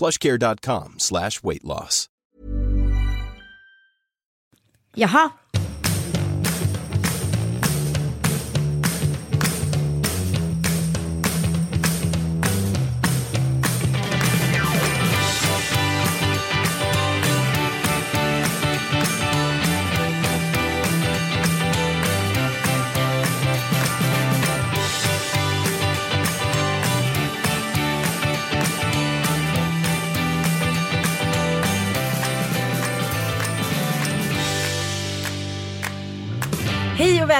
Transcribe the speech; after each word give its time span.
plushcare.com 0.00 0.98
slash 0.98 1.42
weight 1.42 1.64
loss. 1.64 2.08
Jaha. 4.96 5.39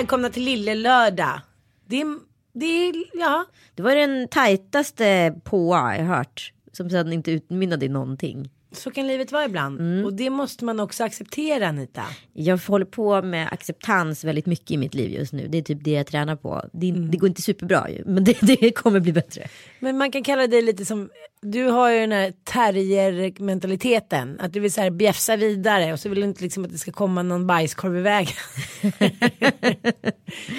Välkomna 0.00 0.30
till 0.30 0.44
Lille 0.44 0.74
Lördag. 0.74 1.40
Det 1.86 2.00
är, 2.00 2.18
det 2.52 2.66
är, 2.66 2.94
ja. 3.12 3.44
Det 3.74 3.82
var 3.82 3.94
den 3.94 4.28
tajtaste 4.28 5.34
påa 5.44 5.96
jag 5.96 6.04
hört. 6.04 6.52
Som 6.72 6.90
sedan 6.90 7.12
inte 7.12 7.30
utmynnade 7.30 7.86
i 7.86 7.88
någonting. 7.88 8.50
Så 8.72 8.90
kan 8.90 9.06
livet 9.06 9.32
vara 9.32 9.44
ibland. 9.44 9.80
Mm. 9.80 10.04
Och 10.04 10.12
det 10.12 10.30
måste 10.30 10.64
man 10.64 10.80
också 10.80 11.04
acceptera 11.04 11.68
Anita. 11.68 12.02
Jag 12.32 12.58
håller 12.58 12.84
på 12.84 13.22
med 13.22 13.48
acceptans 13.52 14.24
väldigt 14.24 14.46
mycket 14.46 14.70
i 14.70 14.76
mitt 14.76 14.94
liv 14.94 15.10
just 15.10 15.32
nu. 15.32 15.48
Det 15.48 15.58
är 15.58 15.62
typ 15.62 15.84
det 15.84 15.90
jag 15.90 16.06
tränar 16.06 16.36
på. 16.36 16.64
Det, 16.72 16.92
det 16.92 17.16
går 17.16 17.28
inte 17.28 17.42
superbra 17.42 17.90
ju. 17.90 18.04
Men 18.06 18.24
det, 18.24 18.38
det 18.40 18.72
kommer 18.72 19.00
bli 19.00 19.12
bättre. 19.12 19.48
Men 19.78 19.98
man 19.98 20.10
kan 20.10 20.22
kalla 20.22 20.46
dig 20.46 20.62
lite 20.62 20.84
som, 20.84 21.10
du 21.42 21.64
har 21.64 21.90
ju 21.90 22.00
den 22.00 22.12
här 22.12 22.32
terrier-mentaliteten. 22.44 24.40
Att 24.40 24.52
du 24.52 24.60
vill 24.60 24.72
så 24.72 24.80
här 24.80 24.90
bjäfsa 24.90 25.36
vidare 25.36 25.92
och 25.92 26.00
så 26.00 26.08
vill 26.08 26.20
du 26.20 26.26
inte 26.26 26.42
liksom 26.42 26.64
att 26.64 26.72
det 26.72 26.78
ska 26.78 26.92
komma 26.92 27.22
någon 27.22 27.46
bajskorv 27.46 27.96
i 27.96 28.00
vägen. 28.00 28.34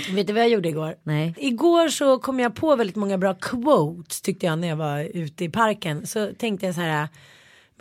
Vet 0.15 0.27
du 0.27 0.33
vad 0.33 0.41
jag 0.41 0.49
gjorde 0.49 0.69
igår? 0.69 0.95
Nej. 1.03 1.33
Igår 1.37 1.87
så 1.87 2.19
kom 2.19 2.39
jag 2.39 2.55
på 2.55 2.75
väldigt 2.75 2.95
många 2.95 3.17
bra 3.17 3.33
quotes 3.33 4.21
tyckte 4.21 4.45
jag 4.45 4.59
när 4.59 4.67
jag 4.67 4.75
var 4.75 4.99
ute 4.99 5.43
i 5.43 5.49
parken. 5.49 6.07
Så 6.07 6.29
tänkte 6.37 6.65
jag 6.65 6.75
så 6.75 6.81
här. 6.81 7.07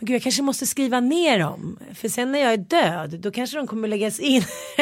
Men 0.01 0.05
gud, 0.05 0.15
jag 0.15 0.21
kanske 0.23 0.41
måste 0.41 0.65
skriva 0.67 0.99
ner 0.99 1.39
dem. 1.39 1.79
För 1.93 2.09
sen 2.09 2.31
när 2.31 2.39
jag 2.39 2.53
är 2.53 2.57
död, 2.57 3.19
då 3.19 3.31
kanske 3.31 3.57
de 3.57 3.67
kommer 3.67 3.87
läggas 3.87 4.19
in. 4.19 4.43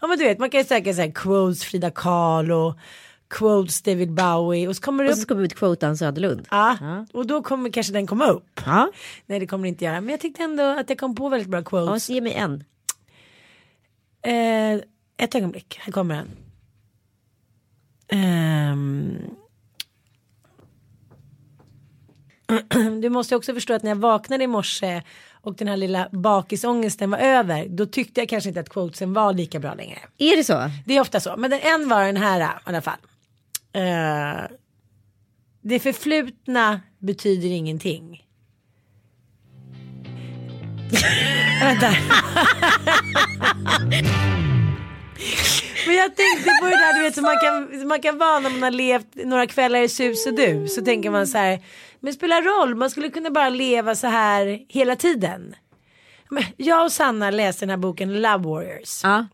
ja 0.00 0.06
men 0.06 0.18
du 0.18 0.24
vet, 0.24 0.38
man 0.38 0.50
kan 0.50 0.60
ju 0.60 0.64
söka 0.66 0.94
så 0.94 1.00
här 1.00 1.10
quotes 1.14 1.64
Frida 1.64 1.90
Kahlo, 1.90 2.74
quotes 3.30 3.82
David 3.82 4.12
Bowie 4.12 4.68
och 4.68 4.76
så 4.76 4.82
kommer 4.82 5.04
det 5.04 5.10
Och 5.10 5.12
upp. 5.12 5.18
så 5.18 5.22
ska 5.22 5.34
vi 5.34 5.44
ut 5.44 5.54
quote 5.54 5.86
Ann 5.88 5.96
Söderlund. 5.96 6.46
Ja, 6.50 6.76
och 7.12 7.26
då 7.26 7.42
kommer 7.42 7.70
kanske 7.70 7.92
den 7.92 8.06
komma 8.06 8.26
upp. 8.26 8.60
Ja. 8.66 8.90
Nej, 9.26 9.40
det 9.40 9.46
kommer 9.46 9.62
det 9.62 9.68
inte 9.68 9.84
göra. 9.84 10.00
Men 10.00 10.10
jag 10.10 10.20
tyckte 10.20 10.42
ändå 10.42 10.62
att 10.62 10.88
jag 10.90 10.98
kom 10.98 11.14
på 11.14 11.28
väldigt 11.28 11.48
bra 11.48 11.60
Ja, 11.60 11.64
quotes. 11.64 12.04
så 12.04 12.12
ge 12.12 12.20
mig 12.20 12.32
en. 12.32 12.64
Eh, 14.22 14.80
ett 15.16 15.34
ögonblick, 15.34 15.78
här 15.80 15.92
kommer 15.92 16.14
den. 16.14 16.28
Du 23.02 23.08
måste 23.08 23.36
också 23.36 23.54
förstå 23.54 23.74
att 23.74 23.82
när 23.82 23.90
jag 23.90 23.96
vaknade 23.96 24.44
i 24.44 24.46
morse 24.46 25.02
och 25.40 25.54
den 25.54 25.68
här 25.68 25.76
lilla 25.76 26.08
bakisångesten 26.12 27.10
var 27.10 27.18
över, 27.18 27.66
då 27.68 27.86
tyckte 27.86 28.20
jag 28.20 28.28
kanske 28.28 28.48
inte 28.48 28.60
att 28.60 28.68
quotesen 28.68 29.12
var 29.12 29.32
lika 29.32 29.58
bra 29.58 29.74
längre. 29.74 29.98
Är 30.18 30.36
det 30.36 30.44
så? 30.44 30.70
Det 30.86 30.96
är 30.96 31.00
ofta 31.00 31.20
så, 31.20 31.34
men 31.36 31.50
den, 31.50 31.60
en 31.60 31.88
var 31.88 32.04
den 32.04 32.16
här 32.16 32.40
i 32.40 32.46
alla 32.64 32.82
fall. 32.82 32.98
Eh, 33.72 34.44
det 35.62 35.78
förflutna 35.78 36.80
betyder 36.98 37.48
ingenting. 37.48 38.24
Vänta. 41.60 41.90
Men 45.86 45.96
jag 45.96 46.16
tänkte 46.16 46.50
på 46.60 46.66
det 46.66 46.76
där 46.76 46.94
du 46.94 47.02
vet 47.02 47.14
som 47.14 47.22
man 47.22 47.38
kan, 47.40 47.80
som 47.80 47.88
man 47.88 48.00
kan 48.02 48.18
vara 48.18 48.40
när 48.40 48.50
man 48.50 48.62
har 48.62 48.70
levt 48.70 49.14
några 49.14 49.46
kvällar 49.46 49.78
i 49.78 49.88
sus 49.88 50.26
och 50.26 50.34
du. 50.34 50.68
Så 50.68 50.82
tänker 50.82 51.10
man 51.10 51.26
så 51.26 51.38
här, 51.38 51.60
men 52.04 52.12
det 52.12 52.16
spelar 52.16 52.42
roll, 52.42 52.74
man 52.74 52.90
skulle 52.90 53.10
kunna 53.10 53.30
bara 53.30 53.48
leva 53.48 53.94
så 53.94 54.06
här 54.06 54.64
hela 54.68 54.96
tiden. 54.96 55.54
Men 56.28 56.44
jag 56.56 56.84
och 56.84 56.92
Sanna 56.92 57.30
läste 57.30 57.62
den 57.62 57.70
här 57.70 57.76
boken 57.76 58.22
Love 58.22 58.44
Warriors. 58.44 59.00
Ja. 59.02 59.26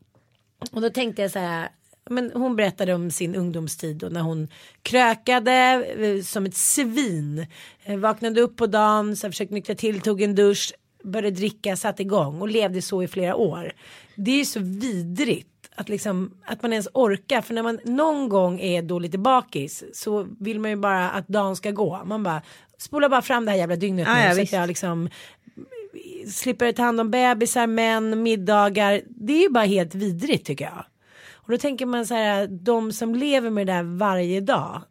Och 0.73 0.81
då 0.81 0.91
tänkte 0.91 1.23
jag 1.23 1.31
så 1.31 1.39
här. 1.39 1.69
Men 2.11 2.31
hon 2.35 2.57
berättade 2.57 2.95
om 2.95 3.11
sin 3.11 3.35
ungdomstid 3.35 4.05
och 4.05 4.13
när 4.13 4.21
hon 4.21 4.49
krökade 4.83 5.53
eh, 5.99 6.23
som 6.23 6.47
ett 6.47 6.57
svin. 6.57 7.47
Eh, 7.85 7.99
vaknade 7.99 8.41
upp 8.41 8.57
på 8.57 8.67
dagen, 8.67 9.17
så 9.17 9.29
försökte 9.29 9.55
nyktra 9.55 9.75
till, 9.75 10.01
tog 10.01 10.23
en 10.23 10.35
dusch, 10.35 10.73
började 11.05 11.37
dricka, 11.37 11.77
satte 11.77 12.03
igång 12.03 12.41
och 12.41 12.49
levde 12.49 12.83
så 12.83 13.03
i 13.03 13.09
flera 13.09 13.37
år. 13.37 13.73
Det 14.15 14.31
är 14.31 14.37
ju 14.37 14.45
så 14.45 14.61
vidrigt 14.61 15.50
att, 15.77 15.89
liksom, 15.89 16.31
att 16.45 16.63
man 16.63 16.73
ens 16.73 16.89
orkar. 16.95 17.41
För 17.41 17.55
när 17.55 17.63
man 17.63 17.79
någon 17.85 18.29
gång 18.29 18.61
är 18.61 18.83
då 18.83 18.99
lite 18.99 19.19
bakis 19.19 19.85
så 19.93 20.27
vill 20.41 20.61
man 20.61 20.71
ju 20.71 20.77
bara 20.77 21.11
att 21.11 21.29
dagen 21.29 21.57
ska 21.57 21.71
gå. 21.71 22.03
Man 22.05 22.23
bara 22.23 22.43
spola 22.79 23.09
bara 23.09 23.23
fram 23.23 23.45
det 23.45 23.51
här 23.51 23.59
jävla 23.59 23.77
dygnet 23.77 24.07
Ja, 24.09 24.15
nu. 24.15 24.21
ja, 24.21 24.31
så 24.35 24.41
visst. 24.41 24.53
att 24.53 24.59
jag 24.61 24.69
liksom 24.69 25.09
slipper 26.29 26.73
ta 26.73 26.83
hand 26.83 27.01
om 27.01 27.11
bebisar, 27.11 27.67
män, 27.67 28.23
middagar. 28.23 29.01
Det 29.09 29.33
är 29.33 29.43
ju 29.43 29.49
bara 29.49 29.65
helt 29.65 29.95
vidrigt 29.95 30.47
tycker 30.47 30.65
jag. 30.65 30.85
Och 31.33 31.51
då 31.51 31.59
tänker 31.59 31.87
man 31.87 32.07
så 32.07 32.15
här, 32.15 32.47
de 32.47 32.93
som 32.93 33.15
lever 33.15 33.51
med 33.51 33.67
det 33.67 33.73
där 33.73 33.83
varje 33.83 34.41
dag. 34.41 34.83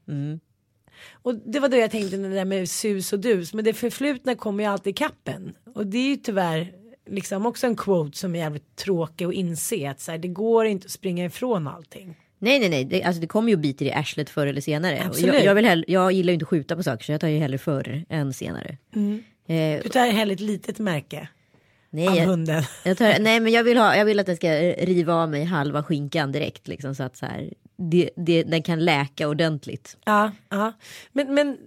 Och 1.13 1.35
det 1.35 1.59
var 1.59 1.69
då 1.69 1.77
jag 1.77 1.91
tänkte 1.91 2.17
det 2.17 2.29
där 2.29 2.45
med 2.45 2.69
sus 2.69 3.13
och 3.13 3.19
dus. 3.19 3.53
Men 3.53 3.65
det 3.65 3.73
förflutna 3.73 4.35
kommer 4.35 4.63
ju 4.63 4.69
alltid 4.69 4.91
i 4.91 4.93
kappen. 4.93 5.53
Och 5.75 5.87
det 5.87 5.97
är 5.97 6.07
ju 6.09 6.15
tyvärr 6.15 6.71
liksom 7.11 7.45
också 7.45 7.67
en 7.67 7.75
quote 7.75 8.17
som 8.17 8.35
är 8.35 8.39
jävligt 8.39 8.75
tråkig 8.75 9.25
att 9.25 9.33
inse. 9.33 9.89
Att 9.89 9.99
så 9.99 10.11
här, 10.11 10.17
det 10.17 10.27
går 10.27 10.65
inte 10.65 10.85
att 10.85 10.91
springa 10.91 11.25
ifrån 11.25 11.67
allting. 11.67 12.15
Nej 12.41 12.59
nej 12.59 12.69
nej, 12.69 12.85
det, 12.85 13.03
alltså 13.03 13.21
det 13.21 13.27
kommer 13.27 13.49
ju 13.49 13.55
biter 13.55 13.85
i 13.85 13.91
arslet 13.91 14.29
förr 14.29 14.47
eller 14.47 14.61
senare. 14.61 15.03
Absolut. 15.05 15.33
Jag, 15.35 15.43
jag, 15.43 15.55
vill 15.55 15.65
hell- 15.65 15.85
jag 15.87 16.11
gillar 16.11 16.31
ju 16.31 16.33
inte 16.33 16.43
att 16.43 16.49
skjuta 16.49 16.75
på 16.75 16.83
saker 16.83 17.03
så 17.05 17.11
jag 17.11 17.21
tar 17.21 17.27
ju 17.27 17.37
hellre 17.39 17.57
förr 17.57 18.05
än 18.09 18.33
senare. 18.33 18.77
Eh, 19.47 19.83
Du 19.83 19.89
tar 19.89 20.11
hellre 20.11 20.33
ett 20.33 20.39
litet 20.39 20.79
märke 20.79 21.27
nej, 21.89 22.07
av 22.07 22.15
jag, 22.15 22.25
hunden. 22.25 22.63
jag 22.85 22.97
tar, 22.97 23.19
nej 23.19 23.39
men 23.39 23.51
jag 23.51 23.63
vill, 23.63 23.77
ha, 23.77 23.95
jag 23.95 24.05
vill 24.05 24.19
att 24.19 24.25
den 24.25 24.35
ska 24.35 24.51
riva 24.61 25.13
av 25.13 25.29
mig 25.29 25.43
halva 25.43 25.83
skinkan 25.83 26.31
direkt 26.31 26.67
liksom 26.67 26.95
så 26.95 27.03
att 27.03 27.17
så 27.17 27.25
här, 27.25 27.53
det, 27.91 28.09
det, 28.15 28.43
den 28.43 28.63
kan 28.63 28.85
läka 28.85 29.27
ordentligt. 29.27 29.97
Ja, 30.05 30.31
ja. 30.49 30.73
Men, 31.11 31.33
men 31.33 31.57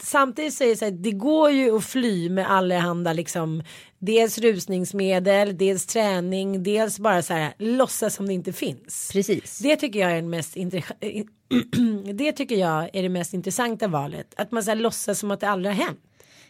samtidigt 0.00 0.54
säger 0.54 0.76
så 0.76 0.84
här, 0.84 0.92
det 0.92 1.10
går 1.12 1.50
ju 1.50 1.76
att 1.76 1.84
fly 1.84 2.28
med 2.30 2.50
allehanda 2.50 3.12
liksom 3.12 3.62
dels 4.00 4.38
rusningsmedel, 4.38 5.58
dels 5.58 5.86
träning, 5.86 6.62
dels 6.62 6.98
bara 6.98 7.22
så 7.22 7.32
här 7.34 7.52
låtsas 7.58 8.14
som 8.14 8.26
det 8.26 8.32
inte 8.32 8.52
finns. 8.52 9.10
Precis. 9.12 9.58
Det 9.58 9.76
tycker 9.76 10.00
jag 10.00 10.10
är 10.10 10.14
den 10.16 10.30
mest 10.30 10.56
Det 12.14 12.32
tycker 12.32 12.56
jag 12.56 12.90
är 12.92 13.02
det 13.02 13.08
mest 13.08 13.34
intressanta 13.34 13.88
valet. 13.88 14.34
Att 14.36 14.50
man 14.52 14.62
så 14.62 14.70
här 14.70 14.76
låtsas 14.76 15.18
som 15.18 15.30
att 15.30 15.40
det 15.40 15.48
aldrig 15.48 15.74
har 15.74 15.84
hänt. 15.84 16.00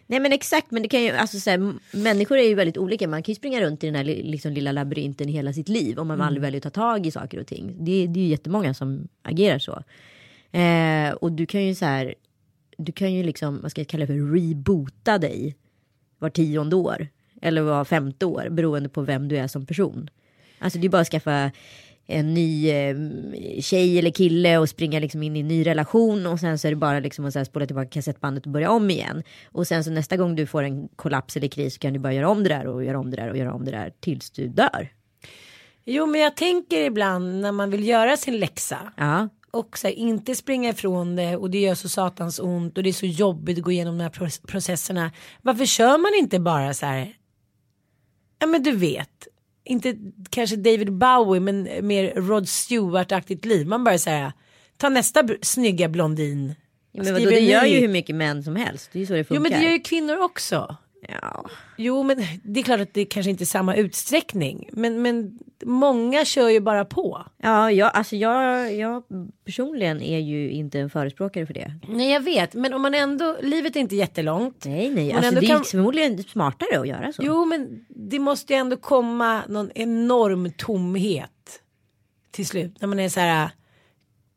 Nej 0.06 0.20
men 0.20 0.32
exakt, 0.32 0.70
men 0.70 0.82
det 0.82 0.88
kan 0.88 1.02
ju, 1.02 1.10
alltså 1.10 1.40
så 1.40 1.50
här, 1.50 1.74
människor 1.96 2.38
är 2.38 2.42
ju 2.48 2.54
väldigt 2.54 2.78
olika. 2.78 3.08
Man 3.08 3.22
kan 3.22 3.32
ju 3.32 3.36
springa 3.36 3.60
runt 3.60 3.84
i 3.84 3.86
den 3.86 3.94
här 3.94 4.04
li- 4.04 4.22
liksom, 4.22 4.52
lilla 4.52 4.72
labyrinten 4.72 5.28
hela 5.28 5.52
sitt 5.52 5.68
liv 5.68 5.98
om 5.98 6.08
man 6.08 6.20
aldrig 6.20 6.42
väljer 6.42 6.58
att 6.58 6.62
ta 6.74 6.80
tag 6.80 7.06
i 7.06 7.10
saker 7.10 7.40
och 7.40 7.46
ting. 7.46 7.76
Det, 7.78 8.06
det 8.06 8.20
är 8.20 8.24
ju 8.24 8.28
jättemånga 8.28 8.74
som 8.74 9.08
agerar 9.22 9.58
så. 9.58 9.82
Eh, 10.58 11.10
och 11.12 11.32
du 11.32 11.46
kan 11.46 11.66
ju 11.66 11.74
så 11.74 11.84
här, 11.84 12.14
du 12.76 12.92
kan 12.92 13.12
ju 13.14 13.22
liksom, 13.22 13.60
vad 13.62 13.70
ska 13.70 13.80
jag 13.80 13.88
kalla 13.88 14.00
det 14.02 14.06
för, 14.06 14.34
reboota 14.34 15.18
dig 15.18 15.56
var 16.18 16.30
tionde 16.30 16.76
år. 16.76 17.08
Eller 17.40 17.62
var 17.62 17.84
femte 17.84 18.26
år 18.26 18.48
beroende 18.50 18.88
på 18.88 19.02
vem 19.02 19.28
du 19.28 19.36
är 19.38 19.46
som 19.48 19.66
person. 19.66 20.10
Alltså 20.58 20.78
det 20.78 20.86
är 20.86 20.88
bara 20.88 21.00
att 21.02 21.08
skaffa 21.08 21.50
en 22.06 22.34
ny 22.34 22.70
eh, 22.70 22.96
tjej 23.60 23.98
eller 23.98 24.10
kille 24.10 24.58
och 24.58 24.68
springa 24.68 24.98
liksom 25.00 25.22
in 25.22 25.36
i 25.36 25.40
en 25.40 25.48
ny 25.48 25.66
relation 25.66 26.26
och 26.26 26.40
sen 26.40 26.58
så 26.58 26.66
är 26.68 26.72
det 26.72 26.76
bara 26.76 27.00
liksom 27.00 27.24
att 27.24 27.46
spola 27.46 27.66
tillbaka 27.66 27.88
kassettbandet 27.90 28.46
och 28.46 28.52
börja 28.52 28.70
om 28.70 28.90
igen. 28.90 29.22
Och 29.52 29.66
sen 29.66 29.84
så 29.84 29.90
nästa 29.90 30.16
gång 30.16 30.36
du 30.36 30.46
får 30.46 30.62
en 30.62 30.88
kollaps 30.88 31.36
eller 31.36 31.48
kris 31.48 31.74
så 31.74 31.80
kan 31.80 31.92
du 31.92 31.98
bara 31.98 32.12
göra 32.12 32.28
om 32.28 32.42
det 32.42 32.48
där 32.48 32.66
och 32.66 32.84
göra 32.84 32.98
om 32.98 33.10
det 33.10 33.16
där 33.16 33.30
och 33.30 33.36
göra 33.36 33.52
om 33.54 33.64
det 33.64 33.70
där 33.70 33.92
tills 34.00 34.30
du 34.30 34.48
dör. 34.48 34.88
Jo 35.84 36.06
men 36.06 36.20
jag 36.20 36.36
tänker 36.36 36.80
ibland 36.80 37.40
när 37.40 37.52
man 37.52 37.70
vill 37.70 37.88
göra 37.88 38.16
sin 38.16 38.38
läxa. 38.38 38.78
Ja, 38.96 39.28
Och 39.50 39.78
så 39.78 39.86
här, 39.86 39.94
inte 39.94 40.34
springa 40.34 40.70
ifrån 40.70 41.16
det 41.16 41.36
och 41.36 41.50
det 41.50 41.60
gör 41.60 41.74
så 41.74 41.88
satans 41.88 42.38
ont 42.38 42.76
och 42.78 42.82
det 42.84 42.90
är 42.90 42.92
så 42.92 43.06
jobbigt 43.06 43.58
att 43.58 43.64
gå 43.64 43.70
igenom 43.72 43.98
de 43.98 44.02
här 44.04 44.10
proce- 44.10 44.46
processerna. 44.46 45.10
Varför 45.42 45.66
kör 45.66 45.98
man 45.98 46.10
inte 46.20 46.38
bara 46.40 46.74
så 46.74 46.86
här? 46.86 47.12
Ja 48.40 48.46
men 48.46 48.62
du 48.62 48.72
vet. 48.72 49.28
Inte 49.64 49.96
kanske 50.30 50.56
David 50.56 50.92
Bowie 50.92 51.40
men 51.40 51.68
mer 51.86 52.14
Rod 52.14 52.48
Stewart-aktigt 52.48 53.46
liv. 53.46 53.66
Man 53.66 53.84
bara 53.84 53.98
säger 53.98 54.32
ta 54.76 54.88
nästa 54.88 55.28
snygga 55.42 55.88
blondin. 55.88 56.54
men 56.92 57.04
Skriver 57.04 57.20
vadå, 57.20 57.30
det 57.30 57.40
gör 57.40 57.64
ju 57.64 57.80
hur 57.80 57.88
mycket 57.88 58.16
män 58.16 58.42
som 58.42 58.56
helst. 58.56 58.90
Det 58.92 58.98
är 58.98 59.00
ju 59.00 59.06
så 59.06 59.12
det 59.12 59.24
funkar. 59.24 59.36
Jo 59.36 59.42
men 59.42 59.60
det 59.60 59.66
gör 59.66 59.72
ju 59.72 59.80
kvinnor 59.80 60.18
också. 60.18 60.76
Ja. 61.08 61.44
Jo 61.76 62.02
men 62.02 62.16
det 62.42 62.60
är 62.60 62.64
klart 62.64 62.80
att 62.80 62.94
det 62.94 63.04
kanske 63.04 63.30
inte 63.30 63.44
är 63.44 63.46
samma 63.46 63.76
utsträckning. 63.76 64.68
Men, 64.72 65.02
men 65.02 65.38
många 65.64 66.24
kör 66.24 66.48
ju 66.48 66.60
bara 66.60 66.84
på. 66.84 67.26
Ja, 67.42 67.70
jag, 67.72 67.90
alltså 67.94 68.16
jag, 68.16 68.74
jag 68.74 69.02
personligen 69.44 70.02
är 70.02 70.18
ju 70.18 70.50
inte 70.50 70.80
en 70.80 70.90
förespråkare 70.90 71.46
för 71.46 71.54
det. 71.54 71.72
Nej 71.88 72.10
jag 72.12 72.20
vet 72.20 72.54
men 72.54 72.74
om 72.74 72.82
man 72.82 72.94
ändå, 72.94 73.36
livet 73.42 73.76
är 73.76 73.80
inte 73.80 73.96
jättelångt. 73.96 74.64
Nej, 74.64 74.90
nej, 74.90 75.12
alltså 75.12 75.28
ändå 75.28 75.40
det 75.40 75.46
är 75.46 75.48
kan- 75.48 75.64
förmodligen 75.64 76.22
smartare 76.22 76.80
att 76.80 76.88
göra 76.88 77.12
så. 77.12 77.22
Jo 77.24 77.44
men 77.44 77.84
det 77.88 78.18
måste 78.18 78.52
ju 78.52 78.58
ändå 78.58 78.76
komma 78.76 79.42
någon 79.48 79.70
enorm 79.74 80.52
tomhet 80.52 81.30
till 82.30 82.46
slut. 82.46 82.80
När 82.80 82.88
man 82.88 83.00
är 83.00 83.08
så 83.08 83.20
här. 83.20 83.50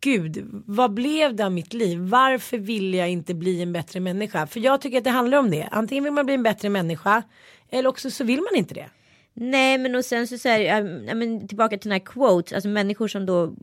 Gud, 0.03 0.63
vad 0.65 0.93
blev 0.93 1.35
det 1.35 1.45
av 1.45 1.51
mitt 1.51 1.73
liv? 1.73 1.99
Varför 1.99 2.57
vill 2.57 2.93
jag 2.93 3.09
inte 3.09 3.33
bli 3.33 3.61
en 3.61 3.73
bättre 3.73 3.99
människa? 3.99 4.47
För 4.47 4.59
jag 4.59 4.81
tycker 4.81 4.97
att 4.97 5.03
det 5.03 5.09
handlar 5.09 5.37
om 5.37 5.51
det. 5.51 5.67
Antingen 5.71 6.03
vill 6.03 6.13
man 6.13 6.25
bli 6.25 6.35
en 6.35 6.43
bättre 6.43 6.69
människa. 6.69 7.23
Eller 7.69 7.89
också 7.89 8.11
så 8.11 8.23
vill 8.23 8.41
man 8.41 8.55
inte 8.55 8.73
det. 8.73 8.89
Nej, 9.33 9.77
men 9.77 9.95
och 9.95 10.05
sen 10.05 10.27
så, 10.27 10.37
så 10.37 10.49
här, 10.49 10.59
ja, 10.59 11.15
men 11.15 11.47
tillbaka 11.47 11.77
till 11.77 11.89
den 11.89 11.99
här 11.99 12.05
quotes, 12.05 12.53
alltså 12.53 12.69
människor 12.69 13.07
som 13.07 13.25
då, 13.25 13.55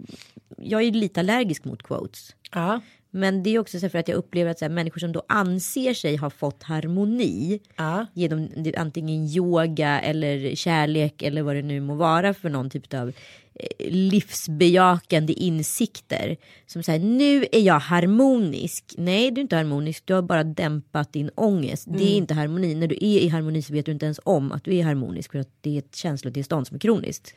jag 0.57 0.81
är 0.81 0.85
ju 0.85 0.91
lite 0.91 1.21
allergisk 1.21 1.65
mot 1.65 1.83
quotes. 1.83 2.35
Ja. 2.55 2.81
Men 3.11 3.43
det 3.43 3.51
är 3.55 3.59
också 3.59 3.81
så 3.81 3.89
för 3.89 3.99
att 3.99 4.09
jag 4.09 4.17
upplever 4.17 4.51
att 4.51 4.59
så 4.59 4.65
här, 4.65 4.73
människor 4.73 4.99
som 5.01 5.13
då 5.13 5.23
anser 5.29 5.95
sig 5.95 6.17
ha 6.17 6.31
fått 6.31 6.63
harmoni 6.63 7.61
Ja. 7.77 8.07
genom 8.15 8.49
antingen 8.77 9.27
yoga 9.27 10.01
eller 10.01 10.55
kärlek 10.55 11.23
eller 11.23 11.43
vad 11.43 11.57
det 11.57 11.63
nu 11.63 11.81
må 11.81 11.95
vara 11.95 12.35
för 12.35 12.49
någon 12.49 12.71
typ 12.71 12.95
av 12.95 13.09
eh, 13.55 13.93
livsbejakande 13.93 15.33
insikter. 15.33 16.37
Som 16.67 16.83
säger 16.83 17.01
nu 17.01 17.47
är 17.53 17.61
jag 17.61 17.81
harmonisk. 17.81 18.85
Nej, 18.97 19.31
du 19.31 19.41
är 19.41 19.43
inte 19.43 19.57
harmonisk. 19.57 20.07
Du 20.07 20.15
har 20.15 20.23
bara 20.23 20.45
dämpat 20.45 21.13
din 21.13 21.31
ångest. 21.35 21.87
Det 21.91 22.05
är 22.05 22.17
inte 22.17 22.35
harmoni. 22.35 22.75
När 22.75 22.87
du 22.87 22.95
är 22.95 23.19
i 23.21 23.29
harmoni 23.29 23.63
så 23.63 23.73
vet 23.73 23.87
du 23.87 23.93
inte 23.93 24.05
ens 24.07 24.21
om 24.25 24.53
att 24.53 24.65
du 24.65 24.77
är 24.77 24.85
harmonisk 24.85 25.33
för 25.33 25.39
att 25.39 25.51
det 25.61 25.75
är 25.75 25.79
ett 25.79 25.97
känslotillstånd 25.97 26.67
som 26.67 26.75
är 26.75 26.79
kroniskt. 26.81 27.35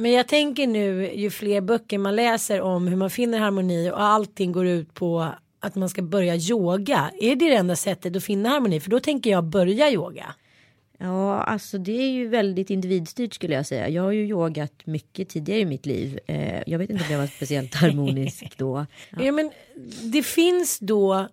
Men 0.00 0.12
jag 0.12 0.28
tänker 0.28 0.66
nu 0.66 1.14
ju 1.14 1.30
fler 1.30 1.60
böcker 1.60 1.98
man 1.98 2.16
läser 2.16 2.60
om 2.60 2.86
hur 2.86 2.96
man 2.96 3.10
finner 3.10 3.38
harmoni 3.38 3.90
och 3.90 4.02
allting 4.02 4.52
går 4.52 4.66
ut 4.66 4.94
på 4.94 5.32
att 5.60 5.74
man 5.74 5.88
ska 5.88 6.02
börja 6.02 6.36
yoga. 6.36 7.10
Är 7.20 7.36
det 7.36 7.48
det 7.48 7.54
enda 7.54 7.76
sättet 7.76 8.16
att 8.16 8.24
finna 8.24 8.48
harmoni? 8.48 8.80
För 8.80 8.90
då 8.90 9.00
tänker 9.00 9.30
jag 9.30 9.44
börja 9.44 9.90
yoga. 9.90 10.34
Ja, 10.98 11.42
alltså 11.42 11.78
det 11.78 11.92
är 11.92 12.10
ju 12.10 12.28
väldigt 12.28 12.70
individstyrt 12.70 13.34
skulle 13.34 13.54
jag 13.54 13.66
säga. 13.66 13.88
Jag 13.88 14.02
har 14.02 14.12
ju 14.12 14.26
yogat 14.26 14.86
mycket 14.86 15.28
tidigare 15.28 15.60
i 15.60 15.64
mitt 15.64 15.86
liv. 15.86 16.18
Eh, 16.26 16.62
jag 16.66 16.78
vet 16.78 16.90
inte 16.90 17.04
om 17.04 17.12
jag 17.12 17.18
var 17.18 17.26
speciellt 17.26 17.74
harmonisk 17.74 18.52
då. 18.56 18.86
Ja. 19.10 19.32
men 19.32 19.50
det 20.12 20.22
finns 20.22 20.78
då 20.78 21.28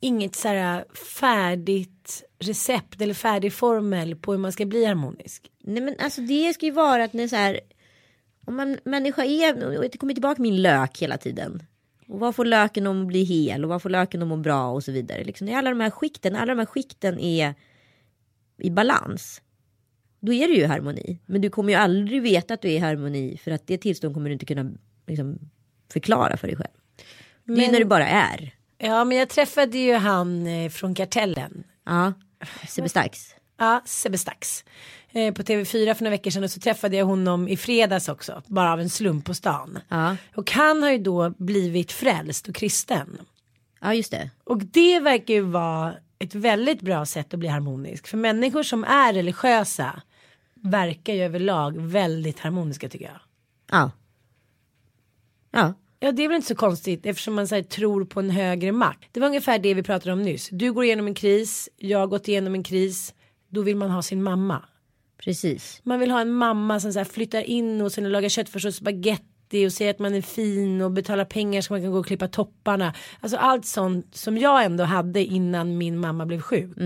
inget 0.00 0.34
så 0.34 0.48
här 0.48 0.84
färdigt 1.20 2.25
recept 2.38 3.00
eller 3.00 3.14
färdig 3.14 3.52
formel 3.52 4.16
på 4.16 4.32
hur 4.32 4.38
man 4.38 4.52
ska 4.52 4.66
bli 4.66 4.84
harmonisk. 4.84 5.50
Nej 5.60 5.82
men 5.82 5.94
alltså 5.98 6.20
det 6.20 6.54
ska 6.54 6.66
ju 6.66 6.72
vara 6.72 7.04
att 7.04 7.12
när 7.12 7.28
så 7.28 7.36
här. 7.36 7.60
Om 8.46 8.56
man 8.56 8.78
människa 8.84 9.24
är, 9.24 9.76
och 9.76 9.82
det 9.82 9.98
kommer 9.98 10.14
tillbaka 10.14 10.42
min 10.42 10.62
lök 10.62 10.98
hela 11.02 11.18
tiden. 11.18 11.62
Och 12.08 12.20
vad 12.20 12.34
får 12.36 12.44
löken 12.44 12.86
om 12.86 13.00
att 13.02 13.06
bli 13.06 13.22
hel 13.24 13.64
och 13.64 13.68
vad 13.70 13.82
får 13.82 13.90
löken 13.90 14.22
om 14.22 14.32
att 14.32 14.38
må 14.38 14.42
bra 14.42 14.70
och 14.70 14.84
så 14.84 14.92
vidare. 14.92 15.24
Liksom, 15.24 15.46
när 15.46 15.54
alla 15.58 15.70
de 15.70 15.80
här 15.80 15.90
skikten, 15.90 16.36
alla 16.36 16.54
de 16.54 16.58
här 16.58 16.66
skikten 16.66 17.18
är 17.20 17.54
i 18.58 18.70
balans. 18.70 19.42
Då 20.20 20.32
är 20.32 20.48
det 20.48 20.54
ju 20.54 20.66
harmoni. 20.66 21.18
Men 21.26 21.40
du 21.40 21.50
kommer 21.50 21.70
ju 21.72 21.78
aldrig 21.78 22.22
veta 22.22 22.54
att 22.54 22.62
du 22.62 22.68
är 22.68 22.72
i 22.72 22.78
harmoni 22.78 23.38
för 23.44 23.50
att 23.50 23.66
det 23.66 23.78
tillstånd 23.78 24.14
kommer 24.14 24.28
du 24.28 24.32
inte 24.32 24.46
kunna 24.46 24.72
liksom, 25.06 25.38
förklara 25.92 26.36
för 26.36 26.46
dig 26.46 26.56
själv. 26.56 26.70
Det 27.44 27.52
är 27.52 27.56
Men- 27.56 27.72
när 27.72 27.78
du 27.78 27.84
bara 27.84 28.08
är. 28.08 28.54
Ja 28.78 29.04
men 29.04 29.18
jag 29.18 29.28
träffade 29.28 29.78
ju 29.78 29.94
han 29.94 30.46
eh, 30.46 30.70
från 30.70 30.94
Kartellen. 30.94 31.64
Ja, 31.84 32.12
Sebbe 32.68 32.88
Stax. 32.88 33.34
Ja, 33.58 33.82
Sebbe 33.84 34.18
Stax. 34.18 34.64
Eh, 35.12 35.34
på 35.34 35.42
TV4 35.42 35.94
för 35.94 36.04
några 36.04 36.10
veckor 36.10 36.30
sedan 36.30 36.44
och 36.44 36.50
så 36.50 36.60
träffade 36.60 36.96
jag 36.96 37.06
honom 37.06 37.48
i 37.48 37.56
fredags 37.56 38.08
också. 38.08 38.42
Bara 38.46 38.72
av 38.72 38.80
en 38.80 38.90
slump 38.90 39.24
på 39.24 39.34
stan. 39.34 39.78
Ja. 39.88 40.16
Och 40.34 40.50
han 40.50 40.82
har 40.82 40.90
ju 40.90 40.98
då 40.98 41.30
blivit 41.30 41.92
frälst 41.92 42.48
och 42.48 42.54
kristen. 42.54 43.18
ja, 43.80 43.94
just 43.94 44.10
det. 44.10 44.30
Och 44.44 44.58
det 44.64 45.00
verkar 45.00 45.34
ju 45.34 45.40
vara 45.40 45.94
ett 46.18 46.34
väldigt 46.34 46.80
bra 46.80 47.06
sätt 47.06 47.34
att 47.34 47.40
bli 47.40 47.48
harmonisk. 47.48 48.06
För 48.06 48.16
människor 48.16 48.62
som 48.62 48.84
är 48.84 49.12
religiösa 49.12 50.02
verkar 50.54 51.14
ju 51.14 51.22
överlag 51.22 51.76
väldigt 51.76 52.40
harmoniska 52.40 52.88
tycker 52.88 53.04
jag. 53.04 53.20
Ja. 53.70 53.90
Ja. 55.50 55.74
Ja 56.00 56.12
det 56.12 56.24
är 56.24 56.28
väl 56.28 56.36
inte 56.36 56.48
så 56.48 56.54
konstigt 56.54 57.06
eftersom 57.06 57.34
man 57.34 57.48
så 57.48 57.54
här, 57.54 57.62
tror 57.62 58.04
på 58.04 58.20
en 58.20 58.30
högre 58.30 58.72
makt. 58.72 59.08
Det 59.12 59.20
var 59.20 59.26
ungefär 59.26 59.58
det 59.58 59.74
vi 59.74 59.82
pratade 59.82 60.12
om 60.12 60.22
nyss. 60.22 60.48
Du 60.52 60.72
går 60.72 60.84
igenom 60.84 61.06
en 61.06 61.14
kris, 61.14 61.68
jag 61.76 61.98
har 61.98 62.06
gått 62.06 62.28
igenom 62.28 62.54
en 62.54 62.62
kris. 62.62 63.14
Då 63.48 63.62
vill 63.62 63.76
man 63.76 63.90
ha 63.90 64.02
sin 64.02 64.22
mamma. 64.22 64.64
Precis. 65.24 65.80
Man 65.82 66.00
vill 66.00 66.10
ha 66.10 66.20
en 66.20 66.32
mamma 66.32 66.80
som 66.80 66.92
så 66.92 66.98
här 66.98 67.04
flyttar 67.04 67.42
in 67.42 67.80
och 67.80 67.92
sen 67.92 68.12
lagar 68.12 68.28
köttfärs 68.28 68.64
och 68.64 68.74
spagetti 68.74 69.35
och 69.66 69.72
säger 69.72 69.90
att 69.90 69.98
man 69.98 70.14
är 70.14 70.22
fin 70.22 70.80
och 70.82 70.90
betalar 70.90 71.24
pengar 71.24 71.60
så 71.60 71.72
man 71.72 71.82
kan 71.82 71.90
gå 71.92 71.98
och 71.98 72.06
klippa 72.06 72.28
topparna. 72.28 72.94
Alltså 73.20 73.36
allt 73.36 73.66
sånt 73.66 74.14
som 74.16 74.38
jag 74.38 74.64
ändå 74.64 74.84
hade 74.84 75.24
innan 75.24 75.78
min 75.78 75.98
mamma 75.98 76.26
blev 76.26 76.40
sjuk. 76.40 76.76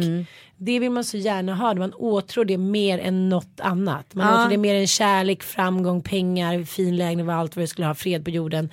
Det 0.56 0.78
vill 0.78 0.90
man 0.90 1.04
så 1.04 1.16
gärna 1.16 1.54
ha. 1.54 1.74
Man 1.74 1.94
åtrår 1.94 2.44
det 2.44 2.58
mer 2.58 2.98
än 2.98 3.28
något 3.28 3.60
annat. 3.60 4.14
Man 4.14 4.26
Ja. 4.26 4.40
åtrår 4.40 4.50
det 4.50 4.56
mer 4.56 4.74
än 4.74 4.86
kärlek, 4.86 5.43
framgång, 5.43 6.02
pengar, 6.02 6.64
fin 6.64 6.96
lägenhet 6.96 7.29
och 7.29 7.34
allt 7.34 7.56
vad 7.56 7.62
det 7.62 7.67
skulle 7.69 7.86
ha, 7.86 7.94
fred 7.94 8.24
på 8.24 8.31
jorden. 8.31 8.70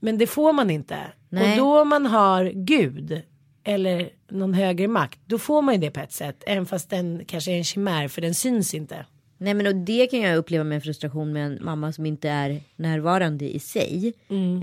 Men 0.00 0.18
det 0.18 0.26
får 0.26 0.52
man 0.52 0.70
inte. 0.70 0.98
Nej. 1.28 1.50
Och 1.52 1.56
då 1.66 1.84
man 1.84 2.06
har 2.06 2.52
Gud 2.54 3.22
eller 3.64 4.08
någon 4.30 4.54
högre 4.54 4.88
makt, 4.88 5.18
då 5.26 5.38
får 5.38 5.62
man 5.62 5.74
ju 5.74 5.80
det 5.80 5.90
på 5.90 6.00
ett 6.00 6.12
sätt. 6.12 6.42
Även 6.46 6.66
fast 6.66 6.90
den 6.90 7.24
kanske 7.26 7.52
är 7.52 7.56
en 7.58 7.64
chimär 7.64 8.08
för 8.08 8.20
den 8.20 8.34
syns 8.34 8.74
inte. 8.74 9.06
Nej 9.38 9.54
men 9.54 9.66
och 9.66 9.74
det 9.74 10.06
kan 10.06 10.20
jag 10.20 10.36
uppleva 10.36 10.64
med 10.64 10.76
en 10.76 10.80
frustration 10.82 11.32
med 11.32 11.46
en 11.46 11.58
mamma 11.60 11.92
som 11.92 12.06
inte 12.06 12.28
är 12.28 12.60
närvarande 12.76 13.54
i 13.54 13.58
sig. 13.58 14.12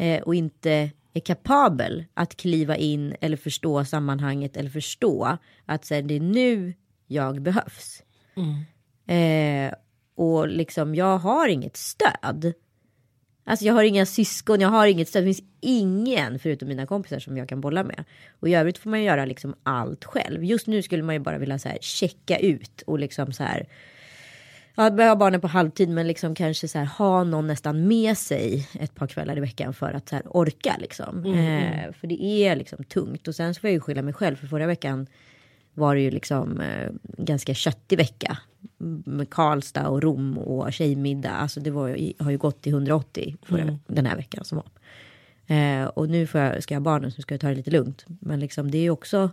Eh, 0.02 0.22
och 0.22 0.36
inte 0.36 0.90
är 1.14 1.20
kapabel 1.20 2.06
att 2.14 2.36
kliva 2.38 2.78
in 2.78 3.16
eller 3.22 3.38
förstå 3.38 3.86
sammanhanget 3.86 4.58
eller 4.58 4.70
förstå 4.70 5.38
att 5.66 5.86
så 5.86 5.94
här, 5.94 6.02
det 6.02 6.16
är 6.16 6.20
nu 6.20 6.74
jag 7.08 7.42
behövs. 7.42 8.04
Eh, 9.16 9.74
och 10.16 10.48
liksom 10.48 10.96
jag 10.96 11.18
har 11.18 11.48
inget 11.48 11.78
stöd. 11.78 12.54
Alltså 13.44 13.66
jag 13.66 13.74
har 13.74 13.84
inga 13.84 14.06
syskon, 14.06 14.62
jag 14.62 14.70
har 14.70 14.88
inget 14.88 15.08
stöd. 15.08 15.24
Det 15.24 15.26
finns 15.34 15.50
ingen 15.62 16.40
förutom 16.40 16.68
mina 16.68 16.86
kompisar 16.86 17.20
som 17.20 17.38
jag 17.38 17.50
kan 17.50 17.62
bolla 17.62 17.84
med. 17.84 18.04
Och 18.40 18.50
i 18.50 18.54
övrigt 18.54 18.78
får 18.78 18.90
man 18.90 19.04
göra 19.04 19.26
liksom 19.26 19.56
allt 19.64 20.06
själv. 20.06 20.44
Just 20.44 20.68
nu 20.68 20.82
skulle 20.82 21.04
man 21.04 21.16
ju 21.16 21.20
bara 21.20 21.38
vilja 21.38 21.60
så 21.60 21.70
här 21.70 21.78
checka 21.82 22.38
ut 22.38 22.82
och 22.82 23.00
liksom 23.00 23.32
så 23.34 23.44
här. 23.44 23.68
Jag 24.86 25.10
har 25.10 25.16
barnen 25.16 25.42
på 25.42 25.48
halvtid 25.48 25.90
men 25.90 26.08
liksom 26.08 26.36
kanske 26.36 26.68
så 26.68 26.78
här 26.80 26.86
ha 26.86 27.24
någon 27.24 27.48
nästan 27.48 27.88
med 27.88 28.18
sig 28.18 28.68
ett 28.80 28.96
par 28.96 29.08
kvällar 29.08 29.38
i 29.38 29.40
veckan 29.40 29.74
för 29.74 29.94
att 29.94 30.10
så 30.10 30.16
här 30.16 30.24
orka 30.38 30.76
liksom. 30.80 31.26
Eh, 31.26 31.92
för 31.94 32.08
det 32.08 32.24
är 32.24 32.56
liksom 32.56 32.84
tungt 32.84 33.28
och 33.28 33.36
sen 33.36 33.54
så 33.54 33.60
får 33.62 33.68
jag 33.70 33.74
ju 33.74 33.80
skylla 33.80 34.02
mig 34.02 34.14
själv 34.14 34.36
för 34.36 34.48
förra 34.48 34.68
veckan 34.68 35.08
var 35.74 35.96
det 35.96 36.02
ju 36.02 36.12
liksom 36.12 36.62
eh, 36.62 36.90
ganska 37.18 37.54
köttig 37.54 37.98
vecka. 37.98 38.38
Med 39.06 39.30
Karlstad 39.30 39.88
och 39.88 40.02
Rom 40.04 40.38
och 40.38 40.74
tjejmiddag. 40.74 41.30
Alltså 41.32 41.60
det 41.60 41.72
var, 41.72 41.88
ju- 41.88 42.14
har 42.20 42.32
ju 42.32 42.38
gått 42.38 42.62
till 42.62 42.72
180 42.74 43.36
förra, 43.44 43.80
den 43.88 44.06
här 44.06 44.16
veckan 44.16 44.46
som 44.46 44.58
var. 44.58 44.68
Eh, 45.58 45.86
och 45.86 46.10
nu 46.10 46.28
jag, 46.34 46.64
ska 46.64 46.74
jag 46.74 46.80
ha 46.80 46.84
barnen 46.84 47.12
så 47.12 47.22
ska 47.22 47.34
jag 47.34 47.42
ta 47.42 47.48
det 47.48 47.56
lite 47.56 47.72
lugnt. 47.72 48.06
Men 48.08 48.40
liksom 48.40 48.72
det 48.72 48.78
är 48.78 48.82
ju 48.82 48.90
också, 48.90 49.30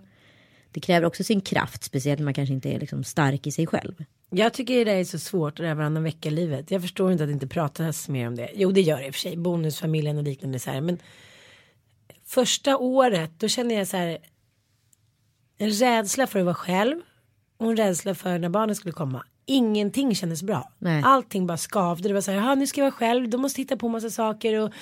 det 0.70 0.80
kräver 0.80 1.06
också 1.06 1.24
sin 1.24 1.40
kraft. 1.40 1.84
Speciellt 1.84 2.18
när 2.18 2.24
man 2.24 2.34
kanske 2.34 2.54
inte 2.54 2.74
är 2.74 2.80
liksom 2.80 3.04
stark 3.04 3.46
i 3.46 3.50
sig 3.50 3.66
själv. 3.66 4.04
Jag 4.30 4.52
tycker 4.52 4.84
det 4.84 4.92
är 4.92 5.04
så 5.04 5.18
svårt 5.18 5.56
det 5.56 5.62
där 5.62 5.74
varannan 5.74 6.02
vecka 6.02 6.30
livet. 6.30 6.70
Jag 6.70 6.82
förstår 6.82 7.12
inte 7.12 7.24
att 7.24 7.28
det 7.28 7.32
inte 7.32 7.46
pratas 7.46 8.08
mer 8.08 8.28
om 8.28 8.36
det. 8.36 8.50
Jo 8.54 8.70
det 8.72 8.80
gör 8.80 8.98
det 8.98 9.06
i 9.06 9.10
och 9.10 9.14
för 9.14 9.20
sig. 9.20 9.36
Bonusfamiljen 9.36 10.16
och 10.16 10.22
liknande 10.22 10.58
så 10.58 10.70
här. 10.70 10.80
Men 10.80 10.98
första 12.24 12.76
året 12.78 13.30
då 13.38 13.48
känner 13.48 13.74
jag 13.74 13.86
så 13.88 13.96
här. 13.96 14.18
En 15.58 15.70
rädsla 15.70 16.26
för 16.26 16.38
att 16.38 16.44
vara 16.44 16.54
själv. 16.54 17.00
och 17.60 17.70
en 17.70 17.76
rädsla 17.76 18.14
för 18.14 18.38
när 18.38 18.48
barnen 18.48 18.76
skulle 18.76 18.92
komma. 18.92 19.24
Ingenting 19.46 20.14
kändes 20.14 20.42
bra. 20.42 20.72
Nej. 20.78 21.02
Allting 21.04 21.46
bara 21.46 21.58
skavde. 21.58 22.08
Det 22.08 22.14
var 22.14 22.20
så 22.20 22.30
här, 22.30 22.38
"Jaha, 22.38 22.54
nu 22.54 22.66
ska 22.66 22.80
jag 22.80 22.84
vara 22.84 22.92
själv, 22.92 23.28
då 23.28 23.38
måste 23.38 23.60
jag 23.60 23.64
hitta 23.64 23.76
på 23.76 23.88
massa 23.88 24.10
saker 24.10 24.60
och 24.60 24.72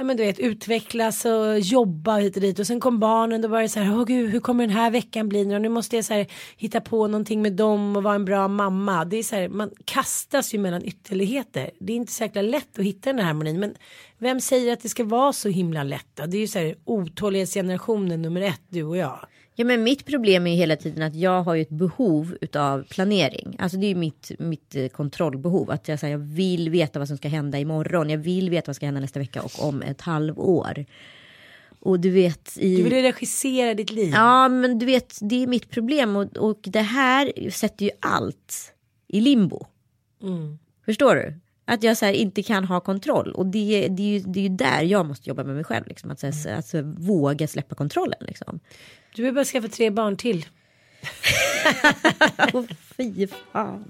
ja, 0.00 0.04
men 0.04 0.16
du 0.16 0.22
vet, 0.22 0.38
utvecklas 0.38 1.24
och 1.24 1.58
jobba 1.58 2.16
hit 2.16 2.36
och 2.36 2.42
dit. 2.42 2.58
Och 2.58 2.66
sen 2.66 2.80
kom 2.80 2.98
barnen, 2.98 3.42
då 3.42 3.48
var 3.48 3.62
det 3.62 3.68
så 3.68 3.80
här, 3.80 3.98
åh 3.98 4.04
gud, 4.04 4.30
hur 4.30 4.40
kommer 4.40 4.66
den 4.66 4.76
här 4.76 4.90
veckan 4.90 5.28
bli 5.28 5.44
nu? 5.44 5.54
Och 5.54 5.60
nu 5.60 5.68
måste 5.68 5.96
jag 5.96 6.04
så 6.04 6.14
här, 6.14 6.26
hitta 6.56 6.80
på 6.80 7.06
någonting 7.06 7.42
med 7.42 7.52
dem 7.52 7.96
och 7.96 8.02
vara 8.02 8.14
en 8.14 8.24
bra 8.24 8.48
mamma. 8.48 9.04
Det 9.04 9.16
är 9.16 9.22
så 9.22 9.36
här, 9.36 9.48
man 9.48 9.70
kastas 9.84 10.54
ju 10.54 10.58
mellan 10.58 10.84
ytterligheter. 10.84 11.70
Det 11.80 11.92
är 11.92 11.96
inte 11.96 12.12
så 12.12 12.22
jäkla 12.22 12.42
lätt 12.42 12.78
att 12.78 12.84
hitta 12.84 13.10
den 13.10 13.18
här 13.18 13.26
harmonin. 13.26 13.60
Men 13.60 13.74
vem 14.18 14.40
säger 14.40 14.72
att 14.72 14.80
det 14.80 14.88
ska 14.88 15.04
vara 15.04 15.32
så 15.32 15.48
himla 15.48 15.82
lätt? 15.82 16.08
Då? 16.14 16.26
Det 16.26 16.36
är 16.36 16.40
ju 16.40 16.46
så 16.46 16.58
här 16.58 16.74
otålighetsgenerationen 16.84 18.22
nummer 18.22 18.40
ett, 18.40 18.62
du 18.68 18.82
och 18.84 18.96
jag. 18.96 19.18
Ja 19.60 19.64
men 19.64 19.82
mitt 19.82 20.06
problem 20.06 20.46
är 20.46 20.50
ju 20.50 20.56
hela 20.56 20.76
tiden 20.76 21.02
att 21.02 21.14
jag 21.14 21.42
har 21.42 21.54
ju 21.54 21.62
ett 21.62 21.70
behov 21.70 22.36
utav 22.40 22.82
planering. 22.82 23.56
Alltså 23.58 23.78
det 23.78 23.86
är 23.86 23.88
ju 23.88 23.94
mitt, 23.94 24.30
mitt 24.38 24.76
eh, 24.76 24.88
kontrollbehov. 24.88 25.70
Att 25.70 25.88
jag, 25.88 25.98
säger, 25.98 26.14
jag 26.14 26.24
vill 26.24 26.70
veta 26.70 26.98
vad 26.98 27.08
som 27.08 27.16
ska 27.16 27.28
hända 27.28 27.58
imorgon. 27.58 28.10
Jag 28.10 28.18
vill 28.18 28.50
veta 28.50 28.60
vad 28.60 28.64
som 28.64 28.74
ska 28.74 28.86
hända 28.86 29.00
nästa 29.00 29.18
vecka 29.18 29.42
och 29.42 29.68
om 29.68 29.82
ett 29.82 30.00
halvår. 30.00 30.84
Och 31.80 32.00
du 32.00 32.10
vet 32.10 32.56
i... 32.56 32.76
Du 32.76 32.82
vill 32.82 32.92
regissera 32.92 33.74
ditt 33.74 33.90
liv. 33.90 34.12
Ja 34.14 34.48
men 34.48 34.78
du 34.78 34.86
vet 34.86 35.18
det 35.20 35.42
är 35.42 35.46
mitt 35.46 35.70
problem 35.70 36.16
och, 36.16 36.36
och 36.36 36.58
det 36.62 36.82
här 36.82 37.50
sätter 37.50 37.84
ju 37.84 37.90
allt 38.00 38.72
i 39.08 39.20
limbo. 39.20 39.66
Förstår 40.84 41.14
du? 41.14 41.34
Att 41.64 41.82
jag 41.82 41.96
så 41.96 42.06
här, 42.06 42.12
inte 42.12 42.42
kan 42.42 42.64
ha 42.64 42.80
kontroll 42.80 43.32
och 43.32 43.46
det, 43.46 43.88
det, 43.88 44.02
är 44.02 44.18
ju, 44.18 44.20
det 44.20 44.40
är 44.40 44.42
ju 44.42 44.56
där 44.56 44.82
jag 44.82 45.06
måste 45.06 45.28
jobba 45.28 45.44
med 45.44 45.54
mig 45.54 45.64
själv. 45.64 45.86
Liksom. 45.86 46.10
Att, 46.10 46.20
så 46.20 46.26
här, 46.26 46.58
att, 46.58 46.66
så 46.66 46.76
här, 46.76 46.84
våga 46.98 47.48
släppa 47.48 47.74
kontrollen. 47.74 48.18
Liksom. 48.20 48.60
Du 49.14 49.22
vill 49.22 49.34
bara 49.34 49.44
skaffa 49.44 49.68
tre 49.68 49.90
barn 49.90 50.16
till. 50.16 50.46
Åh, 52.52 52.64
fy 52.96 53.26
fan. 53.26 53.84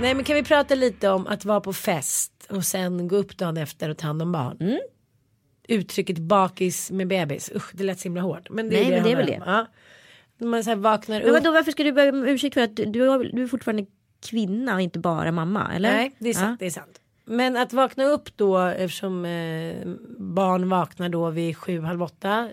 Nej 0.00 0.14
men 0.14 0.24
kan 0.24 0.36
vi 0.36 0.42
prata 0.42 0.74
lite 0.74 1.08
om 1.08 1.26
att 1.26 1.44
vara 1.44 1.60
på 1.60 1.72
fest 1.72 2.32
och 2.50 2.64
sen 2.64 3.08
gå 3.08 3.16
upp 3.16 3.36
dagen 3.36 3.56
efter 3.56 3.88
och 3.88 3.98
ta 3.98 4.06
hand 4.06 4.22
om 4.22 4.32
barn. 4.32 4.56
Mm. 4.60 4.78
Uttrycket 5.68 6.18
bakis 6.18 6.90
med 6.90 7.06
bebis, 7.08 7.52
usch 7.54 7.70
det 7.74 7.84
lät 7.84 7.98
så 7.98 8.02
himla 8.04 8.22
hårt. 8.22 8.50
Men 8.50 8.70
det 8.70 8.76
är 8.76 8.80
Nej, 8.80 8.90
det 8.90 8.96
men 8.96 9.04
det 9.04 9.12
är 9.12 9.16
väl 9.16 9.42
om. 9.42 9.42
Ja. 9.46 9.66
Man 10.46 10.64
så 10.64 10.70
här 10.70 10.76
vaknar 10.76 11.20
Men 11.20 11.28
upp. 11.28 11.32
vadå, 11.34 11.52
varför 11.52 11.72
ska 11.72 11.84
du 11.84 11.92
be 11.92 12.08
om 12.08 12.24
ursäkt 12.24 12.54
för 12.54 12.60
att 12.60 12.76
du, 12.76 12.84
du, 12.84 13.02
är 13.42 13.46
fortfarande 13.46 13.86
kvinna 14.26 14.74
och 14.74 14.80
inte 14.80 14.98
bara 14.98 15.32
mamma? 15.32 15.74
Eller? 15.74 15.92
Nej 15.92 16.16
det 16.18 16.28
är 16.28 16.34
sant, 16.34 16.60
det 16.60 16.66
är 16.66 16.70
sant. 16.70 17.00
Men 17.24 17.56
att 17.56 17.72
vakna 17.72 18.04
upp 18.04 18.36
då 18.36 18.58
eftersom 18.58 19.24
eh, 19.24 19.86
barn 20.18 20.68
vaknar 20.68 21.08
då 21.08 21.30
vid 21.30 21.56
sju, 21.56 21.80
halv 21.80 22.02
åtta 22.02 22.48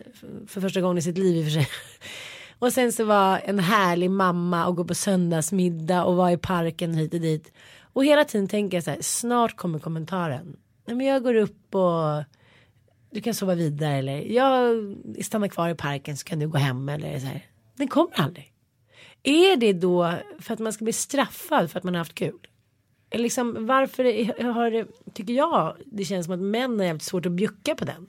för 0.48 0.62
första 0.62 0.82
gången 0.82 0.98
i 0.98 1.02
sitt 1.02 1.18
liv 1.18 1.38
i 1.38 1.42
och 1.42 1.46
för 1.46 1.52
sig. 1.52 1.68
Och 2.60 2.74
sen 2.74 2.92
så 2.92 3.06
var 3.06 3.42
en 3.46 3.60
härlig 3.60 4.12
mamma 4.12 4.66
och 4.66 4.76
gå 4.76 4.86
på 4.86 4.96
söndagsmiddag 4.96 6.04
och 6.04 6.16
vara 6.16 6.32
i 6.32 6.38
parken 6.38 6.94
hit 6.94 7.14
och 7.14 7.20
dit. 7.20 7.54
Och 7.94 8.06
hela 8.06 8.26
tiden 8.26 8.48
tänker 8.48 8.78
jag 8.78 8.84
så 8.84 8.92
här, 8.92 9.02
snart 9.02 9.56
kommer 9.56 9.80
kommentaren. 9.80 10.58
Nej 10.88 10.96
men 10.96 11.08
jag 11.08 11.24
går 11.24 11.36
upp 11.36 11.76
och 11.76 12.24
du 13.12 13.22
kan 13.22 13.34
sova 13.34 13.56
vidare 13.56 13.94
eller 13.94 14.22
jag 14.22 14.76
stannar 15.24 15.48
kvar 15.48 15.70
i 15.70 15.76
parken 15.76 16.18
så 16.18 16.24
kan 16.24 16.40
du 16.40 16.48
gå 16.48 16.58
hem 16.58 16.90
eller 16.90 17.20
så 17.20 17.26
här. 17.26 17.46
Den 17.78 17.88
kommer 17.88 18.20
aldrig. 18.20 18.54
Är 19.24 19.56
det 19.56 19.74
då 19.74 20.14
för 20.40 20.54
att 20.54 20.60
man 20.60 20.74
ska 20.74 20.84
bli 20.84 20.94
straffad 20.94 21.72
för 21.72 21.78
att 21.78 21.84
man 21.84 21.94
har 21.94 22.00
haft 22.00 22.16
kul? 22.16 22.48
Liksom 23.14 23.66
varför 23.66 24.04
har 24.54 24.72
det, 24.72 24.86
tycker 25.14 25.34
jag, 25.34 25.76
det 25.86 26.04
känns 26.06 26.26
som 26.26 26.34
att 26.34 26.40
män 26.40 26.80
har 26.80 26.86
jävligt 26.86 27.04
svårt 27.04 27.26
att 27.26 27.32
bjucka 27.32 27.76
på 27.76 27.86
den. 27.86 28.08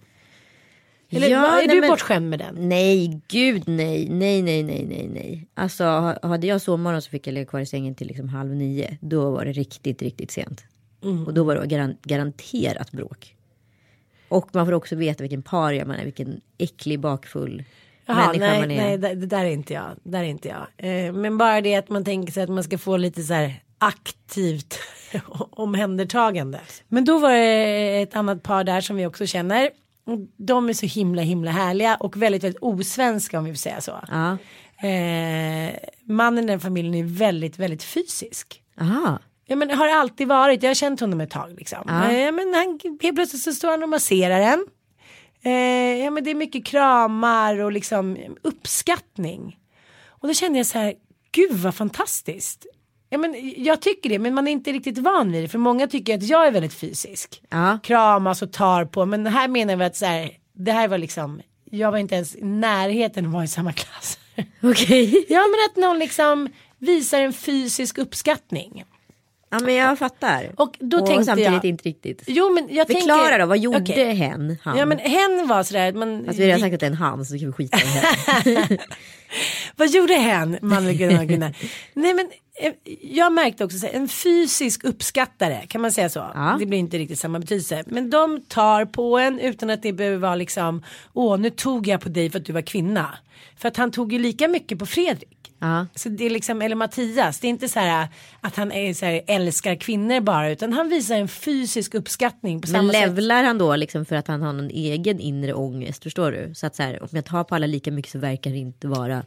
Eller 1.11 1.29
Ja, 1.29 1.63
är 1.63 1.69
du 1.69 1.81
men- 1.81 1.89
bortskämd 1.91 2.31
med 2.31 2.39
den? 2.39 2.69
Nej, 2.69 3.21
gud 3.29 3.63
nej, 3.69 4.09
nej, 4.11 4.43
nej, 4.43 4.63
nej, 4.63 4.85
nej, 4.89 5.09
nej. 5.15 5.47
Alltså 5.55 5.85
ha- 5.85 6.19
hade 6.29 6.47
jag 6.47 6.61
sovmorgon 6.61 7.03
så 7.03 7.11
fick 7.11 7.27
jag 7.27 7.35
ligga 7.35 7.47
kvar 7.47 7.61
i 7.61 7.67
sängen 7.67 7.95
till 7.95 8.07
liksom 8.07 8.29
halv 8.29 8.51
nio. 8.55 8.99
Då 9.01 9.31
var 9.31 9.45
det 9.45 9.53
riktigt, 9.53 10.03
riktigt 10.03 10.31
sent. 10.31 10.65
Mm. 11.05 11.27
Och 11.27 11.35
då 11.35 11.45
var 11.45 11.55
det 11.57 11.67
garan- 11.67 11.97
garanterat 12.03 12.93
bråk. 12.93 13.37
Och 14.29 14.49
man 14.55 14.67
får 14.67 14.73
också 14.73 14.97
veta 14.97 15.23
vilken 15.23 15.43
paria 15.43 15.85
man 15.87 15.97
är, 15.97 16.05
vilken 16.05 16.41
äcklig 16.59 17.01
bakfull 17.01 17.65
Jaha, 18.07 18.27
människa 18.27 18.47
nej, 18.47 18.61
man 18.61 18.71
är. 18.71 18.77
nej 18.77 18.99
det, 18.99 19.15
det 19.15 19.27
där 19.27 19.45
är 19.45 19.51
inte 19.51 19.75
jag. 19.75 19.91
Där 20.03 20.19
är 20.21 20.25
inte 20.25 20.49
jag. 20.49 20.67
Eh, 21.07 21.13
men 21.13 21.39
bara 21.39 21.61
det 21.61 21.75
att 21.75 21.89
man 21.89 22.05
tänker 22.05 22.33
sig 22.33 22.43
att 22.43 22.51
man 22.51 22.65
ska 22.65 22.79
få 22.79 22.97
lite 22.97 23.23
så 23.23 23.35
här 23.35 23.63
aktivt 23.83 24.79
omhändertagande. 25.51 26.61
Men 26.89 27.05
då 27.05 27.19
var 27.19 27.31
det 27.33 28.03
ett 28.03 28.17
annat 28.17 28.43
par 28.43 28.65
där 28.65 28.81
som 28.81 28.97
vi 28.97 29.07
också 29.07 29.27
känner. 29.27 29.71
De 30.37 30.69
är 30.69 30.73
så 30.73 30.87
himla 30.87 31.23
himla 31.23 31.51
härliga 31.51 31.97
och 31.97 32.23
väldigt 32.23 32.45
väldigt 32.45 32.63
osvenska 32.63 33.39
om 33.39 33.45
vi 33.45 33.51
får 33.51 33.59
säga 33.59 33.81
så. 33.81 34.01
Ja. 34.09 34.39
Eh, 34.89 35.75
mannen 36.05 36.45
i 36.45 36.47
den 36.47 36.61
familjen 36.61 36.95
är 36.95 37.05
väldigt 37.05 37.59
väldigt 37.59 37.83
fysisk. 37.83 38.63
Aha. 38.81 39.19
Ja 39.47 39.57
men 39.57 39.71
har 39.71 39.89
alltid 39.89 40.29
varit, 40.29 40.63
jag 40.63 40.71
har 40.71 40.75
känt 40.75 41.01
honom 41.01 41.21
ett 41.21 41.31
tag 41.31 41.55
liksom. 41.59 41.85
Ja. 41.87 42.11
Eh, 42.11 42.33
men 42.33 42.55
han, 42.55 42.81
helt 43.03 43.15
plötsligt 43.15 43.43
så 43.43 43.53
står 43.53 43.71
han 43.71 43.83
och 43.83 43.89
masserar 43.89 44.41
en. 44.41 44.67
Eh, 45.43 46.05
ja 46.05 46.11
men 46.11 46.25
det 46.25 46.31
är 46.31 46.35
mycket 46.35 46.65
kramar 46.65 47.59
och 47.59 47.73
liksom 47.73 48.17
uppskattning. 48.43 49.59
Och 50.07 50.29
då 50.29 50.35
kände 50.35 50.59
jag 50.59 50.67
så 50.67 50.79
här, 50.79 50.95
gud 51.33 51.53
vad 51.53 51.75
fantastiskt. 51.75 52.67
Ja 53.13 53.19
men 53.19 53.53
jag 53.57 53.81
tycker 53.81 54.09
det 54.09 54.19
men 54.19 54.35
man 54.35 54.49
är 54.49 54.53
inte 54.53 54.73
riktigt 54.73 54.99
van 54.99 55.33
vid 55.33 55.45
det 55.45 55.49
för 55.49 55.59
många 55.59 55.87
tycker 55.87 56.15
att 56.15 56.23
jag 56.23 56.47
är 56.47 56.51
väldigt 56.51 56.75
fysisk. 56.75 57.43
Ja. 57.49 57.79
Kramas 57.83 58.43
och 58.43 58.53
tar 58.53 58.85
på 58.85 59.07
men 59.07 59.27
här 59.27 59.49
menar 59.49 59.77
vi 59.77 59.85
att 59.85 59.97
så 59.97 60.07
här, 60.07 60.31
det 60.53 60.73
här 60.73 60.89
var 60.89 60.99
liksom, 60.99 61.41
jag 61.71 61.91
var 61.91 61.99
inte 61.99 62.15
ens 62.15 62.37
i 62.37 62.45
närheten 62.45 63.27
att 63.27 63.33
vara 63.33 63.45
i 63.45 63.49
samma 63.49 63.73
klass. 63.73 64.19
Okej. 64.63 65.25
ja 65.29 65.41
men 65.41 65.71
att 65.71 65.77
någon 65.77 65.99
liksom 65.99 66.49
visar 66.79 67.21
en 67.21 67.33
fysisk 67.33 67.99
uppskattning. 67.99 68.85
Ja 69.53 69.59
men 69.59 69.75
jag 69.75 69.99
fattar. 69.99 70.51
Och 70.57 70.77
då 70.79 71.07
tänkte 71.07 71.25
samtidigt 71.25 71.53
jag- 71.53 71.65
inte 71.65 71.85
riktigt. 71.89 72.23
Jo 72.27 72.51
men 72.55 72.69
jag 72.77 72.87
Förklara 72.87 73.21
tänker, 73.23 73.39
då, 73.39 73.47
vad 73.47 73.59
gjorde 73.59 73.79
Okej. 73.79 74.15
hen? 74.15 74.57
Han? 74.63 74.79
Ja 74.79 74.87
men 74.87 74.99
hen 74.99 75.47
var 75.49 75.63
sådär 75.63 75.93
man 75.93 76.17
Alltså 76.29 76.43
vi 76.43 76.51
har 76.51 76.59
gick- 76.59 76.65
sagt 76.65 76.75
att 76.75 76.81
det 76.81 76.87
är 76.87 76.91
en 76.91 76.97
han 76.97 77.25
så 77.25 77.39
kan 77.39 77.47
vi 77.47 77.53
skita 77.53 77.79
i 77.79 77.81
det. 78.45 78.79
Vad 79.77 79.89
gjorde 79.91 80.15
hen? 80.15 80.59
Manlig. 80.63 81.01
Nej 81.95 82.15
men 82.15 82.31
eh, 82.63 82.73
jag 83.03 83.33
märkte 83.33 83.65
också 83.65 83.87
en 83.93 84.09
fysisk 84.09 84.85
uppskattare 84.85 85.67
kan 85.69 85.81
man 85.81 85.93
säga 85.93 86.09
så. 86.09 86.19
Ja. 86.35 86.57
Det 86.61 86.67
blir 86.67 86.79
inte 86.79 86.99
riktigt 86.99 87.19
samma 87.19 87.39
betydelse. 87.39 87.85
Men 87.87 88.11
de 88.11 88.41
tar 88.49 88.85
på 88.85 89.19
en 89.19 89.39
utan 89.41 89.71
att 89.71 89.83
det 89.83 89.93
behöver 89.93 90.17
vara 90.19 90.35
liksom 90.35 90.83
åh 91.13 91.39
nu 91.39 91.51
tog 91.51 91.87
jag 91.87 92.01
på 92.01 92.09
dig 92.09 92.31
för 92.31 92.39
att 92.39 92.45
du 92.47 92.53
var 92.53 92.61
kvinna. 92.63 93.15
För 93.57 93.69
att 93.69 93.77
han 93.77 93.91
tog 93.91 94.13
ju 94.13 94.19
lika 94.19 94.49
mycket 94.49 94.79
på 94.79 94.87
Fredrik. 94.87 95.42
Ja. 95.63 95.87
Så 95.95 96.09
det 96.09 96.27
är 96.27 96.31
liksom, 96.31 96.63
eller 96.63 96.77
Mattias, 96.77 97.41
det 97.41 97.47
är 97.47 97.49
inte 97.49 97.69
så 97.69 97.81
här 97.81 98.09
att 98.41 98.57
han 98.57 98.73
är 98.73 98.95
så 98.95 99.07
här, 99.07 99.21
älskar 99.27 99.75
kvinnor 99.75 100.21
bara 100.21 100.51
utan 100.51 100.73
han 100.73 100.89
visar 100.89 101.17
en 101.17 101.29
fysisk 101.29 101.95
uppskattning 101.95 102.61
på 102.61 102.69
Men 102.71 102.81
samma 102.81 102.93
sätt. 102.93 103.09
levlar 103.09 103.45
han 103.45 103.59
då 103.59 103.77
liksom 103.77 104.05
för 104.05 104.17
att 104.17 104.29
han 104.29 104.43
har 104.43 104.53
någon 104.53 104.71
egen 104.71 105.21
inre 105.21 105.55
ångest? 105.55 106.03
Förstår 106.03 106.33
du? 106.33 106.55
Så 106.55 106.67
att 106.67 106.77
så 106.77 106.83
här, 106.83 107.03
om 107.03 107.09
jag 107.11 107.25
tar 107.25 107.45
på 107.45 107.55
alla 107.55 107.67
lika 107.67 107.91
mycket 107.91 108.13
så 108.13 108.19
verkar 108.19 108.51
det 108.51 108.59
inte 108.59 108.89
vara 108.89 109.23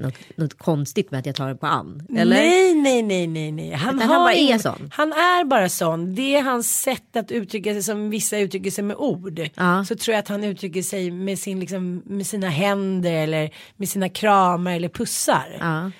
något, 0.00 0.14
något 0.36 0.58
konstigt 0.58 1.10
med 1.10 1.20
att 1.20 1.26
jag 1.26 1.34
tar 1.34 1.54
på 1.54 1.66
Ann. 1.66 2.06
Eller? 2.16 2.36
Nej, 2.36 2.74
nej, 2.74 3.02
nej, 3.02 3.26
nej, 3.26 3.52
nej. 3.52 3.72
Han, 3.72 3.96
Utan 3.96 4.08
har 4.08 4.16
han 4.16 4.24
bara 4.24 4.34
är 4.34 4.58
sån. 4.58 4.90
Han 4.92 5.12
är 5.12 5.44
bara 5.44 5.68
sån. 5.68 6.14
Det 6.14 6.36
är 6.36 6.42
hans 6.42 6.80
sätt 6.80 7.16
att 7.16 7.30
uttrycka 7.30 7.72
sig 7.72 7.82
som 7.82 8.10
vissa 8.10 8.38
uttrycker 8.38 8.70
sig 8.70 8.84
med 8.84 8.96
ord. 8.96 9.40
Ja. 9.54 9.84
Så 9.84 9.96
tror 9.96 10.12
jag 10.12 10.18
att 10.22 10.28
han 10.28 10.44
uttrycker 10.44 10.82
sig 10.82 11.10
med, 11.10 11.38
sin, 11.38 11.60
liksom, 11.60 12.02
med 12.06 12.26
sina 12.26 12.48
händer 12.48 13.12
eller 13.12 13.50
med 13.76 13.88
sina 13.88 14.08
kramar 14.08 14.72
eller 14.72 14.88
pussar. 14.88 15.56
Ja. 15.60 15.90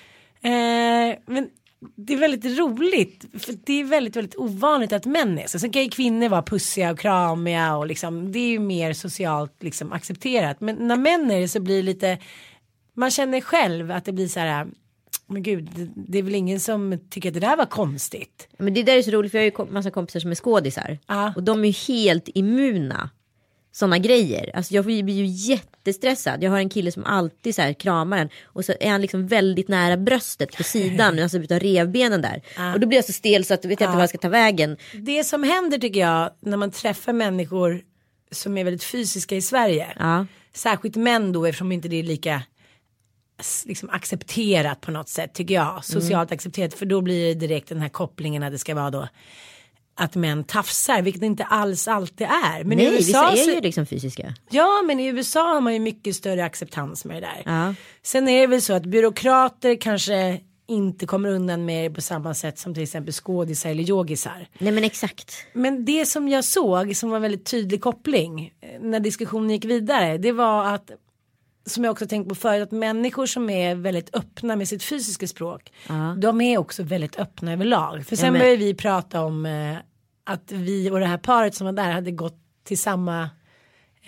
Eh, 0.49 1.17
men 1.25 1.47
det 1.95 2.13
är 2.13 2.17
väldigt 2.17 2.59
roligt. 2.59 3.25
För 3.39 3.53
det 3.65 3.73
är 3.73 3.83
väldigt, 3.83 4.15
väldigt 4.15 4.35
ovanligt 4.35 4.93
att 4.93 5.05
män 5.05 5.39
är 5.39 5.47
så. 5.47 5.59
Sen 5.59 5.71
kan 5.71 5.83
ju 5.83 5.89
kvinnor 5.89 6.29
vara 6.29 6.43
pussiga 6.43 6.91
och 6.91 6.99
kramiga 6.99 7.75
och 7.75 7.87
liksom, 7.87 8.31
det 8.31 8.39
är 8.39 8.49
ju 8.49 8.59
mer 8.59 8.93
socialt 8.93 9.63
liksom, 9.63 9.91
accepterat. 9.91 10.61
Men 10.61 10.87
när 10.87 10.95
män 10.95 11.31
är 11.31 11.39
det 11.41 11.47
så 11.47 11.59
blir 11.59 11.75
det 11.75 11.81
lite, 11.81 12.17
man 13.01 13.11
känner 13.11 13.41
själv 13.41 13.91
att 13.91 14.05
det 14.05 14.11
blir 14.11 14.27
så 14.27 14.39
här, 14.39 14.67
men 15.27 15.43
gud, 15.43 15.69
det, 15.75 15.89
det 15.95 16.17
är 16.17 16.23
väl 16.23 16.35
ingen 16.35 16.59
som 16.59 16.99
tycker 17.09 17.29
att 17.29 17.33
det 17.33 17.39
där 17.39 17.57
var 17.57 17.65
konstigt. 17.65 18.47
Men 18.57 18.73
det 18.73 18.83
där 18.83 18.97
är 18.97 19.01
så 19.01 19.11
roligt 19.11 19.31
för 19.31 19.37
jag 19.37 19.41
har 19.41 19.45
ju 19.45 19.51
kom- 19.51 19.73
massa 19.73 19.91
kompisar 19.91 20.19
som 20.19 20.31
är 20.31 20.35
skådisar. 20.35 20.99
Ja. 21.07 21.33
Och 21.35 21.43
de 21.43 21.63
är 21.65 21.67
ju 21.67 21.95
helt 21.95 22.29
immuna. 22.33 23.09
Sådana 23.73 23.97
grejer. 23.97 24.55
Alltså 24.55 24.73
jag 24.73 24.85
blir 24.85 25.09
ju 25.09 25.25
jättestressad. 25.25 26.43
Jag 26.43 26.51
har 26.51 26.57
en 26.57 26.69
kille 26.69 26.91
som 26.91 27.05
alltid 27.05 27.55
så 27.55 27.61
här 27.61 27.73
kramar 27.73 28.17
en. 28.17 28.29
Och 28.43 28.65
så 28.65 28.73
är 28.79 28.89
han 28.91 29.01
liksom 29.01 29.27
väldigt 29.27 29.67
nära 29.67 29.97
bröstet 29.97 30.57
på 30.57 30.63
sidan. 30.63 31.19
alltså 31.23 31.37
utav 31.37 31.59
revbenen 31.59 32.21
där. 32.21 32.41
Och 32.73 32.79
då 32.79 32.87
blir 32.87 32.97
jag 32.97 33.05
så 33.05 33.13
stel 33.13 33.45
så 33.45 33.53
att 33.53 33.63
jag 33.63 33.69
vet 33.69 33.79
jag 33.81 33.87
inte 33.87 33.95
vad 33.95 34.03
jag 34.03 34.09
ska 34.09 34.17
ta 34.17 34.29
vägen. 34.29 34.77
Det 34.93 35.23
som 35.23 35.43
händer 35.43 35.77
tycker 35.77 35.99
jag 35.99 36.31
när 36.39 36.57
man 36.57 36.71
träffar 36.71 37.13
människor 37.13 37.81
som 38.31 38.57
är 38.57 38.63
väldigt 38.63 38.83
fysiska 38.83 39.35
i 39.35 39.41
Sverige. 39.41 39.87
Särskilt 40.53 40.95
män 40.95 41.31
då 41.31 41.45
eftersom 41.45 41.71
inte 41.71 41.87
det 41.87 41.99
är 41.99 42.03
lika 42.03 42.43
liksom 43.65 43.89
accepterat 43.89 44.81
på 44.81 44.91
något 44.91 45.09
sätt 45.09 45.33
tycker 45.33 45.53
jag. 45.53 45.85
Socialt 45.85 46.31
accepterat 46.31 46.73
för 46.73 46.85
då 46.85 47.01
blir 47.01 47.27
det 47.27 47.33
direkt 47.33 47.69
den 47.69 47.81
här 47.81 47.89
kopplingen 47.89 48.43
att 48.43 48.51
det 48.51 48.57
ska 48.59 48.75
vara 48.75 48.89
då 48.89 49.07
att 49.95 50.15
män 50.15 50.43
tafsar, 50.43 51.01
vilket 51.01 51.21
det 51.21 51.25
inte 51.25 51.43
alls 51.43 51.87
alltid 51.87 52.27
är. 52.27 52.63
Men 52.63 52.77
Nej, 52.77 52.87
i 52.87 52.93
USA 52.95 53.31
vissa 53.31 53.51
är 53.51 53.55
ju 53.55 53.61
liksom 53.61 53.85
fysiska. 53.85 54.33
Ja, 54.49 54.81
men 54.85 54.99
i 54.99 55.07
USA 55.07 55.53
har 55.53 55.61
man 55.61 55.73
ju 55.73 55.79
mycket 55.79 56.15
större 56.15 56.43
acceptans 56.43 57.05
med 57.05 57.15
det 57.15 57.27
där. 57.27 57.43
Ja. 57.45 57.75
Sen 58.03 58.27
är 58.27 58.41
det 58.41 58.47
väl 58.47 58.61
så 58.61 58.73
att 58.73 58.85
byråkrater 58.85 59.81
kanske 59.81 60.39
inte 60.67 61.05
kommer 61.05 61.29
undan 61.29 61.65
med 61.65 61.91
det 61.91 61.95
på 61.95 62.01
samma 62.01 62.33
sätt 62.33 62.59
som 62.59 62.73
till 62.73 62.83
exempel 62.83 63.13
skådisar 63.13 63.69
eller 63.69 63.89
yogisar. 63.89 64.47
Nej 64.57 64.71
men 64.71 64.83
exakt. 64.83 65.33
Men 65.53 65.85
det 65.85 66.05
som 66.05 66.27
jag 66.27 66.45
såg 66.45 66.95
som 66.95 67.09
var 67.09 67.15
en 67.15 67.21
väldigt 67.21 67.45
tydlig 67.45 67.81
koppling 67.81 68.53
eh, 68.61 68.81
när 68.81 68.99
diskussionen 68.99 69.49
gick 69.49 69.65
vidare 69.65 70.17
det 70.17 70.31
var 70.31 70.65
att 70.65 70.91
som 71.65 71.83
jag 71.83 71.91
också 71.91 72.07
tänkt 72.07 72.29
på 72.29 72.35
förut 72.35 72.63
att 72.63 72.71
människor 72.71 73.25
som 73.25 73.49
är 73.49 73.75
väldigt 73.75 74.15
öppna 74.15 74.55
med 74.55 74.67
sitt 74.67 74.83
fysiska 74.83 75.27
språk 75.27 75.71
de 76.17 76.41
är 76.41 76.57
också 76.57 76.83
väldigt 76.83 77.19
öppna 77.19 77.53
överlag. 77.53 78.05
För 78.05 78.15
sen 78.15 78.33
började 78.33 78.57
vi 78.57 78.73
prata 78.73 79.21
om 79.21 79.45
eh, 79.45 79.77
att 80.23 80.51
vi 80.51 80.89
och 80.89 80.99
det 80.99 81.05
här 81.05 81.17
paret 81.17 81.55
som 81.55 81.65
var 81.65 81.73
där 81.73 81.91
hade 81.91 82.11
gått 82.11 82.37
till 82.63 82.79
samma 82.79 83.29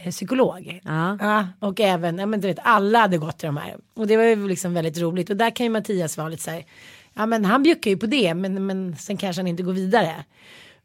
eh, 0.04 0.12
psykolog. 0.12 0.80
Ja. 0.84 1.18
och 1.60 1.80
även, 1.80 2.18
ja 2.18 2.26
men 2.26 2.42
du 2.42 2.48
vet 2.48 2.60
alla 2.64 3.00
hade 3.00 3.18
gått 3.18 3.38
till 3.38 3.48
de 3.48 3.58
här. 3.58 3.78
Och 3.94 4.08
det 4.08 4.18
var 4.18 4.24
ju 4.24 4.48
liksom 4.48 4.74
väldigt 4.74 5.00
roligt 5.00 5.30
och 5.30 5.38
där 5.38 5.50
kan 5.50 5.66
ju 5.66 5.70
Mattias 5.70 6.18
vara 6.18 6.30
lite 6.30 6.44
så 6.44 6.52
här, 6.52 6.66
ja 7.14 7.26
men 7.26 7.46
han 7.46 7.64
bjuckar 7.64 7.92
ju 7.92 7.98
på 7.98 8.06
det 8.06 8.34
men, 8.34 8.66
men 8.66 8.96
sen 8.96 9.18
kanske 9.18 9.42
han 9.42 9.48
inte 9.48 9.64
går 9.64 9.74
vidare. 9.74 10.24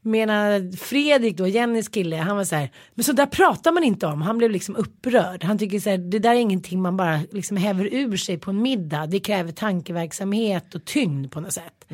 Medan 0.03 0.73
Fredrik 0.73 1.37
då, 1.37 1.47
Jennys 1.47 1.89
kille, 1.89 2.17
han 2.17 2.37
var 2.37 2.45
så 2.45 2.57
här, 2.57 2.71
men 2.95 3.05
så 3.05 3.13
där 3.13 3.27
pratar 3.27 3.73
man 3.73 3.85
inte 3.85 4.07
om. 4.07 4.23
Han 4.23 4.39
blev 4.39 4.51
liksom 4.51 4.77
upprörd. 4.77 5.45
Han 5.45 5.59
tycker 5.59 5.81
så 5.81 5.91
här, 5.91 5.99
det 5.99 6.19
där 6.19 6.31
är 6.31 6.35
ingenting 6.41 6.83
man 6.83 6.97
bara 6.97 7.21
liksom 7.33 7.57
häver 7.57 7.85
ur 7.95 8.17
sig 8.17 8.39
på 8.39 8.51
en 8.51 8.63
middag. 8.63 9.07
Det 9.07 9.21
kräver 9.21 9.53
tankeverksamhet 9.53 10.75
och 10.75 10.85
tyngd 10.85 11.31
på 11.33 11.41
något 11.41 11.53
sätt. 11.53 11.85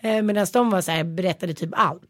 Eh, 0.00 0.22
Medan 0.22 0.46
de 0.52 0.70
var 0.70 0.80
så 0.80 0.90
här, 0.90 1.04
berättade 1.04 1.54
typ 1.54 1.70
allt. 1.72 2.02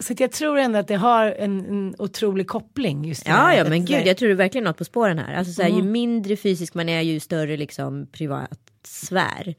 Så 0.00 0.14
jag 0.18 0.32
tror 0.32 0.58
ändå 0.58 0.78
att 0.78 0.88
det 0.88 0.96
har 0.96 1.24
en, 1.26 1.66
en 1.66 1.94
otrolig 1.98 2.46
koppling 2.48 3.04
just 3.04 3.26
Ja, 3.28 3.34
här. 3.34 3.56
ja 3.58 3.64
men 3.68 3.84
gud, 3.84 4.06
jag 4.06 4.16
tror 4.16 4.28
du 4.28 4.34
verkligen 4.34 4.64
något 4.64 4.76
på 4.78 4.84
spåren 4.84 5.18
här. 5.18 5.34
Alltså 5.34 5.52
så 5.52 5.62
här, 5.62 5.68
Mm. 5.70 5.84
ju 5.84 5.90
mindre 5.90 6.36
fysisk 6.36 6.74
man 6.74 6.88
är, 6.88 7.00
ju 7.02 7.20
större 7.20 7.56
liksom 7.56 8.06
privat 8.12 8.60
sfär. 8.88 9.54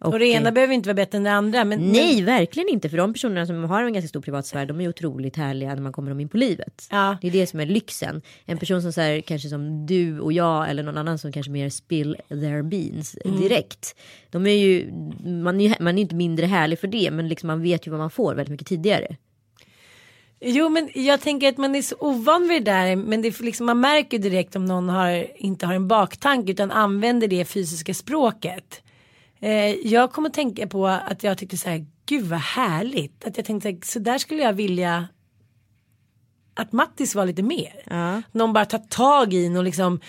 Och 0.00 0.18
det 0.18 0.26
ena 0.26 0.48
eh, 0.48 0.54
behöver 0.54 0.74
inte 0.74 0.88
vara 0.88 0.94
bättre 0.94 1.18
än 1.18 1.24
det 1.24 1.32
andra. 1.32 1.64
Men, 1.64 1.78
Nej, 1.80 2.22
verkligen 2.22 2.68
inte. 2.68 2.88
För 2.88 2.96
de 2.96 3.12
personerna 3.12 3.46
som 3.46 3.64
har 3.64 3.82
en 3.82 3.92
ganska 3.92 4.08
stor 4.08 4.20
privatsfär, 4.20 4.66
de 4.66 4.80
är 4.80 4.88
otroligt 4.88 5.36
härliga 5.36 5.74
när 5.74 5.82
man 5.82 5.92
kommer 5.92 6.10
dem 6.10 6.20
in 6.20 6.28
på 6.28 6.36
livet. 6.36 6.88
Ja. 6.90 7.16
Det 7.20 7.26
är 7.28 7.32
det 7.32 7.46
som 7.46 7.60
är 7.60 7.66
lyxen. 7.66 8.22
En 8.44 8.58
person 8.58 8.82
som 8.82 8.92
så 8.92 9.00
här, 9.00 9.20
kanske 9.20 9.48
som 9.48 9.86
du 9.86 10.20
och 10.20 10.32
jag 10.32 10.70
eller 10.70 10.82
någon 10.82 10.98
annan 10.98 11.18
som 11.18 11.32
kanske 11.32 11.52
mer 11.52 11.68
spill 11.70 12.16
their 12.28 12.62
beans 12.62 13.16
Mm. 13.24 13.40
direkt. 13.40 13.96
De 14.30 14.46
är 14.46 14.50
ju, 14.56 14.92
man 15.24 15.60
är 15.60 15.68
ju 15.68 15.74
man 15.80 15.98
är 15.98 16.02
inte 16.02 16.14
mindre 16.14 16.46
härlig 16.46 16.78
för 16.78 16.88
det, 16.88 17.10
men 17.10 17.28
liksom 17.28 17.46
man 17.46 17.62
vet 17.62 17.86
ju 17.86 17.90
vad 17.90 18.00
man 18.00 18.10
får 18.10 18.34
väldigt 18.34 18.50
mycket 18.50 18.66
tidigare. 18.66 19.16
Jo 20.46 20.68
men 20.68 20.90
jag 20.94 21.20
tänker 21.20 21.48
att 21.48 21.56
man 21.56 21.74
är 21.74 21.82
så 21.82 21.96
ovan 21.98 22.48
vid 22.48 22.64
det 22.64 22.70
där 22.70 22.96
men 22.96 23.22
det 23.22 23.40
liksom, 23.40 23.66
man 23.66 23.80
märker 23.80 24.18
direkt 24.18 24.56
om 24.56 24.64
någon 24.64 24.88
har, 24.88 25.26
inte 25.36 25.66
har 25.66 25.74
en 25.74 25.88
baktanke 25.88 26.52
utan 26.52 26.70
använder 26.70 27.28
det 27.28 27.44
fysiska 27.44 27.94
språket. 27.94 28.82
Eh, 29.40 29.70
jag 29.70 30.12
kommer 30.12 30.28
tänka 30.28 30.66
på 30.66 30.86
att 30.86 31.22
jag 31.22 31.38
tyckte 31.38 31.56
så 31.56 31.68
här, 31.68 31.86
gud 32.06 32.24
vad 32.24 32.40
härligt. 32.40 33.24
Att 33.24 33.36
jag 33.36 33.46
tänkte 33.46 33.86
så 33.86 33.98
här, 33.98 34.04
där 34.04 34.18
skulle 34.18 34.42
jag 34.42 34.52
vilja 34.52 35.08
att 36.54 36.72
Mattis 36.72 37.14
var 37.14 37.26
lite 37.26 37.42
mer. 37.42 37.82
Ja. 37.84 38.22
Någon 38.32 38.52
bara 38.52 38.64
tar 38.64 38.78
tag 38.78 39.34
i 39.34 39.56
och 39.56 39.64
liksom 39.64 40.00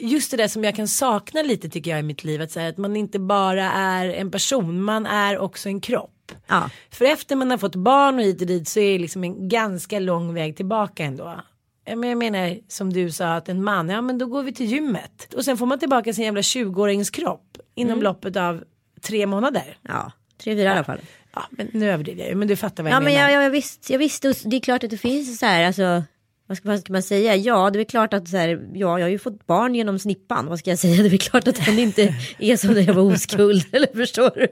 just 0.00 0.30
det 0.30 0.36
där 0.36 0.48
som 0.48 0.64
jag 0.64 0.76
kan 0.76 0.88
sakna 0.88 1.42
lite 1.42 1.68
tycker 1.68 1.90
jag 1.90 2.00
i 2.00 2.02
mitt 2.02 2.24
liv. 2.24 2.42
Att, 2.42 2.50
säga 2.50 2.68
att 2.68 2.78
man 2.78 2.96
inte 2.96 3.18
bara 3.18 3.72
är 3.72 4.08
en 4.08 4.30
person, 4.30 4.82
man 4.82 5.06
är 5.06 5.38
också 5.38 5.68
en 5.68 5.80
kropp. 5.80 6.13
Ja. 6.46 6.70
För 6.90 7.04
efter 7.04 7.36
man 7.36 7.50
har 7.50 7.58
fått 7.58 7.74
barn 7.74 8.14
och 8.14 8.20
hit 8.24 8.40
och 8.40 8.46
dit 8.46 8.68
så 8.68 8.80
är 8.80 8.92
det 8.92 8.98
liksom 8.98 9.24
en 9.24 9.48
ganska 9.48 9.98
lång 9.98 10.34
väg 10.34 10.56
tillbaka 10.56 11.04
ändå. 11.04 11.40
Ja, 11.86 11.96
men 11.96 12.08
Jag 12.08 12.18
menar 12.18 12.56
som 12.68 12.92
du 12.92 13.10
sa 13.10 13.34
att 13.34 13.48
en 13.48 13.64
man, 13.64 13.88
ja 13.88 14.00
men 14.00 14.18
då 14.18 14.26
går 14.26 14.42
vi 14.42 14.52
till 14.52 14.66
gymmet. 14.66 15.34
Och 15.36 15.44
sen 15.44 15.56
får 15.56 15.66
man 15.66 15.78
tillbaka 15.78 16.12
sin 16.12 16.24
jävla 16.24 16.40
20-årings 16.40 17.10
kropp 17.10 17.58
inom 17.74 17.92
Mm. 17.92 18.02
loppet 18.04 18.36
av 18.36 18.64
tre 19.02 19.26
månader. 19.26 19.76
Ja, 19.82 20.12
tre, 20.42 20.54
fyra 20.56 20.62
i 20.64 20.68
alla 20.68 20.84
fall. 20.84 20.98
Ja 21.34 21.42
men 21.50 21.68
nu 21.72 21.90
överdriver 21.90 22.20
jag 22.20 22.28
ju 22.28 22.34
men 22.34 22.48
du 22.48 22.56
fattar 22.56 22.82
vad 22.82 22.92
jag 22.92 22.96
Ja 22.96 23.00
men 23.00 23.12
menar. 23.14 23.30
jag, 23.30 23.44
jag, 23.44 23.50
visst, 23.50 23.90
jag 23.90 23.98
visste, 23.98 24.28
och 24.28 24.34
det 24.44 24.56
är 24.56 24.60
klart 24.60 24.84
att 24.84 24.90
det 24.90 24.98
finns 24.98 25.38
så 25.38 25.46
här, 25.46 25.66
alltså 25.66 26.02
vad 26.46 26.56
ska, 26.56 26.68
vad 26.68 26.80
ska 26.80 26.92
man 26.92 27.02
säga? 27.02 27.36
Ja, 27.36 27.70
det 27.70 27.80
är 27.80 27.84
klart 27.84 28.14
att 28.14 28.28
så 28.28 28.36
här, 28.36 28.48
ja, 28.74 28.98
jag 28.98 29.04
har 29.04 29.10
ju 29.10 29.18
fått 29.18 29.46
barn 29.46 29.74
genom 29.74 29.98
snippan. 29.98 30.46
Vad 30.46 30.58
ska 30.58 30.70
jag 30.70 30.78
säga? 30.78 31.02
Det 31.02 31.08
är 31.16 31.18
klart 31.18 31.48
att 31.48 31.64
den 31.66 31.78
inte 31.78 32.14
är 32.38 32.56
som 32.56 32.70
när 32.74 32.80
jag 32.80 32.94
var 32.94 33.02
oskuld. 33.02 33.64
Eller 33.72 33.86
förstår 33.96 34.30
du? 34.34 34.46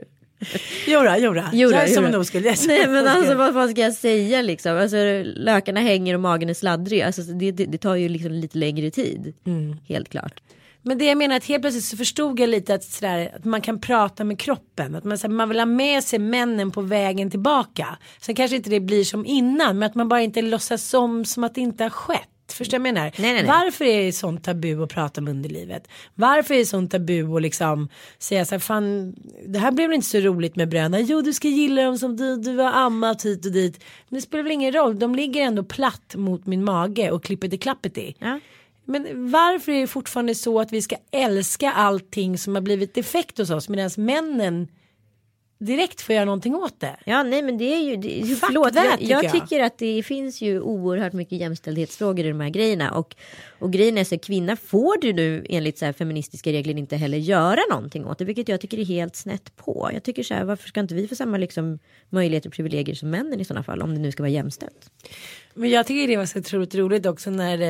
Jodå, 0.86 1.16
jodå. 1.16 1.44
Jodå, 1.52 1.76
jag 1.76 1.84
är 1.84 1.94
som 1.94 2.04
en 2.04 2.14
oskuld. 2.14 2.44
Nej 2.44 2.82
en 2.82 2.92
men 2.92 3.08
alltså 3.08 3.34
vad, 3.34 3.54
vad 3.54 3.70
ska 3.70 3.80
jag 3.80 3.94
säga 3.94 4.42
liksom? 4.42 4.76
Alltså 4.76 4.96
lökarna 5.24 5.80
hänger 5.80 6.14
och 6.14 6.20
magen 6.20 6.48
är 6.48 6.54
sladdrig. 6.54 7.02
Alltså 7.02 7.22
det, 7.22 7.50
det, 7.50 7.64
det 7.64 7.78
tar 7.78 7.94
ju 7.94 8.08
liksom 8.08 8.32
lite 8.32 8.58
längre 8.58 8.90
tid. 8.90 9.34
Mm. 9.46 9.76
Helt 9.88 10.08
klart. 10.08 10.40
Men 10.84 10.98
det 10.98 11.04
jag 11.04 11.18
menar 11.18 11.36
att 11.36 11.44
helt 11.44 11.62
plötsligt 11.62 11.84
så 11.84 11.96
förstod 11.96 12.40
jag 12.40 12.48
lite 12.48 12.74
att, 12.74 12.84
sådär, 12.84 13.32
att 13.36 13.44
man 13.44 13.60
kan 13.60 13.80
prata 13.80 14.24
med 14.24 14.38
kroppen. 14.38 14.94
Att 14.94 15.04
man, 15.04 15.18
såhär, 15.18 15.34
man 15.34 15.48
vill 15.48 15.58
ha 15.58 15.66
med 15.66 16.04
sig 16.04 16.18
männen 16.18 16.70
på 16.70 16.80
vägen 16.80 17.30
tillbaka. 17.30 17.98
Sen 18.20 18.34
kanske 18.34 18.56
inte 18.56 18.70
det 18.70 18.80
blir 18.80 19.04
som 19.04 19.26
innan 19.26 19.78
men 19.78 19.86
att 19.86 19.94
man 19.94 20.08
bara 20.08 20.22
inte 20.22 20.42
låtsas 20.42 20.94
om 20.94 21.24
som 21.24 21.44
att 21.44 21.54
det 21.54 21.60
inte 21.60 21.84
har 21.84 21.90
skett. 21.90 22.28
Förstår 22.54 22.74
jag 22.74 22.82
menar? 22.82 23.02
Nej, 23.02 23.12
nej, 23.18 23.32
nej. 23.32 23.46
Varför 23.46 23.84
är 23.84 24.04
det 24.04 24.12
sånt 24.12 24.44
tabu 24.44 24.82
att 24.82 24.90
prata 24.90 25.20
om 25.20 25.28
underlivet? 25.28 25.88
Varför 26.14 26.54
är 26.54 26.58
det 26.58 26.66
sånt 26.66 26.90
tabu 26.90 27.36
att 27.36 27.42
liksom 27.42 27.88
säga 28.18 28.44
så 28.44 28.54
här, 28.54 28.60
fan 28.60 29.14
det 29.46 29.58
här 29.58 29.72
blev 29.72 29.88
väl 29.88 29.94
inte 29.94 30.06
så 30.06 30.18
roligt 30.18 30.56
med 30.56 30.68
bröderna. 30.68 31.00
Jo 31.00 31.20
du 31.20 31.32
ska 31.32 31.48
gilla 31.48 31.82
dem 31.82 31.98
som 31.98 32.16
du, 32.16 32.36
du 32.36 32.56
har 32.56 32.72
ammat 32.72 33.24
hit 33.24 33.46
och 33.46 33.52
dit. 33.52 33.84
Men 34.08 34.16
det 34.16 34.22
spelar 34.22 34.42
väl 34.42 34.52
ingen 34.52 34.72
roll, 34.72 34.98
de 34.98 35.14
ligger 35.14 35.42
ändå 35.42 35.62
platt 35.62 36.14
mot 36.16 36.46
min 36.46 36.64
mage 36.64 37.10
och 37.10 37.24
klippet 37.24 37.52
i 37.52 37.58
klappet 37.58 37.98
i. 37.98 38.14
Ja. 38.18 38.40
Men 38.84 39.30
varför 39.30 39.72
är 39.72 39.80
det 39.80 39.86
fortfarande 39.86 40.34
så 40.34 40.60
att 40.60 40.72
vi 40.72 40.82
ska 40.82 40.96
älska 41.10 41.72
allting 41.72 42.38
som 42.38 42.54
har 42.54 42.62
blivit 42.62 42.94
defekt 42.94 43.38
hos 43.38 43.50
oss 43.50 43.68
medan 43.68 43.90
männen 43.96 44.68
direkt 45.66 46.00
får 46.00 46.14
göra 46.14 46.24
någonting 46.24 46.54
åt 46.54 46.80
det? 46.80 46.96
Ja, 47.04 47.22
nej 47.22 47.42
men 47.42 47.58
det 47.58 47.74
är 47.74 47.80
ju, 47.80 47.96
det, 47.96 48.26
Fuck 48.26 48.38
förlåt, 48.46 48.74
that, 48.74 48.84
jag, 48.84 48.98
tycker 48.98 49.22
jag 49.22 49.32
tycker 49.32 49.60
att 49.60 49.78
det 49.78 50.02
finns 50.02 50.40
ju 50.40 50.60
oerhört 50.60 51.12
mycket 51.12 51.38
jämställdhetsfrågor 51.38 52.26
i 52.26 52.28
de 52.28 52.40
här 52.40 52.48
grejerna 52.48 52.90
och, 52.90 53.16
och 53.58 53.72
grejen 53.72 53.98
är 53.98 54.04
så 54.04 54.18
kvinna 54.18 54.56
får 54.56 55.00
du 55.00 55.12
nu 55.12 55.46
enligt 55.48 55.78
så 55.78 55.84
här 55.84 55.92
feministiska 55.92 56.52
regler 56.52 56.78
inte 56.78 56.96
heller 56.96 57.18
göra 57.18 57.60
någonting 57.70 58.06
åt 58.06 58.18
det, 58.18 58.24
vilket 58.24 58.48
jag 58.48 58.60
tycker 58.60 58.78
är 58.78 58.84
helt 58.84 59.16
snett 59.16 59.56
på. 59.56 59.90
Jag 59.92 60.02
tycker 60.02 60.22
så 60.22 60.34
här, 60.34 60.44
varför 60.44 60.68
ska 60.68 60.80
inte 60.80 60.94
vi 60.94 61.08
få 61.08 61.14
samma 61.14 61.36
liksom 61.36 61.78
möjligheter 62.08 62.48
och 62.48 62.54
privilegier 62.54 62.94
som 62.94 63.10
männen 63.10 63.40
i 63.40 63.44
sådana 63.44 63.62
fall, 63.62 63.82
om 63.82 63.94
det 63.94 64.00
nu 64.00 64.12
ska 64.12 64.22
vara 64.22 64.30
jämställt? 64.30 64.90
Men 65.54 65.70
jag 65.70 65.86
tycker 65.86 66.08
det 66.08 66.16
var 66.16 66.26
så 66.26 66.38
otroligt 66.38 66.74
roligt 66.74 67.06
också 67.06 67.30
när 67.30 67.60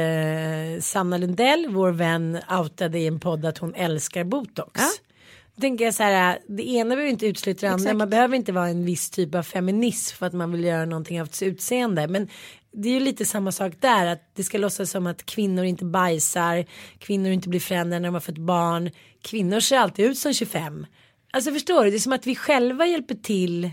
eh, 0.75 0.81
Sanna 0.81 1.19
Lundell, 1.19 1.67
vår 1.69 1.93
vän, 1.93 2.39
outade 2.61 2.99
i 2.99 3.07
en 3.07 3.21
podd 3.21 3.45
att 3.45 3.59
hon 3.59 3.75
älskar 3.75 4.25
botox. 4.25 4.81
Ja. 4.81 5.12
Tänker 5.61 5.85
jag 5.85 5.95
så 5.95 6.03
här, 6.03 6.39
det 6.49 6.69
ena 6.69 6.95
behöver 6.95 7.11
inte 7.11 7.27
utesluta 7.27 7.67
det 7.67 7.73
andra. 7.73 7.95
Man 7.95 8.11
behöver 8.11 8.37
inte 8.37 8.53
vara 8.53 8.69
en 8.69 8.85
viss 8.85 9.11
typ 9.11 9.35
av 9.35 9.43
feminism 9.43 10.17
för 10.17 10.27
att 10.27 10.33
man 10.33 10.53
vill 10.53 10.65
göra 10.65 10.85
någonting 10.85 11.23
av 11.23 11.27
sitt 11.27 11.49
utseende. 11.49 12.09
Men 12.09 12.29
det 12.73 12.89
är 12.89 12.93
ju 12.93 13.01
lite 13.01 13.25
samma 13.25 13.53
sak 13.53 13.73
där, 13.81 14.07
att 14.07 14.31
det 14.35 14.45
ska 14.45 14.59
låtsas 14.59 14.91
som 14.91 15.07
att 15.07 15.27
kvinnor 15.27 15.65
inte 15.65 15.85
bajsar, 15.85 16.65
kvinnor 16.99 17.31
inte 17.31 17.49
blir 17.49 17.61
förändrade 17.61 18.01
när 18.01 18.09
de 18.09 18.15
har 18.15 18.21
fått 18.21 18.39
barn, 18.39 18.91
kvinnor 19.23 19.61
ser 19.61 19.79
alltid 19.79 20.05
ut 20.07 20.19
som 20.19 20.35
25. 20.35 20.87
Alltså 21.33 21.53
förstår 21.53 21.85
du, 21.85 21.91
det 21.91 21.97
är 21.97 21.99
som 21.99 22.13
att 22.13 22.27
vi 22.27 22.37
själva 22.37 22.87
hjälper 22.87 23.15
till 23.15 23.71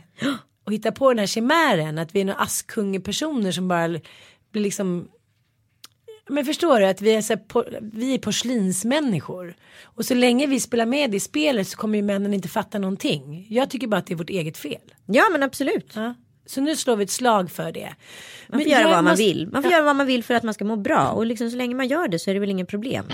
och 0.66 0.74
hittar 0.74 0.92
på 0.92 1.10
den 1.10 1.20
här 1.20 1.28
chimären, 1.28 1.98
att 1.98 2.16
vi 2.16 2.22
är 2.22 2.26
några 2.26 2.40
askungepersoner 2.40 3.52
som 3.52 3.68
bara 3.68 3.88
blir 4.52 4.64
liksom 4.64 5.08
men 6.30 6.46
förstår 6.46 6.80
du 6.80 6.86
att 6.86 7.02
vi 7.02 7.16
är, 7.16 7.22
så 7.22 7.34
por- 7.34 7.90
vi 7.94 8.14
är 8.14 8.18
porslinsmänniskor. 8.18 9.56
Och 9.84 10.06
så 10.06 10.14
länge 10.14 10.48
vi 10.48 10.60
spelar 10.60 10.86
med 10.86 11.16
i 11.16 11.20
spelet 11.20 11.68
så 11.68 11.78
kommer 11.78 11.98
ju 11.98 12.02
männen 12.02 12.34
inte 12.34 12.48
fatta 12.48 12.80
någonting. 12.80 13.46
Jag 13.50 13.70
tycker 13.70 13.88
bara 13.88 13.98
att 13.98 14.08
det 14.08 14.14
är 14.14 14.18
vårt 14.18 14.30
eget 14.30 14.58
fel. 14.58 14.82
Ja 15.06 15.24
men 15.32 15.44
absolut. 15.44 15.92
Ja. 15.96 16.14
Så 16.46 16.62
nu 16.62 16.76
slår 16.76 16.96
vi 16.96 17.04
ett 17.04 17.12
slag 17.12 17.52
för 17.52 17.72
det. 17.72 17.94
Man 18.48 18.60
får 18.62 18.70
göra 18.70 18.90
vad 18.90 19.04
man 19.04 19.16
vill. 19.16 19.50
Man 19.52 19.64
får 19.64 19.72
göra 19.72 19.84
vad 19.84 19.96
man 19.96 20.08
vill 20.08 20.24
för 20.24 20.34
att 20.34 20.44
man 20.44 20.54
ska 20.54 20.66
må 20.66 20.76
bra 20.76 21.10
och 21.10 21.26
liksom 21.26 21.50
så 21.52 21.58
länge 21.58 21.76
man 21.76 21.88
gör 21.88 22.08
det 22.08 22.20
så 22.20 22.30
är 22.30 22.34
det 22.34 22.40
väl 22.40 22.50
ingen 22.50 22.66
problem. 22.66 23.06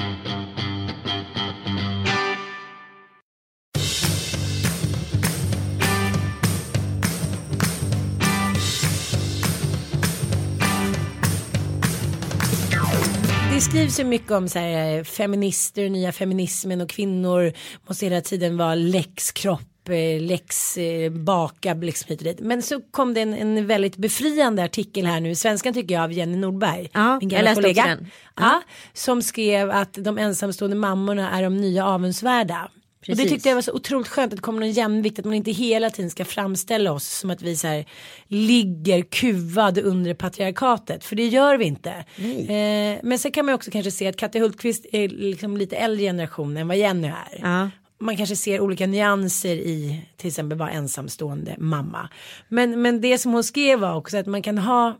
Skrivs 13.75 13.99
ju 13.99 14.03
mycket 14.03 14.31
om 14.31 14.49
så 14.49 14.59
här, 14.59 14.97
eh, 14.97 15.03
feminister, 15.03 15.89
nya 15.89 16.11
feminismen 16.11 16.81
och 16.81 16.89
kvinnor 16.89 17.53
måste 17.87 18.05
hela 18.05 18.21
tiden 18.21 18.57
vara 18.57 18.75
lex 18.75 19.31
kropp, 19.31 19.89
eh, 19.89 20.21
lex 20.21 20.77
eh, 20.77 21.11
baka, 21.11 21.73
liksom 21.73 22.09
hit 22.09 22.19
och 22.19 22.25
dit. 22.25 22.39
Men 22.39 22.61
så 22.61 22.81
kom 22.81 23.13
det 23.13 23.21
en, 23.21 23.33
en 23.33 23.67
väldigt 23.67 23.97
befriande 23.97 24.63
artikel 24.63 25.05
här 25.05 25.19
nu 25.19 25.35
Svenskan 25.35 25.73
tycker 25.73 25.95
jag 25.95 26.03
av 26.03 26.13
Jenny 26.13 26.37
Nordberg. 26.37 26.89
Ja, 26.93 27.19
min 27.19 27.29
gamla 27.29 27.55
kollega. 27.55 27.85
den. 27.85 28.07
Ja, 28.35 28.61
som 28.93 29.21
skrev 29.21 29.71
att 29.71 29.93
de 29.93 30.17
ensamstående 30.17 30.75
mammorna 30.75 31.31
är 31.31 31.43
de 31.43 31.57
nya 31.57 31.85
avundsvärda. 31.85 32.69
Och 33.07 33.15
det 33.15 33.15
Precis. 33.15 33.31
tyckte 33.31 33.49
jag 33.49 33.55
var 33.55 33.61
så 33.61 33.73
otroligt 33.73 34.07
skönt 34.07 34.33
att 34.33 34.37
det 34.37 34.41
kommer 34.41 34.59
någon 34.59 34.71
jämvikt. 34.71 35.19
Att 35.19 35.25
man 35.25 35.33
inte 35.33 35.51
hela 35.51 35.89
tiden 35.89 36.11
ska 36.11 36.25
framställa 36.25 36.91
oss 36.91 37.19
som 37.19 37.29
att 37.29 37.41
vi 37.41 37.55
så 37.55 37.67
här, 37.67 37.85
ligger 38.27 39.01
kuvad 39.01 39.77
under 39.77 40.13
patriarkatet. 40.13 41.03
För 41.03 41.15
det 41.15 41.27
gör 41.27 41.57
vi 41.57 41.65
inte. 41.65 41.91
Eh, 41.91 42.99
men 43.03 43.19
sen 43.19 43.31
kan 43.31 43.45
man 43.45 43.55
också 43.55 43.71
kanske 43.71 43.91
se 43.91 44.07
att 44.07 44.17
Katja 44.17 44.41
Hultqvist 44.41 44.85
är 44.91 45.09
liksom 45.09 45.57
lite 45.57 45.75
äldre 45.75 46.05
generation 46.05 46.57
än 46.57 46.67
vad 46.67 46.77
Jenny 46.77 47.07
är. 47.07 47.39
Ja. 47.41 47.69
Man 47.99 48.17
kanske 48.17 48.35
ser 48.35 48.61
olika 48.61 48.87
nyanser 48.87 49.55
i 49.55 50.05
till 50.17 50.27
exempel 50.27 50.57
vara 50.57 50.71
ensamstående 50.71 51.55
mamma. 51.57 52.09
Men, 52.49 52.81
men 52.81 53.01
det 53.01 53.17
som 53.17 53.33
hon 53.33 53.43
skrev 53.43 53.79
var 53.79 53.95
också 53.95 54.17
att 54.17 54.27
man 54.27 54.41
kan 54.41 54.57
ha 54.57 54.97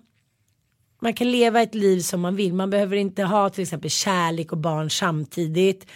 man 1.01 1.13
kan 1.13 1.31
leva 1.31 1.61
ett 1.61 1.75
liv 1.75 1.99
som 1.99 2.21
man 2.21 2.35
vill. 2.35 2.53
Man 2.53 2.69
behöver 2.69 2.97
inte 2.97 3.23
ha 3.23 3.49
till 3.49 3.61
exempel 3.61 3.89
kärlek 3.89 4.51
och 4.51 4.57
barn 4.57 4.89
samtidigt. 4.89 5.87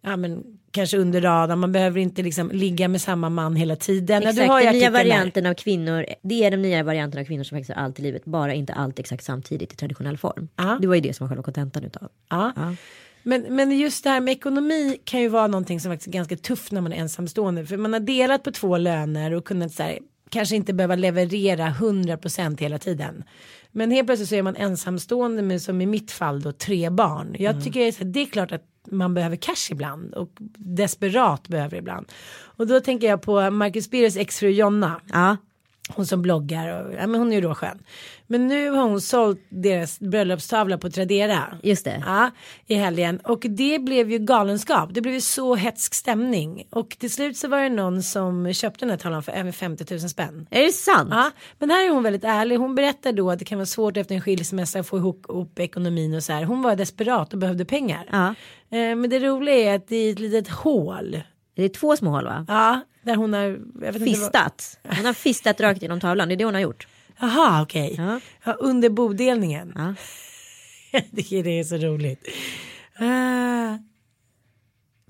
Ja, 0.00 0.16
men 0.16 0.57
kanske 0.70 0.96
under 0.96 1.20
radarn. 1.20 1.58
Man 1.58 1.72
behöver 1.72 2.00
inte 2.00 2.22
liksom 2.22 2.50
ligga 2.50 2.88
med 2.88 3.00
samma 3.00 3.28
man 3.28 3.56
hela 3.56 3.76
tiden. 3.76 4.22
Ja, 4.22 4.28
Exakt, 4.30 4.44
ju 4.44 4.48
den 4.48 4.58
nya 4.58 4.68
artikeln 4.70 4.92
där. 4.92 5.00
varianten 5.00 5.46
av 5.46 5.54
kvinnor, 5.54 6.06
det 6.22 6.44
är 6.44 6.50
de 6.50 6.56
nya 6.56 6.82
varianterna 6.82 7.20
av 7.20 7.24
kvinnor 7.24 7.44
som 7.44 7.58
faktiskt 7.58 7.76
har 7.76 7.84
allt 7.84 7.98
i 7.98 8.02
livet, 8.02 8.24
bara 8.24 8.54
inte 8.54 8.72
allt 8.72 8.98
exakt 8.98 9.24
samtidigt 9.24 9.72
i 9.72 9.76
traditionell 9.76 10.18
form. 10.18 10.48
Ja. 10.56 10.78
Det 10.80 10.86
var 10.86 10.94
ju 10.94 11.00
det 11.00 11.14
som 11.14 11.24
var 11.24 11.28
själva 11.28 11.42
kontentan 11.42 11.84
utav. 11.84 12.08
Ja. 12.30 12.52
Ja. 12.56 12.74
Men, 13.22 13.42
men 13.48 13.78
just 13.78 14.04
det 14.04 14.10
här 14.10 14.20
med 14.20 14.32
ekonomi 14.32 14.98
kan 15.04 15.20
ju 15.20 15.28
vara 15.28 15.46
någonting 15.46 15.80
som 15.80 15.92
faktiskt 15.92 16.08
är 16.08 16.12
ganska 16.12 16.36
tufft 16.36 16.72
när 16.72 16.80
man 16.80 16.92
är 16.92 16.96
ensamstående. 16.96 17.66
För 17.66 17.76
man 17.76 17.92
har 17.92 18.00
delat 18.00 18.42
på 18.42 18.50
två 18.50 18.78
löner 18.78 19.32
och 19.32 19.44
kunnat 19.44 19.72
så 19.72 19.82
här, 19.82 19.98
kanske 20.30 20.56
inte 20.56 20.72
behöva 20.72 20.94
leverera 20.94 21.68
100% 21.68 22.60
hela 22.60 22.78
tiden. 22.78 23.24
Men 23.72 23.90
helt 23.90 24.06
plötsligt 24.08 24.28
så 24.28 24.34
är 24.34 24.42
man 24.42 24.56
ensamstående 24.56 25.42
med 25.42 25.62
som 25.62 25.80
i 25.80 25.86
mitt 25.86 26.10
fall 26.10 26.40
då 26.40 26.52
tre 26.52 26.90
barn. 26.90 27.36
Jag 27.38 27.64
tycker 27.64 27.88
att 27.88 28.12
det 28.12 28.20
är 28.20 28.26
klart 28.26 28.52
att 28.52 28.64
man 28.90 29.14
behöver 29.14 29.36
cash 29.36 29.70
ibland 29.72 30.14
och 30.14 30.30
desperat 30.58 31.48
behöver 31.48 31.76
ibland. 31.76 32.12
Och 32.40 32.66
då 32.66 32.80
tänker 32.80 33.06
jag 33.06 33.22
på 33.22 33.50
Marcus 33.50 33.90
Birros 33.90 34.16
exfru 34.16 34.48
Jonna. 34.50 35.00
Ja, 35.12 35.36
Hon 35.94 36.06
som 36.06 36.22
bloggar 36.22 36.68
och 36.86 36.94
ja, 36.94 37.06
men 37.06 37.20
hon 37.20 37.32
är 37.32 37.36
ju 37.36 37.40
då 37.40 37.54
skön. 37.54 37.78
Men 38.26 38.48
nu 38.48 38.70
har 38.70 38.82
hon 38.82 39.00
sålt 39.00 39.40
deras 39.48 40.00
bröllopstavla 40.00 40.78
på 40.78 40.90
Tradera. 40.90 41.58
just 41.62 41.84
det. 41.84 42.02
Ja, 42.06 42.30
i 42.66 42.74
helgen. 42.74 43.20
Och 43.24 43.40
det 43.48 43.78
blev 43.78 44.10
ju 44.10 44.18
galenskap. 44.18 44.90
Det 44.92 45.00
blev 45.00 45.14
ju 45.14 45.20
så 45.20 45.54
hetsk 45.54 45.94
stämning. 45.94 46.66
Och 46.70 46.96
till 46.98 47.10
slut 47.10 47.36
så 47.36 47.48
var 47.48 47.62
det 47.62 47.68
någon 47.68 48.02
som 48.02 48.52
köpte 48.52 48.84
den 48.84 48.90
här 48.90 48.98
tavlan 48.98 49.22
för 49.22 49.32
över 49.32 49.52
50 49.52 49.94
000 49.94 50.00
spänn. 50.00 50.46
Är 50.50 50.62
det 50.62 50.72
sant? 50.72 51.08
Ja, 51.12 51.30
men 51.58 51.70
här 51.70 51.86
är 51.86 51.90
hon 51.90 52.02
väldigt 52.02 52.24
ärlig. 52.24 52.56
Hon 52.56 52.74
berättar 52.74 53.12
då 53.12 53.30
att 53.30 53.38
det 53.38 53.44
kan 53.44 53.58
vara 53.58 53.66
svårt 53.66 53.96
efter 53.96 54.14
en 54.14 54.20
skilsmässa 54.20 54.80
att 54.80 54.86
få 54.88 54.96
ihop, 54.98 55.26
ihop 55.28 55.58
ekonomin 55.58 56.14
och 56.14 56.22
så 56.22 56.32
här. 56.32 56.44
Hon 56.44 56.62
var 56.62 56.76
desperat 56.76 57.32
och 57.32 57.38
behövde 57.38 57.64
pengar. 57.64 58.08
Ja. 58.12 58.34
Eh, 58.70 58.96
men 58.96 59.10
det 59.10 59.18
roliga 59.18 59.54
är 59.54 59.76
att 59.76 59.88
det 59.88 59.96
är 59.96 60.12
ett 60.12 60.18
litet 60.18 60.48
hål. 60.48 61.20
Det 61.54 61.62
är 61.62 61.68
två 61.68 61.96
små 61.96 62.10
hål 62.10 62.24
va? 62.24 62.44
Ja, 62.48 62.80
där 63.02 63.14
hon 63.14 63.32
har... 63.32 63.58
Fistat. 64.04 64.78
Hon 64.96 65.04
har 65.04 65.12
fistat 65.12 65.60
rakt 65.60 65.82
genom 65.82 66.00
tavlan, 66.00 66.28
det 66.28 66.34
är 66.34 66.36
det 66.36 66.44
hon 66.44 66.54
har 66.54 66.60
gjort. 66.60 66.86
Jaha, 67.20 67.62
okej. 67.62 67.94
Ja. 67.98 68.20
Ja, 68.44 68.52
under 68.52 68.88
bodelningen. 68.88 69.72
Ja. 69.76 69.94
Jag 70.92 71.04
tycker 71.16 71.42
det 71.44 71.58
är 71.58 71.64
så 71.64 71.76
roligt. 71.76 72.28
Ah. 72.98 73.78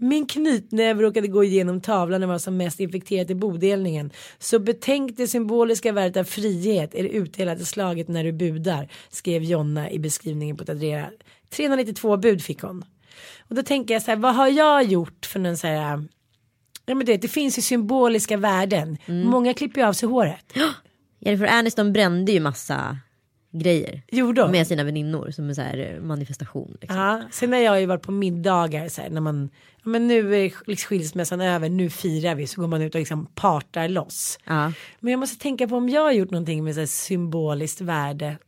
Min 0.01 0.27
knytnäve 0.27 1.03
råkade 1.03 1.29
gå 1.29 1.45
igenom 1.45 1.81
tavlan 1.81 2.21
när 2.21 2.29
var 2.29 2.39
som 2.39 2.57
mest 2.57 2.81
infekterad 2.81 3.31
i 3.31 3.35
bodelningen. 3.35 4.11
Så 4.39 4.59
betänk 4.59 5.17
det 5.17 5.27
symboliska 5.27 5.93
värdet 5.93 6.17
av 6.17 6.25
frihet 6.25 6.95
är 6.95 7.03
det 7.03 7.09
utdelade 7.09 7.65
slaget 7.65 8.09
när 8.09 8.25
du 8.25 8.33
budar. 8.33 8.89
Skrev 9.09 9.43
Jonna 9.43 9.91
i 9.91 9.99
beskrivningen 9.99 10.57
på 10.57 10.65
Tadrera. 10.65 11.11
392 11.51 12.17
bud 12.17 12.43
fick 12.43 12.63
hon. 12.63 12.85
Och 13.39 13.55
då 13.55 13.63
tänker 13.63 13.95
jag 13.95 14.03
så 14.03 14.11
här, 14.11 14.19
vad 14.19 14.35
har 14.35 14.49
jag 14.49 14.85
gjort 14.85 15.27
för 15.27 15.41
någon 15.41 15.57
så 15.57 15.67
här. 15.67 16.05
Ja 16.87 16.95
men 16.95 17.07
du 17.07 17.13
vet, 17.13 17.23
det 17.23 17.29
finns 17.29 17.59
ju 17.59 17.63
symboliska 17.63 18.37
värden. 18.37 18.99
Många 19.07 19.55
klipper 19.55 19.81
ju 19.81 19.87
av 19.87 19.93
sig 19.93 20.09
håret. 20.09 20.53
Jennifer 21.19 21.47
Aniston 21.47 21.93
brände 21.93 22.33
ju 22.33 22.41
massa 22.41 22.99
grejer. 23.51 24.03
Gjorde? 24.09 24.49
Med 24.49 24.67
sina 24.67 24.85
väninnor 24.85 25.31
som 25.31 25.49
en 25.49 25.55
så 25.55 25.63
här 25.63 25.95
eh, 25.95 26.03
manifestation. 26.03 26.77
Liksom. 26.81 26.99
Ja, 26.99 27.23
sen 27.31 27.53
har 27.53 27.61
jag 27.61 27.81
ju 27.81 27.87
varit 27.87 28.03
på 28.03 28.13
middagar 28.13 28.89
så 28.89 29.03
här, 29.03 29.11
när 29.11 29.21
man, 29.21 29.51
ja, 29.85 29.89
men 29.89 30.07
nu 30.07 30.37
är 30.37 30.53
liksom 30.67 30.89
skilsmässan 30.89 31.41
över, 31.41 31.69
nu 31.69 31.91
firar 31.91 32.35
vi, 32.35 32.47
så 32.47 32.61
går 32.61 32.69
man 32.69 32.83
ut 32.83 32.95
och 32.95 32.99
liksom 32.99 33.27
partar 33.27 33.89
loss. 33.89 34.39
Ja. 34.45 34.73
Men 35.01 35.11
jag 35.11 35.21
måste 35.21 35.39
tänka 35.39 35.69
på 35.69 35.77
om 35.77 35.89
jag 35.89 36.03
har 36.03 36.13
gjort 36.13 36.31
någonting 36.31 36.65
med 36.65 36.75
så 36.75 36.81
här 36.81 36.87
symboliskt 36.87 37.81
värde. 37.81 38.39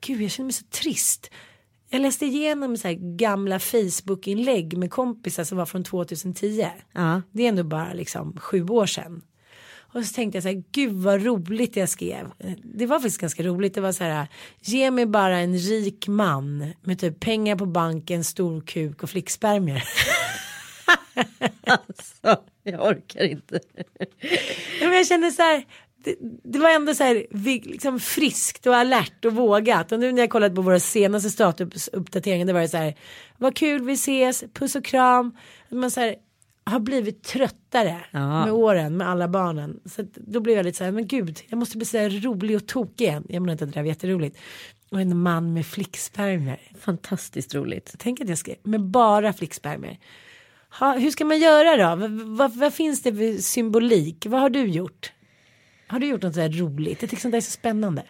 Gud, 0.00 0.22
jag 0.22 0.30
känner 0.30 0.44
mig 0.44 0.52
så 0.52 0.64
trist. 0.64 1.30
Jag 1.90 2.02
läste 2.02 2.26
igenom 2.26 2.76
så 2.76 2.94
gamla 2.98 3.58
Facebook-inlägg 3.58 4.76
med 4.78 4.90
kompisar 4.90 5.44
som 5.44 5.58
var 5.58 5.66
från 5.66 5.84
2010. 5.84 6.66
Ja. 6.92 7.22
Det 7.32 7.44
är 7.44 7.48
ändå 7.48 7.64
bara 7.64 7.92
liksom 7.92 8.36
sju 8.40 8.66
år 8.68 8.86
sedan. 8.86 9.22
Och 9.92 10.04
så 10.04 10.14
tänkte 10.14 10.36
jag 10.36 10.42
så 10.42 10.48
här, 10.48 10.64
gud 10.72 10.92
vad 10.92 11.24
roligt 11.24 11.76
jag 11.76 11.88
skrev. 11.88 12.30
Det 12.62 12.86
var 12.86 12.98
faktiskt 12.98 13.20
ganska 13.20 13.42
roligt. 13.42 13.74
Det 13.74 13.80
var 13.80 13.92
så 13.92 14.04
här, 14.04 14.26
ge 14.60 14.90
mig 14.90 15.06
bara 15.06 15.38
en 15.38 15.58
rik 15.58 16.08
man 16.08 16.72
med 16.82 16.98
typ 16.98 17.20
pengar 17.20 17.56
på 17.56 17.66
banken, 17.66 18.24
stor 18.24 18.60
kuk 18.60 19.02
och 19.02 19.10
flickspermier. 19.10 19.84
Alltså, 21.66 22.42
jag 22.62 22.86
orkar 22.86 23.24
inte. 23.24 23.60
Men 24.80 24.92
jag 24.92 25.06
kände 25.06 25.32
så 25.32 25.42
här, 25.42 25.64
det, 26.08 26.16
det 26.44 26.58
var 26.58 26.70
ändå 26.70 26.94
så 26.94 27.04
här 27.04 27.26
liksom 27.68 28.00
friskt 28.00 28.66
och 28.66 28.76
alert 28.76 29.24
och 29.24 29.32
vågat. 29.32 29.92
Och 29.92 30.00
nu 30.00 30.12
när 30.12 30.22
jag 30.22 30.30
kollat 30.30 30.54
på 30.54 30.62
våra 30.62 30.80
senaste 30.80 31.30
statusuppdateringar 31.30 32.46
det 32.46 32.52
var 32.52 32.60
det 32.60 32.68
så 32.68 32.76
här, 32.76 32.94
vad 33.36 33.56
kul 33.56 33.84
vi 33.84 33.92
ses, 33.92 34.44
puss 34.52 34.74
och 34.74 34.84
kram. 34.84 35.36
Man 35.68 35.90
så 35.90 36.00
här, 36.00 36.14
har 36.64 36.80
blivit 36.80 37.22
tröttare 37.22 37.96
Ja. 38.10 38.44
med 38.44 38.52
åren 38.52 38.96
med 38.96 39.08
alla 39.08 39.28
barnen. 39.28 39.80
Så 39.84 40.02
då 40.14 40.40
blev 40.40 40.56
jag 40.56 40.64
lite 40.64 40.78
så 40.78 40.84
här, 40.84 40.92
men 40.92 41.06
gud, 41.06 41.40
jag 41.48 41.58
måste 41.58 41.76
bli 41.76 41.86
så 41.86 41.98
här 41.98 42.10
rolig 42.10 42.56
och 42.56 42.66
tokig 42.66 43.04
igen. 43.04 43.24
Jag 43.28 43.42
menar 43.42 43.52
inte 43.52 43.64
att 43.64 43.70
det 43.70 43.74
där 43.78 43.82
var 43.82 43.88
jätteroligt. 43.88 44.38
Och 44.90 45.00
en 45.00 45.18
man 45.18 45.52
med 45.52 45.66
flickspermier. 45.66 46.60
Fantastiskt 46.80 47.54
roligt. 47.54 47.94
Tänk 47.98 48.20
att 48.20 48.28
jag 48.28 48.38
skrev 48.38 48.56
med 48.62 48.80
bara 48.80 49.32
flickspermier. 49.32 49.98
Ha, 50.78 50.98
hur 50.98 51.10
ska 51.10 51.24
man 51.24 51.38
göra 51.38 51.96
då? 51.96 52.06
Vad 52.48 52.74
finns 52.74 53.02
det 53.02 53.12
för 53.12 53.42
symbolik? 53.42 54.26
Vad 54.28 54.40
har 54.40 54.50
du 54.50 54.66
gjort? 54.66 55.12
Har 55.88 55.98
du 55.98 56.06
gjort 56.06 56.22
något 56.22 56.34
så 56.34 56.40
här 56.40 56.48
roligt? 56.48 57.02
Jag 57.02 57.10
tycker 57.10 57.20
sånt 57.22 57.32
där 57.32 57.36
är 57.36 57.40
så 57.42 57.50
spännande. 57.50 58.02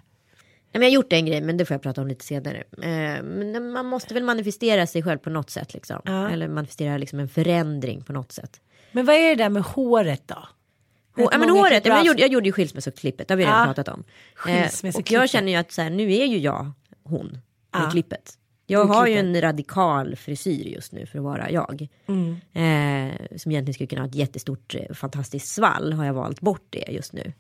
Jag 0.73 0.81
har 0.81 0.89
gjort 0.89 1.13
en 1.13 1.27
grej, 1.27 1.41
men 1.41 1.57
det 1.57 1.65
får 1.65 1.75
jag 1.75 1.83
prata 1.83 2.01
om 2.03 2.09
lite 2.09 2.25
senare. 2.25 2.57
Eh, 2.83 3.23
men 3.23 3.71
man 3.73 3.87
måste 3.87 4.15
väl 4.15 4.23
manifestera 4.23 4.87
sig 4.87 5.03
själv 5.03 5.19
på 5.19 5.31
något 5.31 5.51
sätt. 5.51 5.75
Liksom. 5.75 6.01
Ja. 6.05 6.31
Eller 6.31 6.49
manifestera 6.49 6.99
liksom 6.99 7.19
en 7.21 7.29
förändring 7.29 8.03
på 8.03 8.13
något 8.13 8.33
sätt. 8.33 8.61
Men 8.93 9.07
vad 9.07 9.17
är 9.17 9.29
det 9.29 9.35
där 9.45 9.49
med 9.51 9.63
håret 9.63 10.23
då? 10.27 10.35
Hå- 10.35 11.21
Vet 11.21 11.29
ja, 11.33 11.39
men 11.39 11.51
håret, 11.51 11.87
jag, 11.87 12.07
gjorde, 12.07 12.21
jag 12.21 12.31
gjorde 12.33 12.47
ju 12.49 12.53
skilsmässoklippet, 12.53 13.29
det 13.29 13.35
har 13.35 13.39
vi 13.39 13.45
redan 13.45 13.59
Ja. 13.59 13.65
pratat 13.75 13.89
om. 13.89 14.05
Eh, 14.49 14.97
och 14.97 15.11
jag 15.11 15.31
känner 15.31 15.53
ju 15.53 15.59
att 15.59 15.73
så 15.73 15.83
här, 15.83 15.91
nu 15.91 16.13
är 16.15 16.25
ju 16.27 16.39
jag 16.39 16.71
hon 17.05 17.39
Ja. 17.73 17.91
klippet. 17.91 18.35
Jag 18.67 18.85
har 18.85 19.07
ju 19.07 19.15
en 19.19 19.41
radikal 19.41 20.17
frisyr 20.17 20.65
just 20.67 20.93
nu 20.93 21.07
för 21.07 21.19
att 21.19 21.25
vara 21.25 21.51
jag. 21.51 21.89
Mm. 22.07 22.31
Eh, 22.33 23.37
som 23.37 23.53
egentligen 23.53 23.75
skulle 23.75 23.87
kunna 23.87 24.03
ha 24.03 24.09
ett 24.09 24.15
jättestort 24.15 24.75
eh, 24.75 24.95
fantastiskt 24.95 25.49
svall 25.55 25.93
har 25.93 26.05
jag 26.05 26.15
valt 26.15 26.41
bort 26.41 26.67
det 26.71 26.85
just 26.89 27.13
nu. 27.13 27.33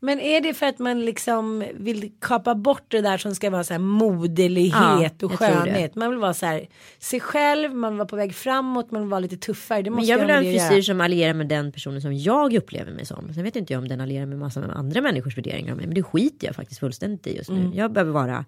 Men 0.00 0.20
är 0.20 0.40
det 0.40 0.54
för 0.54 0.66
att 0.66 0.78
man 0.78 1.04
liksom 1.04 1.64
vill 1.74 2.12
kapa 2.20 2.54
bort 2.54 2.84
det 2.88 3.00
där 3.00 3.18
som 3.18 3.34
ska 3.34 3.50
vara 3.50 3.64
så 3.64 3.74
här 3.74 3.78
moderlighet 3.78 5.14
Ja, 5.18 5.26
och 5.26 5.32
skönhet? 5.32 5.94
Man 5.94 6.10
vill 6.10 6.18
vara 6.18 6.34
så 6.34 6.46
här 6.46 6.66
sig 6.98 7.20
själv, 7.20 7.74
man 7.74 7.92
vill 7.92 7.98
vara 7.98 8.08
på 8.08 8.16
väg 8.16 8.34
framåt, 8.34 8.90
man 8.90 9.02
vill 9.02 9.10
vara 9.10 9.20
lite 9.20 9.36
tuffare. 9.36 9.82
Det 9.82 9.90
måste 9.90 10.02
Men 10.02 10.08
jag 10.08 10.18
vill 10.18 10.34
ha 10.34 10.42
en 10.42 10.68
frisyr 10.68 10.82
som 10.82 11.00
allierar 11.00 11.34
med 11.34 11.48
den 11.48 11.72
personen 11.72 12.02
som 12.02 12.14
jag 12.14 12.54
upplever 12.54 12.92
mig 12.92 13.06
som. 13.06 13.34
Sen 13.34 13.44
vet 13.44 13.56
inte 13.56 13.72
jag 13.72 13.80
om 13.80 13.88
den 13.88 14.00
allierar 14.00 14.26
med 14.26 14.38
massa 14.38 14.60
med 14.60 14.70
andra 14.70 15.00
människors 15.00 15.36
värderingar 15.36 15.72
av 15.72 15.76
mig. 15.76 15.86
Men 15.86 15.94
det 15.94 16.02
skiter 16.02 16.46
jag 16.46 16.56
faktiskt 16.56 16.80
fullständigt 16.80 17.26
i 17.26 17.36
just 17.36 17.50
nu. 17.50 17.60
Mm. 17.60 17.74
Jag 17.74 17.92
behöver 17.92 18.12
vara 18.12 18.44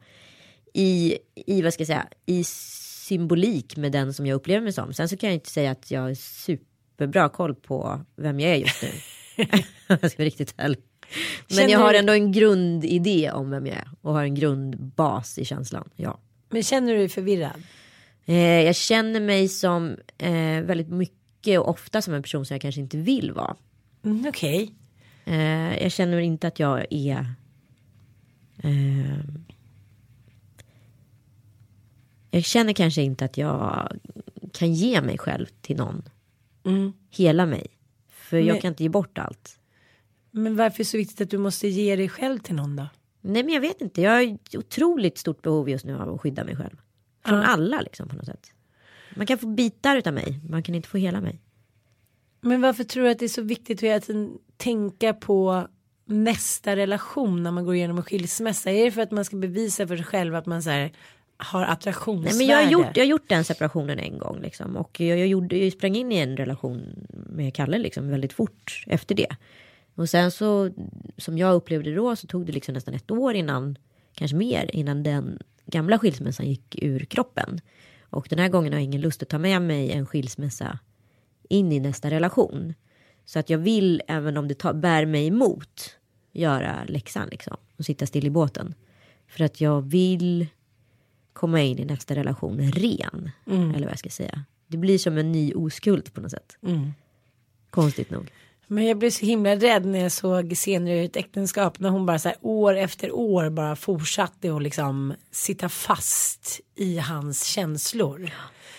i, 0.74 1.18
i, 1.34 1.62
vad 1.62 1.72
ska 1.72 1.80
jag 1.80 1.86
säga, 1.86 2.06
i 2.26 2.44
symbolik 2.44 3.76
med 3.76 3.92
den 3.92 4.14
som 4.14 4.26
jag 4.26 4.36
upplever 4.36 4.60
mig 4.60 4.72
som. 4.72 4.92
Sen 4.92 5.08
så 5.08 5.16
kan 5.16 5.28
jag 5.28 5.34
inte 5.34 5.50
säga 5.50 5.70
att 5.70 5.90
jag 5.90 6.00
har 6.00 6.14
superbra 6.14 7.28
koll 7.28 7.54
på 7.54 8.00
vem 8.16 8.40
jag 8.40 8.50
är 8.50 8.56
just 8.56 8.82
nu. 8.82 8.88
jag 9.86 10.10
ska 10.10 10.18
vara 10.18 10.26
riktigt 10.26 10.54
ärlig. 10.56 10.78
Men 11.48 11.56
Känner 11.56 11.70
jag 11.72 11.78
har 11.78 11.94
ändå 11.94 12.12
en 12.12 12.32
grundidé 12.32 13.30
om 13.30 13.50
vem 13.50 13.66
jag 13.66 13.76
är. 13.76 13.88
Och 14.00 14.12
har 14.12 14.22
en 14.22 14.34
grundbas 14.34 15.38
i 15.38 15.44
känslan. 15.44 15.88
Ja. 15.96 16.18
Men 16.50 16.62
känner 16.62 16.92
du 16.92 16.98
dig 16.98 17.08
förvirrad? 17.08 17.62
Eh, 18.26 18.36
jag 18.36 18.76
känner 18.76 19.20
mig 19.20 19.48
som 19.48 19.96
eh, 20.18 20.60
väldigt 20.62 20.88
mycket 20.88 21.60
och 21.60 21.68
ofta 21.68 22.02
som 22.02 22.14
en 22.14 22.22
person 22.22 22.46
som 22.46 22.54
jag 22.54 22.62
kanske 22.62 22.80
inte 22.80 22.96
vill 22.98 23.32
vara. 23.32 23.56
Mm, 24.04 24.24
Okej. 24.28 24.74
Eh, 25.24 25.82
jag 25.82 25.92
känner 25.92 26.18
inte 26.18 26.48
att 26.48 26.58
jag 26.58 26.86
är... 26.90 27.26
Jag 32.30 32.44
känner 32.44 32.72
kanske 32.72 33.02
inte 33.02 33.24
att 33.24 33.36
jag 33.38 33.92
kan 34.52 34.74
ge 34.74 35.00
mig 35.02 35.18
själv 35.18 35.46
till 35.60 35.76
någon. 35.76 36.02
Mm. 36.64 36.92
Hela 37.10 37.46
mig. 37.46 37.66
För 38.08 38.36
jag 38.38 38.46
Men- 38.46 38.60
kan 38.60 38.68
inte 38.68 38.82
ge 38.82 38.88
bort 38.88 39.18
allt. 39.18 39.57
Men 40.42 40.56
varför 40.56 40.76
är 40.76 40.78
det 40.78 40.84
så 40.84 40.96
viktigt 40.96 41.20
att 41.20 41.30
du 41.30 41.38
måste 41.38 41.68
ge 41.68 41.96
dig 41.96 42.08
själv 42.08 42.38
till 42.38 42.54
någon 42.54 42.76
då? 42.76 42.88
Nej 43.20 43.42
men 43.44 43.54
jag 43.54 43.60
vet 43.60 43.80
inte. 43.80 44.02
Jag 44.02 44.12
har 44.12 44.38
otroligt 44.58 45.18
stort 45.18 45.42
behov 45.42 45.70
just 45.70 45.84
nu 45.84 45.96
av 45.96 46.14
att 46.14 46.20
skydda 46.20 46.44
mig 46.44 46.56
själv. 46.56 46.76
Från 47.26 47.38
Ja. 47.38 47.44
alla 47.44 47.80
liksom 47.80 48.08
på 48.08 48.16
något 48.16 48.26
sätt. 48.26 48.52
Man 49.16 49.26
kan 49.26 49.38
få 49.38 49.46
bitar 49.46 49.96
utav 49.96 50.14
mig. 50.14 50.40
Man 50.48 50.62
kan 50.62 50.74
inte 50.74 50.88
få 50.88 50.98
hela 50.98 51.20
mig. 51.20 51.40
Men 52.40 52.60
varför 52.60 52.84
tror 52.84 53.04
du 53.04 53.10
att 53.10 53.18
det 53.18 53.26
är 53.26 53.28
så 53.28 53.42
viktigt 53.42 53.78
att 53.78 53.82
hela 53.82 54.00
tiden 54.00 54.38
tänka 54.56 55.14
på 55.14 55.68
nästa 56.04 56.76
relation 56.76 57.42
när 57.42 57.50
man 57.50 57.64
går 57.64 57.74
igenom 57.74 57.96
en 57.96 58.04
skilsmässa? 58.04 58.70
Är 58.70 58.84
det 58.84 58.90
för 58.90 59.02
att 59.02 59.10
man 59.10 59.24
ska 59.24 59.36
bevisa 59.36 59.86
för 59.86 59.96
sig 59.96 60.06
själv 60.06 60.34
att 60.34 60.46
man 60.46 60.62
så 60.62 60.70
här, 60.70 60.92
har 61.36 61.64
attraktionsvärde? 61.64 62.36
Nej, 62.36 62.46
men 62.46 62.56
jag, 62.56 62.64
har 62.64 62.70
gjort, 62.70 62.96
jag 62.96 63.04
har 63.04 63.08
gjort 63.08 63.28
den 63.28 63.44
separationen 63.44 63.98
en 63.98 64.18
gång. 64.18 64.40
Liksom. 64.40 64.76
Och 64.76 65.00
jag, 65.00 65.18
jag, 65.18 65.26
gjorde, 65.26 65.58
jag 65.58 65.72
sprang 65.72 65.96
in 65.96 66.12
i 66.12 66.16
en 66.16 66.36
relation 66.36 67.06
med 67.30 67.54
Kalle 67.54 67.78
liksom, 67.78 68.10
väldigt 68.10 68.32
fort 68.32 68.84
efter 68.86 69.14
det. 69.14 69.36
Och 69.98 70.08
sen 70.08 70.30
så, 70.30 70.70
som 71.16 71.38
jag 71.38 71.54
upplevde 71.54 71.94
då, 71.94 72.16
så 72.16 72.26
tog 72.26 72.46
det 72.46 72.52
liksom 72.52 72.74
nästan 72.74 72.94
ett 72.94 73.10
år 73.10 73.34
innan, 73.34 73.78
kanske 74.14 74.36
mer, 74.36 74.70
innan 74.72 75.02
den 75.02 75.38
gamla 75.66 75.98
skilsmässan 75.98 76.46
gick 76.46 76.82
ur 76.82 77.04
kroppen. 77.04 77.60
Och 78.00 78.26
den 78.30 78.38
här 78.38 78.48
gången 78.48 78.72
har 78.72 78.80
jag 78.80 78.84
ingen 78.84 79.00
lust 79.00 79.22
att 79.22 79.28
ta 79.28 79.38
med 79.38 79.62
mig 79.62 79.92
en 79.92 80.06
skilsmässa 80.06 80.78
in 81.48 81.72
i 81.72 81.80
nästa 81.80 82.10
relation. 82.10 82.74
Så 83.24 83.38
att 83.38 83.50
jag 83.50 83.58
vill, 83.58 84.02
även 84.08 84.36
om 84.36 84.48
det 84.48 84.54
tar, 84.54 84.72
bär 84.72 85.06
mig 85.06 85.26
emot, 85.26 85.96
göra 86.32 86.84
läxan 86.84 87.28
liksom. 87.30 87.56
Och 87.76 87.84
sitta 87.84 88.06
still 88.06 88.26
i 88.26 88.30
båten. 88.30 88.74
För 89.26 89.44
att 89.44 89.60
jag 89.60 89.80
vill 89.80 90.46
komma 91.32 91.60
in 91.60 91.78
i 91.78 91.84
nästa 91.84 92.14
relation 92.14 92.60
ren. 92.72 93.30
Eller 93.46 93.84
vad 93.84 93.92
jag 93.92 93.98
ska 93.98 94.10
säga. 94.10 94.44
Det 94.66 94.76
blir 94.76 94.98
som 94.98 95.18
en 95.18 95.32
ny 95.32 95.52
oskuld 95.52 96.14
på 96.14 96.20
något 96.20 96.30
sätt. 96.30 96.58
Konstigt 97.70 98.10
nog. 98.10 98.30
Men 98.70 98.86
jag 98.86 98.98
blev 98.98 99.10
så 99.10 99.26
himla 99.26 99.56
rädd 99.56 99.86
när 99.86 99.98
jag 99.98 100.12
såg 100.12 100.54
scener 100.54 100.92
i 100.92 101.04
ett 101.04 101.16
äktenskap 101.16 101.78
när 101.78 101.90
hon 101.90 102.06
bara 102.06 102.18
så 102.18 102.28
här 102.28 102.38
år 102.40 102.76
efter 102.76 103.12
år 103.12 103.50
bara 103.50 103.76
fortsatte 103.76 104.54
att 104.54 104.62
liksom 104.62 105.14
sitta 105.30 105.68
fast 105.68 106.60
i 106.76 106.98
hans 106.98 107.44
känslor. 107.44 108.30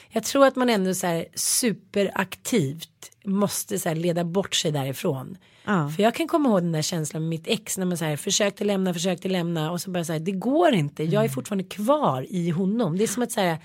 Jag 0.10 0.23
tror 0.23 0.45
att 0.45 0.56
man 0.56 0.69
ändå 0.69 0.93
så 0.93 1.08
här 1.08 1.25
superaktivt 1.36 3.12
måste 3.25 3.80
så 3.80 3.89
här 3.89 3.95
leda 3.95 4.23
bort 4.23 4.56
sig 4.56 4.71
därifrån. 4.71 5.38
Ja. 5.65 5.89
För 5.95 6.04
jag 6.04 6.15
kan 6.15 6.28
komma 6.28 6.49
ihåg 6.49 6.62
den 6.62 6.71
där 6.71 6.82
känslan 6.82 7.21
med 7.21 7.30
mitt 7.30 7.47
ex 7.47 7.78
när 7.78 7.86
man 7.86 7.97
så 7.97 8.06
här 8.06 8.17
försökte 8.17 8.63
lämna, 8.63 8.93
försökte 8.93 9.30
lämna 9.30 9.71
och 9.71 9.82
så 9.82 9.91
bara 9.91 10.04
så 10.04 10.13
här 10.13 10.19
det 10.19 10.32
går 10.32 10.73
inte. 10.73 11.04
Jag 11.04 11.25
är 11.25 11.30
fortfarande 11.30 11.63
kvar 11.63 12.25
i 12.30 12.49
honom. 12.49 12.97
Det 12.97 13.04
är 13.04 13.08
som 13.08 13.23
att 13.23 13.32
så 13.32 13.41
här 13.41 13.58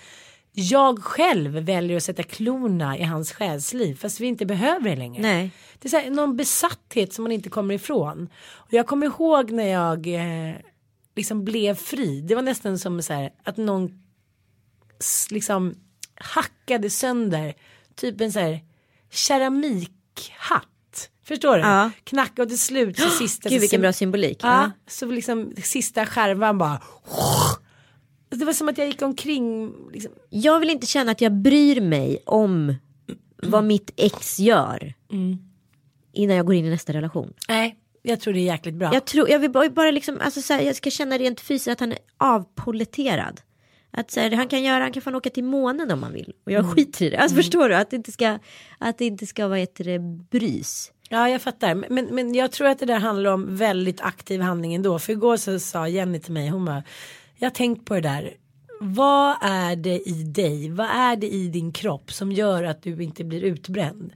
jag 0.56 1.02
själv 1.02 1.50
väljer 1.52 1.96
att 1.96 2.02
sätta 2.02 2.22
klorna 2.22 2.98
i 2.98 3.02
hans 3.02 3.32
själsliv 3.32 3.94
fast 3.94 4.20
vi 4.20 4.26
inte 4.26 4.46
behöver 4.46 4.90
det 4.90 4.96
längre. 4.96 5.22
Nej. 5.22 5.50
Det 5.78 5.88
är 5.88 5.90
så 5.90 5.96
här, 5.96 6.10
någon 6.10 6.36
besatthet 6.36 7.12
som 7.12 7.22
man 7.22 7.32
inte 7.32 7.50
kommer 7.50 7.74
ifrån. 7.74 8.28
Och 8.52 8.72
jag 8.72 8.86
kommer 8.86 9.06
ihåg 9.06 9.50
när 9.50 9.66
jag 9.66 10.06
eh, 10.06 10.54
liksom 11.16 11.44
blev 11.44 11.74
fri. 11.74 12.20
Det 12.20 12.34
var 12.34 12.42
nästan 12.42 12.78
som 12.78 13.02
så 13.02 13.12
här 13.12 13.30
att 13.44 13.56
någon 13.56 14.02
liksom 15.30 15.74
hackade 16.14 16.90
sönder 16.90 17.54
typ 17.94 18.20
en 18.20 18.32
så 18.32 18.38
här 18.40 18.60
keramikhatt. 19.10 21.10
Förstår 21.24 21.54
du? 21.56 21.60
Ja. 21.60 21.90
Knacka 22.04 22.42
och 22.42 22.48
till 22.48 22.60
slut 22.60 22.98
så 22.98 23.10
sista. 23.10 23.48
Gud 23.48 23.58
så 23.58 23.60
vilken 23.60 23.80
bra 23.80 23.92
symbolik. 23.92 24.38
Ja, 24.42 24.48
Ja. 24.62 24.70
så 24.86 25.06
liksom 25.06 25.52
sista 25.62 26.06
skärvan 26.06 26.58
bara. 26.58 26.82
Det 28.38 28.44
var 28.44 28.52
som 28.52 28.68
att 28.68 28.78
jag 28.78 28.86
gick 28.86 29.02
omkring. 29.02 29.72
Liksom. 29.92 30.12
Jag 30.30 30.60
vill 30.60 30.70
inte 30.70 30.86
känna 30.86 31.12
att 31.12 31.20
jag 31.20 31.32
bryr 31.32 31.80
mig 31.80 32.18
om 32.26 32.74
vad 33.42 33.64
mitt 33.64 33.92
ex 33.96 34.38
gör. 34.38 34.94
Innan 36.12 36.36
jag 36.36 36.46
går 36.46 36.54
in 36.54 36.64
i 36.64 36.70
nästa 36.70 36.92
relation. 36.92 37.32
Nej, 37.48 37.76
jag 38.02 38.20
tror 38.20 38.34
det 38.34 38.40
är 38.40 38.44
jäkligt 38.52 38.74
bra. 38.74 38.90
Jag 38.94 39.04
tror, 39.04 39.30
jag 39.30 39.38
vill 39.38 39.50
bara, 39.50 39.70
bara 39.70 39.90
liksom, 39.90 40.18
alltså 40.20 40.42
så 40.42 40.52
här, 40.52 40.60
jag 40.60 40.76
ska 40.76 40.90
känna 40.90 41.18
rent 41.18 41.40
fysiskt 41.40 41.68
att 41.68 41.80
han 41.80 41.92
är 41.92 41.98
avpoleterad. 42.18 43.40
Att 43.90 44.10
så 44.10 44.20
här, 44.20 44.30
han 44.30 44.48
kan 44.48 44.62
göra, 44.62 44.82
han 44.82 44.92
kan 44.92 45.02
fan 45.02 45.14
åka 45.14 45.30
till 45.30 45.44
månen 45.44 45.90
om 45.90 46.02
han 46.02 46.12
vill. 46.12 46.32
Och 46.46 46.52
jag 46.52 46.74
skiter 46.74 47.04
i 47.04 47.10
det. 47.10 47.18
Alltså 47.18 47.36
förstår 47.36 47.68
du? 47.68 47.74
Att 47.74 47.90
det 47.90 47.96
inte 47.96 48.12
ska, 48.12 48.38
att 48.78 48.98
det 48.98 49.04
inte 49.04 49.26
ska 49.26 49.48
vara 49.48 49.58
ett 49.58 49.80
brys. 50.30 50.92
Ja, 51.08 51.28
jag 51.28 51.42
fattar. 51.42 51.74
Men, 51.74 52.06
men 52.06 52.34
jag 52.34 52.52
tror 52.52 52.68
att 52.68 52.78
det 52.78 52.86
där 52.86 52.98
handlar 52.98 53.32
om 53.32 53.56
väldigt 53.56 54.00
aktiv 54.00 54.40
handling 54.40 54.74
ändå. 54.74 54.98
För 54.98 55.12
igår 55.12 55.36
så 55.36 55.58
sa 55.58 55.88
Jenny 55.88 56.20
till 56.20 56.32
mig, 56.32 56.48
hon 56.48 56.64
bara, 56.64 56.82
jag 57.36 57.46
har 57.46 57.54
tänkt 57.54 57.84
på 57.84 57.94
det 57.94 58.00
där. 58.00 58.36
Vad 58.80 59.36
är 59.40 59.76
det 59.76 60.08
i 60.08 60.22
dig, 60.22 60.70
vad 60.70 60.86
är 60.86 61.16
det 61.16 61.28
i 61.28 61.48
din 61.48 61.72
kropp 61.72 62.12
som 62.12 62.32
gör 62.32 62.64
att 62.64 62.82
du 62.82 63.02
inte 63.02 63.24
blir 63.24 63.42
utbränd? 63.42 64.12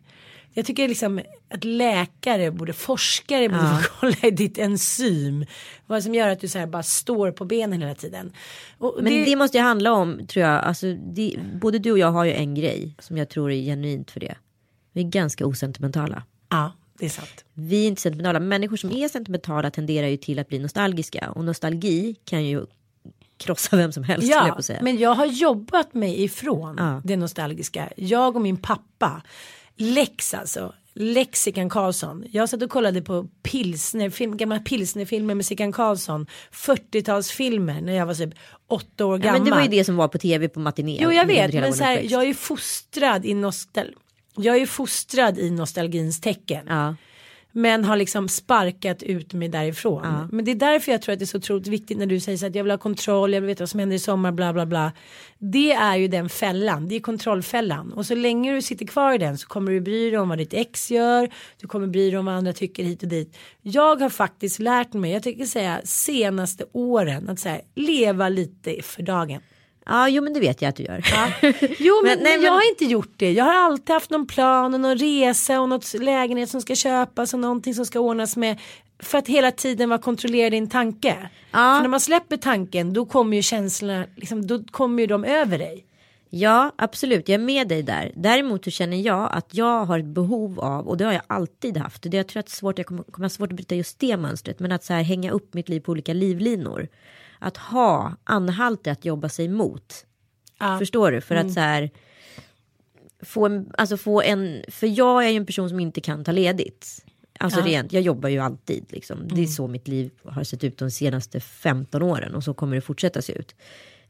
Jag 0.52 0.66
tycker 0.66 0.88
liksom 0.88 1.20
att 1.50 1.64
läkare 1.64 2.50
borde, 2.50 2.72
forskare 2.72 3.48
borde 3.48 3.84
kolla 4.00 4.16
i 4.22 4.30
ditt 4.30 4.58
enzym. 4.58 5.44
Vad 5.86 6.02
som 6.02 6.14
gör 6.14 6.28
att 6.28 6.40
du 6.40 6.48
så 6.48 6.58
här 6.58 6.66
bara 6.66 6.82
står 6.82 7.30
på 7.30 7.44
benen 7.44 7.82
hela 7.82 7.94
tiden. 7.94 8.32
Och 8.78 8.98
Men 9.02 9.24
det, 9.24 9.36
måste 9.36 9.58
ju 9.58 9.64
handla 9.64 9.92
om, 9.92 10.26
tror 10.26 10.46
jag, 10.46 10.64
alltså, 10.64 10.94
det, 10.94 11.36
både 11.60 11.78
du 11.78 11.92
och 11.92 11.98
jag 11.98 12.12
har 12.12 12.24
ju 12.24 12.32
en 12.32 12.54
grej 12.54 12.94
som 12.98 13.16
jag 13.16 13.28
tror 13.28 13.52
är 13.52 13.62
genuint 13.62 14.10
för 14.10 14.20
det. 14.20 14.34
Vi 14.92 15.00
är 15.00 15.08
ganska 15.08 15.46
osentimentala. 15.46 16.22
Ja, 16.48 16.72
det 16.98 17.04
är 17.04 17.10
sant. 17.10 17.44
Vi 17.54 17.84
är 17.84 17.88
inte 17.88 18.02
sentimentala. 18.02 18.40
Människor 18.40 18.76
som 18.76 18.92
är 18.92 19.08
sentimentala 19.08 19.70
tenderar 19.70 20.06
ju 20.06 20.16
till 20.16 20.38
att 20.38 20.48
bli 20.48 20.58
nostalgiska. 20.58 21.30
Och 21.30 21.44
nostalgi 21.44 22.16
kan 22.24 22.44
ju 22.44 22.66
krossa 23.38 23.76
vem 23.76 23.92
som 23.92 24.02
helst. 24.04 24.28
jag 24.28 24.48
Ja, 24.48 24.52
att 24.54 24.64
säga. 24.64 24.78
men 24.82 24.98
jag 24.98 25.14
har 25.14 25.26
jobbat 25.26 25.94
mig 25.94 26.22
ifrån 26.24 26.74
Ja. 26.78 27.00
det 27.04 27.16
nostalgiska. 27.16 27.88
Jag 27.96 28.36
och 28.36 28.42
min 28.42 28.56
pappa. 28.56 29.22
Lex 29.76 30.34
alltså. 30.34 30.74
Lex 31.00 31.40
Sickan 31.42 31.68
Karlsson. 31.70 32.24
Jag 32.30 32.48
satt 32.48 32.62
och 32.62 32.70
kollade 32.70 33.02
på 33.02 33.28
pilsnerfilm, 33.42 34.36
gamla 34.36 34.58
pilsnerfilmer 34.58 35.34
med 35.34 35.46
Sickan 35.46 35.72
Karlsson. 35.72 36.26
40-talsfilmer 36.52 37.80
när 37.80 37.92
jag 37.92 38.06
var 38.06 38.14
typ 38.14 38.34
åtta 38.68 39.06
år 39.06 39.18
Ja, 39.18 39.22
gammal. 39.22 39.40
men 39.40 39.44
det 39.44 39.56
var 39.56 39.62
ju 39.62 39.68
det 39.68 39.84
som 39.84 39.96
var 39.96 40.08
på 40.08 40.18
tv 40.18 40.48
på 40.48 40.60
matiné. 40.60 40.98
Jo 41.02 41.12
jag 41.12 41.26
vet 41.26 41.54
men 41.54 41.72
så 41.74 41.84
här, 41.84 42.00
jag 42.10 42.28
är 42.28 42.34
fostrad 42.34 43.26
i 43.26 43.34
nostal 43.34 43.94
jag 44.36 44.56
är 44.56 44.66
fostrad 44.66 45.38
i 45.38 45.50
nostalgins 45.50 46.20
tecken. 46.20 46.64
Ja. 46.68 46.94
Men 47.52 47.84
har 47.84 47.96
liksom 47.96 48.28
sparkat 48.28 49.02
ut 49.02 49.34
mig 49.34 49.48
därifrån. 49.48 50.04
Ja. 50.04 50.28
Men 50.32 50.44
det 50.44 50.50
är 50.50 50.54
därför 50.54 50.92
jag 50.92 51.02
tror 51.02 51.12
att 51.12 51.18
det 51.18 51.24
är 51.24 51.26
så 51.26 51.38
otroligt 51.38 51.66
viktigt 51.66 51.98
när 51.98 52.06
du 52.06 52.20
säger 52.20 52.38
så 52.38 52.46
att 52.46 52.54
jag 52.54 52.64
vill 52.64 52.70
ha 52.70 52.78
kontroll, 52.78 53.34
jag 53.34 53.40
vill 53.40 53.48
veta 53.48 53.62
vad 53.62 53.70
som 53.70 53.80
händer 53.80 53.96
i 53.96 53.98
sommar, 53.98 54.32
bla 54.32 54.52
bla 54.52 54.66
bla. 54.66 54.92
Det 55.38 55.72
är 55.72 55.96
ju 55.96 56.08
den 56.08 56.28
fällan, 56.28 56.88
det 56.88 56.94
är 56.94 57.00
kontrollfällan. 57.00 57.92
Och 57.92 58.06
så 58.06 58.14
länge 58.14 58.54
du 58.54 58.62
sitter 58.62 58.86
kvar 58.86 59.14
i 59.14 59.18
den 59.18 59.38
så 59.38 59.48
kommer 59.48 59.72
du 59.72 59.80
bry 59.80 60.10
dig 60.10 60.18
om 60.18 60.28
vad 60.28 60.38
ditt 60.38 60.54
ex 60.54 60.90
gör, 60.90 61.30
du 61.60 61.66
kommer 61.66 61.86
bry 61.86 62.10
dig 62.10 62.18
om 62.18 62.24
vad 62.24 62.34
andra 62.34 62.52
tycker 62.52 62.84
hit 62.84 63.02
och 63.02 63.08
dit. 63.08 63.36
Jag 63.62 64.00
har 64.00 64.10
faktiskt 64.10 64.58
lärt 64.58 64.92
mig, 64.92 65.12
jag 65.12 65.22
tycker 65.22 65.44
säga 65.44 65.80
senaste 65.84 66.64
åren, 66.72 67.28
att 67.28 67.40
så 67.40 67.48
här, 67.48 67.60
leva 67.74 68.28
lite 68.28 68.82
för 68.82 69.02
dagen. 69.02 69.40
Ja, 69.88 70.08
jo 70.08 70.22
men 70.22 70.32
det 70.32 70.40
vet 70.40 70.62
jag 70.62 70.68
att 70.68 70.76
du 70.76 70.82
gör. 70.82 71.04
Jo 71.78 71.94
men, 72.04 72.10
Men- 72.14 72.22
nej, 72.24 72.36
men 72.36 72.44
jag 72.46 72.52
har 72.52 72.70
inte 72.70 72.84
gjort 72.84 73.12
det. 73.16 73.32
Jag 73.32 73.44
har 73.44 73.54
alltid 73.54 73.94
haft 73.94 74.10
någon 74.10 74.26
plan 74.26 74.74
och 74.74 74.80
någon 74.80 74.98
resa 74.98 75.60
och 75.60 75.68
något 75.68 75.94
lägenhet 75.94 76.50
som 76.50 76.60
ska 76.60 76.74
köpas 76.74 77.34
och 77.34 77.40
någonting 77.40 77.74
som 77.74 77.86
ska 77.86 78.00
ordnas 78.00 78.36
med. 78.36 78.58
För 79.02 79.18
att 79.18 79.26
hela 79.28 79.50
tiden 79.50 79.88
vara 79.88 79.98
kontrollerad 80.00 80.54
i 80.54 80.56
en 80.56 80.68
tanke. 80.68 81.14
För 81.76 81.82
när 81.82 81.88
man 81.88 82.00
släpper 82.00 82.36
tanken 82.36 82.92
då 82.92 83.06
kommer 83.06 83.36
ju 83.36 83.42
känslorna, 83.42 84.04
liksom, 84.16 84.46
då 84.46 84.62
kommer 84.70 85.02
ju 85.02 85.06
de 85.06 85.24
över 85.24 85.58
dig. 85.58 85.84
Ja, 86.30 86.72
absolut. 86.76 87.28
Jag 87.28 87.34
är 87.34 87.44
med 87.44 87.68
dig 87.68 87.82
där. 87.82 88.12
Däremot 88.16 88.64
så 88.64 88.70
känner 88.70 88.96
jag 88.96 89.28
att 89.32 89.54
jag 89.54 89.84
har 89.84 89.98
ett 89.98 90.04
behov 90.04 90.60
av, 90.60 90.88
och 90.88 90.96
det 90.96 91.04
har 91.04 91.12
jag 91.12 91.22
alltid 91.26 91.76
haft, 91.76 92.04
och 92.04 92.10
det 92.10 92.16
jag 92.16 92.28
tror 92.28 92.40
att 92.40 92.48
svårt, 92.48 92.78
jag 92.78 92.86
kommer, 92.86 93.02
kommer 93.02 93.24
ha 93.24 93.30
svårt 93.30 93.50
att 93.52 93.56
bryta 93.56 93.74
just 93.74 93.98
det 93.98 94.16
mönstret, 94.16 94.60
men 94.60 94.72
att 94.72 94.84
så 94.84 94.92
här 94.92 95.02
hänga 95.02 95.30
upp 95.30 95.54
mitt 95.54 95.68
liv 95.68 95.80
på 95.80 95.92
olika 95.92 96.12
livlinor. 96.12 96.88
Att 97.38 97.56
ha 97.56 98.12
anhalter 98.24 98.92
att 98.92 99.04
jobba 99.04 99.28
sig 99.28 99.44
emot. 99.44 100.06
Ja. 100.58 100.78
Förstår 100.78 101.12
du? 101.12 101.20
För 101.20 101.34
att 101.34 101.52
så 101.52 101.60
här 101.60 101.90
få 103.22 103.46
en, 103.46 103.72
alltså 103.78 103.96
få 103.96 104.22
en, 104.22 104.64
för 104.68 104.86
jag 104.86 105.24
är 105.24 105.28
ju 105.28 105.36
en 105.36 105.46
person 105.46 105.68
som 105.68 105.80
inte 105.80 106.00
kan 106.00 106.24
ta 106.24 106.32
ledigt. 106.32 107.04
Alltså 107.40 107.60
rent, 107.60 107.92
jag 107.92 108.02
jobbar 108.02 108.28
ju 108.28 108.38
alltid 108.38 108.84
liksom. 108.88 109.28
Det 109.28 109.42
är 109.42 109.46
så 109.46 109.68
mitt 109.68 109.88
liv 109.88 110.10
har 110.24 110.44
sett 110.44 110.64
ut 110.64 110.78
de 110.78 110.90
senaste 110.90 111.40
15 111.40 112.02
åren 112.02 112.34
och 112.34 112.44
så 112.44 112.54
kommer 112.54 112.74
det 112.74 112.80
fortsätta 112.80 113.22
se 113.22 113.32
ut. 113.32 113.54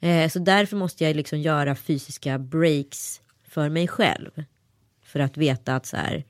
Eh, 0.00 0.28
så 0.28 0.38
därför 0.38 0.76
måste 0.76 1.04
jag 1.04 1.16
liksom 1.16 1.40
göra 1.40 1.74
fysiska 1.74 2.38
breaks 2.38 3.20
för 3.48 3.68
mig 3.68 3.88
själv. 3.88 4.44
För 5.02 5.20
att 5.20 5.36
veta 5.36 5.76
att 5.76 5.86
så 5.86 5.96
här, 5.96 6.24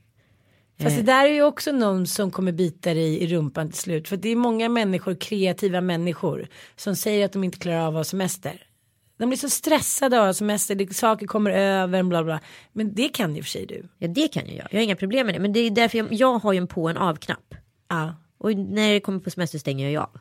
Fast 0.83 0.97
det 0.97 1.03
där 1.03 1.27
är 1.27 1.33
ju 1.33 1.43
också 1.43 1.73
någon 1.73 2.07
som 2.07 2.31
kommer 2.31 2.53
bita 2.53 2.95
dig 2.95 3.23
i 3.23 3.27
rumpan 3.27 3.71
till 3.71 3.79
slut. 3.81 4.09
För 4.09 4.17
det 4.17 4.29
är 4.29 4.37
många 4.37 4.69
människor, 4.69 5.15
kreativa 5.15 5.81
människor, 5.81 6.49
som 6.77 6.97
säger 6.97 7.25
att 7.25 7.33
de 7.33 7.45
inte 7.45 7.59
klarar 7.59 7.81
av 7.81 7.89
att 7.89 7.95
ha 7.95 8.05
semester. 8.05 8.63
De 9.19 9.29
blir 9.29 9.39
så 9.39 9.49
stressade 9.49 10.17
av 10.17 10.23
att 10.23 10.29
ha 10.29 10.35
semester, 10.35 10.75
det, 10.75 10.95
saker 10.95 11.27
kommer 11.27 11.51
över, 11.51 12.03
bla 12.03 12.25
bla. 12.25 12.41
Men 12.73 12.95
det 12.95 13.09
kan 13.09 13.37
ju 13.37 13.43
för 13.43 13.51
sig 13.51 13.67
du. 13.67 13.89
ja 13.99 14.09
det 14.09 14.29
kan 14.29 14.47
ju 14.47 14.55
jag, 14.55 14.67
jag 14.71 14.79
har 14.79 14.85
inga 14.85 14.97
problem 14.97 15.27
med 15.27 15.35
det. 15.35 15.39
Men 15.39 15.53
det 15.53 15.61
är 15.61 15.71
därför 15.71 15.99
jag, 15.99 16.13
jag 16.13 16.39
har 16.39 16.53
ju 16.53 16.59
en 16.59 16.67
på 16.67 16.89
en 16.89 16.97
av-knapp. 16.97 17.55
Ja. 17.89 18.15
Och 18.39 18.57
när 18.57 18.93
det 18.93 19.01
kommer 19.01 19.21
på 19.21 19.31
semester 19.31 19.59
stänger 19.59 19.91
jag 19.91 20.03
av. 20.03 20.21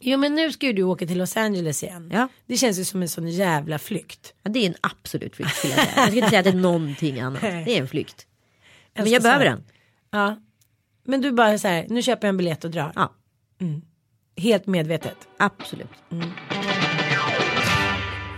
Jo 0.00 0.18
men 0.18 0.34
nu 0.34 0.52
ska 0.52 0.66
ju 0.66 0.72
du 0.72 0.82
åka 0.82 1.06
till 1.06 1.18
Los 1.18 1.36
Angeles 1.36 1.82
igen. 1.82 2.10
Ja. 2.14 2.28
Det 2.46 2.56
känns 2.56 2.78
ju 2.78 2.84
som 2.84 3.02
en 3.02 3.08
sån 3.08 3.28
jävla 3.28 3.78
flykt. 3.78 4.34
Ja, 4.42 4.50
det 4.50 4.58
är 4.58 4.66
en 4.66 4.74
absolut 4.80 5.36
flykt. 5.36 5.56
skulle 5.56 5.74
Jag, 5.74 5.84
säga. 5.84 5.96
jag 5.96 6.08
ska 6.08 6.16
inte 6.16 6.28
säga 6.28 6.38
att 6.38 6.44
det 6.44 6.50
är 6.50 6.54
någonting 6.54 7.20
annat. 7.20 7.40
Det 7.40 7.76
är 7.76 7.80
en 7.80 7.88
flykt. 7.88 8.26
Men 8.94 9.10
jag 9.10 9.22
behöver 9.22 9.44
den. 9.44 9.64
Ja. 10.10 10.36
Men 11.04 11.20
du 11.20 11.32
bara 11.32 11.58
så 11.58 11.68
här, 11.68 11.86
nu 11.88 12.02
köper 12.02 12.26
jag 12.26 12.32
en 12.32 12.36
biljett 12.36 12.64
och 12.64 12.70
drar. 12.70 12.92
Ja, 12.94 13.12
Helt 14.36 14.66
medvetet. 14.66 15.28
absolut. 15.38 15.88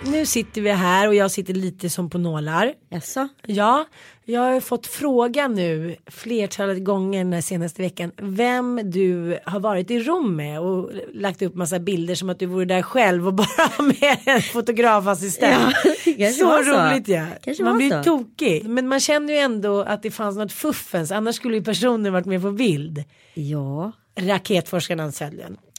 Nu 0.06 0.26
sitter 0.26 0.60
vi 0.60 0.70
här 0.70 1.08
och 1.08 1.14
jag 1.14 1.30
sitter 1.30 1.54
lite 1.54 1.90
som 1.90 2.10
på 2.10 2.18
nålar. 2.18 2.72
Jaså? 2.90 3.28
Ja, 3.46 3.86
jag 4.24 4.40
har 4.40 4.60
fått 4.60 4.86
fråga 4.86 5.48
nu 5.48 5.96
flertalet 6.06 6.84
gånger 6.84 7.24
den 7.24 7.42
senaste 7.42 7.82
veckan 7.82 8.12
vem 8.16 8.80
du 8.84 9.38
har 9.44 9.60
varit 9.60 9.90
i 9.90 9.98
Rom 10.00 10.36
med 10.36 10.60
och 10.60 10.90
lagt 11.14 11.42
upp 11.42 11.54
massa 11.54 11.78
bilder 11.78 12.14
som 12.14 12.30
att 12.30 12.38
du 12.38 12.46
vore 12.46 12.64
där 12.64 12.82
själv 12.82 13.26
och 13.26 13.34
bara 13.34 13.82
med 13.82 14.18
en 14.24 14.42
fotografassistent. 14.42 15.74
Ja, 16.16 16.30
så 16.30 16.62
roligt 16.62 17.08
ja. 17.08 17.26
Kanske 17.42 17.64
man 17.64 17.76
blir 17.76 17.90
så. 17.90 18.02
tokig. 18.02 18.68
Men 18.68 18.88
man 18.88 19.00
känner 19.00 19.32
ju 19.32 19.38
ändå 19.38 19.82
att 19.82 20.02
det 20.02 20.10
fanns 20.10 20.36
något 20.36 20.52
fuffens 20.52 21.10
annars 21.12 21.36
skulle 21.36 21.56
ju 21.56 21.64
personen 21.64 22.12
varit 22.12 22.26
med 22.26 22.42
på 22.42 22.52
bild. 22.52 23.04
Ja. 23.34 23.92
Raketforskaren 24.20 25.00
Ann. 25.00 25.12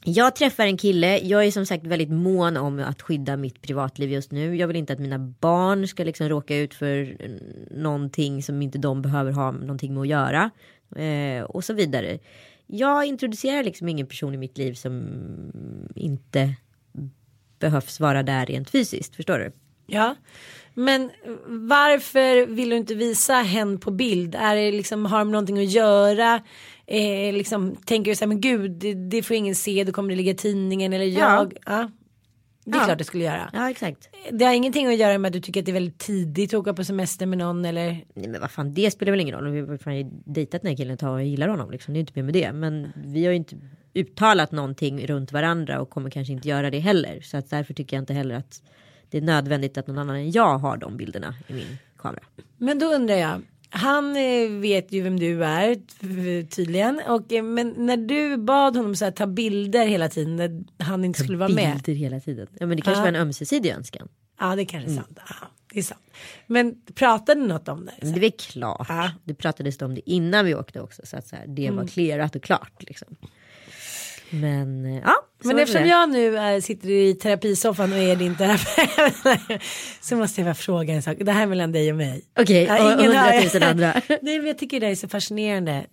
Jag 0.03 0.35
träffar 0.35 0.65
en 0.65 0.77
kille, 0.77 1.19
jag 1.19 1.45
är 1.45 1.51
som 1.51 1.65
sagt 1.65 1.87
väldigt 1.87 2.09
mån 2.09 2.57
om 2.57 2.79
att 2.79 3.01
skydda 3.01 3.37
mitt 3.37 3.61
privatliv 3.61 4.11
just 4.11 4.31
nu. 4.31 4.55
Jag 4.55 4.67
vill 4.67 4.75
inte 4.75 4.93
att 4.93 4.99
mina 4.99 5.19
barn 5.19 5.87
ska 5.87 6.03
liksom 6.03 6.29
råka 6.29 6.57
ut 6.57 6.73
för 6.73 7.17
någonting 7.71 8.43
som 8.43 8.61
inte 8.61 8.77
de 8.77 9.01
behöver 9.01 9.31
ha 9.31 9.51
någonting 9.51 9.93
med 9.93 10.01
att 10.01 10.07
göra. 10.07 10.51
Eh, 10.95 11.43
och 11.43 11.63
så 11.63 11.73
vidare. 11.73 12.19
Jag 12.67 13.05
introducerar 13.05 13.63
liksom 13.63 13.89
ingen 13.89 14.07
person 14.07 14.33
i 14.33 14.37
mitt 14.37 14.57
liv 14.57 14.73
som 14.73 15.03
inte 15.95 16.55
behövs 17.59 17.99
vara 17.99 18.23
där 18.23 18.45
rent 18.45 18.69
fysiskt, 18.69 19.15
förstår 19.15 19.39
du? 19.39 19.51
Ja, 19.87 20.15
men 20.73 21.11
varför 21.47 22.45
vill 22.45 22.69
du 22.69 22.77
inte 22.77 22.95
visa 22.95 23.33
hen 23.33 23.79
på 23.79 23.91
bild? 23.91 24.35
Är 24.35 24.55
det 24.55 24.71
liksom, 24.71 25.05
har 25.05 25.19
de 25.19 25.31
någonting 25.31 25.59
att 25.59 25.71
göra? 25.71 26.41
Eh, 26.87 27.33
liksom, 27.33 27.75
tänker 27.75 28.15
så 28.15 28.19
här, 28.23 28.27
men 28.27 28.41
gud, 28.41 28.71
det, 28.71 28.93
det 28.93 29.23
får 29.23 29.35
ingen 29.35 29.55
se, 29.55 29.83
då 29.83 29.91
kommer 29.91 30.09
det 30.09 30.15
ligga 30.15 30.31
i 30.31 30.35
tidningen 30.35 30.93
eller 30.93 31.05
jag. 31.05 31.53
Ja. 31.65 31.89
Det 32.65 32.71
är 32.71 32.79
Ja. 32.79 32.85
klart 32.85 32.97
det 32.97 33.03
skulle 33.03 33.23
göra. 33.23 33.49
Ja, 33.53 33.69
exakt. 33.69 34.09
Det 34.31 34.45
har 34.45 34.53
ingenting 34.53 34.87
att 34.87 34.97
göra 34.97 35.17
med 35.17 35.29
att 35.29 35.33
du 35.33 35.39
tycker 35.39 35.59
att 35.59 35.65
det 35.65 35.71
är 35.71 35.73
väldigt 35.73 35.97
tidigt 35.97 36.53
att 36.53 36.59
åka 36.59 36.73
på 36.73 36.83
semester 36.83 37.25
med 37.25 37.37
någon 37.37 37.65
eller? 37.65 37.87
Nej 38.13 38.27
men 38.27 38.41
vad 38.41 38.51
fan 38.51 38.73
det 38.73 38.91
spelar 38.91 39.11
väl 39.11 39.19
ingen 39.21 39.35
roll. 39.35 39.51
Vi 39.51 39.77
har 39.85 39.91
ju 39.91 40.03
dejtat 40.25 40.61
den 40.61 40.69
här 40.69 40.77
killen 40.77 40.93
ett 40.93 40.99
tag 40.99 41.13
och 41.13 41.23
gillar 41.23 41.47
honom 41.47 41.71
liksom. 41.71 41.93
Det 41.93 41.97
är 41.97 42.01
inte 42.01 42.13
mer 42.15 42.23
med 42.23 42.33
det. 42.33 42.51
Men 42.53 42.87
vi 43.05 43.25
har 43.25 43.31
ju 43.31 43.37
inte 43.37 43.55
uttalat 43.93 44.51
någonting 44.51 45.07
runt 45.07 45.31
varandra 45.31 45.81
och 45.81 45.89
kommer 45.89 46.09
kanske 46.09 46.33
inte 46.33 46.47
göra 46.47 46.69
det 46.69 46.79
heller. 46.79 47.21
Så 47.21 47.37
att 47.37 47.49
därför 47.49 47.73
tycker 47.73 47.97
jag 47.97 48.01
inte 48.01 48.13
heller 48.13 48.35
att 48.35 48.61
det 49.09 49.17
är 49.17 49.21
nödvändigt 49.21 49.77
att 49.77 49.87
någon 49.87 49.97
annan 49.97 50.15
än 50.15 50.31
jag 50.31 50.57
har 50.57 50.77
de 50.77 50.97
bilderna 50.97 51.35
i 51.47 51.53
min 51.53 51.77
kamera. 51.97 52.23
Men 52.57 52.79
då 52.79 52.85
undrar 52.85 53.15
jag. 53.15 53.41
Han 53.73 54.15
eh, 54.15 54.49
vet 54.49 54.91
ju 54.91 55.01
vem 55.01 55.19
du 55.19 55.43
är 55.45 55.75
tydligen. 56.45 57.01
Och, 57.07 57.33
eh, 57.33 57.43
men 57.43 57.73
när 57.77 57.97
du 57.97 58.37
bad 58.37 58.75
honom 58.77 58.95
så 58.95 59.05
här, 59.05 59.11
ta 59.11 59.27
bilder 59.27 59.85
hela 59.87 60.09
tiden 60.09 60.35
när 60.35 60.85
han 60.85 61.05
inte 61.05 61.19
skulle 61.23 61.37
vara 61.37 61.49
med. 61.49 61.73
Bilder 61.73 61.93
hela 61.93 62.19
tiden. 62.19 62.47
Ja 62.59 62.65
men 62.65 62.77
det 62.77 62.81
kanske 62.83 62.99
Ja. 62.99 63.01
var 63.01 63.07
en 63.09 63.15
ömsesidig 63.15 63.69
önskan. 63.69 64.07
Ja 64.39 64.55
det 64.55 64.65
kanske 64.65 64.89
är 64.89 64.91
Mm. 64.91 65.03
sant. 65.03 65.19
Ja, 65.29 65.35
det 65.73 65.79
är 65.79 65.83
sant. 65.83 66.01
Men 66.47 66.75
pratade 66.95 67.41
ni 67.41 67.47
något 67.47 67.67
om 67.67 67.85
det? 67.85 67.93
Men 68.01 68.19
det 68.19 68.25
är 68.25 68.31
klart. 68.51 68.85
Ja. 68.89 69.11
Det 69.23 69.33
pratades 69.33 69.81
om 69.81 69.95
det 69.95 70.09
innan 70.09 70.45
vi 70.45 70.55
åkte 70.55 70.81
också. 70.81 71.01
Så 71.05 71.17
att 71.17 71.27
så 71.27 71.35
här, 71.35 71.45
det 71.47 71.65
Mm. 71.65 71.75
var 71.77 71.87
clearat 71.87 72.35
och 72.35 72.43
klart 72.43 72.83
liksom. 72.83 73.15
Men 74.29 74.85
eh, 74.85 75.01
ja. 75.05 75.13
Men 75.43 75.59
eftersom 75.59 75.83
det. 75.83 75.89
jag 75.89 76.09
nu 76.09 76.37
äh, 76.37 76.61
sitter 76.61 76.89
i 76.89 77.13
terapisoffan 77.13 77.91
och 77.91 77.97
är 77.97 78.15
din 78.15 78.35
terapeut 78.35 79.61
så 80.01 80.15
måste 80.15 80.41
jag 80.41 80.45
bara 80.45 80.55
fråga 80.55 80.93
en 80.93 81.01
sak. 81.01 81.17
Det 81.19 81.31
här 81.31 81.41
är 81.41 81.47
mellan 81.47 81.71
dig 81.71 81.91
och 81.91 81.97
mig. 81.97 82.23
Okej, 82.39 82.63
Ja, 82.63 82.93
och 82.93 83.03
hundratusen 83.03 83.63
andra. 83.63 83.93
Nej 84.21 84.37
men 84.37 84.45
jag 84.45 84.57
tycker 84.57 84.79
det 84.79 84.87
är 84.87 84.95
så 84.95 85.07
fascinerande. 85.07 85.85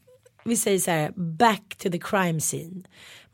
Vi 0.44 0.56
säger 0.56 0.78
så 0.78 0.90
här, 0.90 1.12
back 1.16 1.76
to 1.78 1.90
the 1.90 1.98
crime 1.98 2.40
scene. 2.40 2.82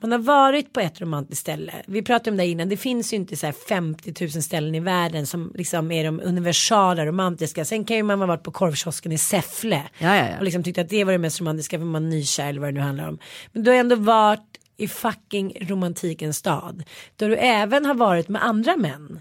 Man 0.05 0.13
har 0.13 0.19
varit 0.19 0.73
på 0.73 0.81
ett 0.81 1.01
romantiskt 1.01 1.41
ställe. 1.41 1.73
Vi 1.87 2.03
pratade 2.03 2.31
om 2.31 2.37
det 2.37 2.47
innan. 2.47 2.69
Det 2.69 2.77
finns 2.77 3.13
ju 3.13 3.17
inte 3.17 3.37
så 3.37 3.47
här 3.47 3.53
50 3.69 4.15
000 4.21 4.31
ställen 4.31 4.75
i 4.75 4.81
världen 4.81 5.27
som 5.27 5.53
liksom 5.55 5.91
är 5.93 6.05
de 6.05 6.21
universala 6.21 7.07
romantiska. 7.07 7.65
Sen 7.65 7.85
kan 7.85 7.97
ju 7.97 8.03
man 8.03 8.19
ha 8.19 8.27
varit 8.27 8.43
på 8.43 8.51
korvkiosken 8.51 9.13
i 9.13 9.19
Säffle. 9.19 9.83
Ja, 9.99 10.17
ja, 10.17 10.29
ja. 10.29 10.39
Och 10.39 10.45
liksom 10.45 10.63
tyckt 10.63 10.79
att 10.79 10.89
det 10.89 11.05
var 11.05 11.13
det 11.13 11.19
mest 11.19 11.41
romantiska 11.41 11.79
för 11.79 11.85
man 11.85 12.05
är 12.05 12.09
nykär 12.09 12.49
eller 12.49 12.61
vad 12.61 12.69
det 12.69 12.73
nu 12.73 12.81
handlar 12.81 13.09
om. 13.09 13.19
Men 13.53 13.63
du 13.63 13.71
har 13.71 13.79
ändå 13.79 13.97
varit 13.97 14.54
i 14.77 14.89
fucking 14.89 15.57
romantikens 15.61 16.37
stad. 16.37 16.85
Då 17.17 17.29
du 17.29 17.37
även 17.37 17.85
har 17.85 17.95
varit 17.95 18.29
med 18.29 18.45
andra 18.45 18.77
män. 18.77 19.21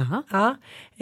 Jaha. 0.00 0.22
Ja, 0.30 0.56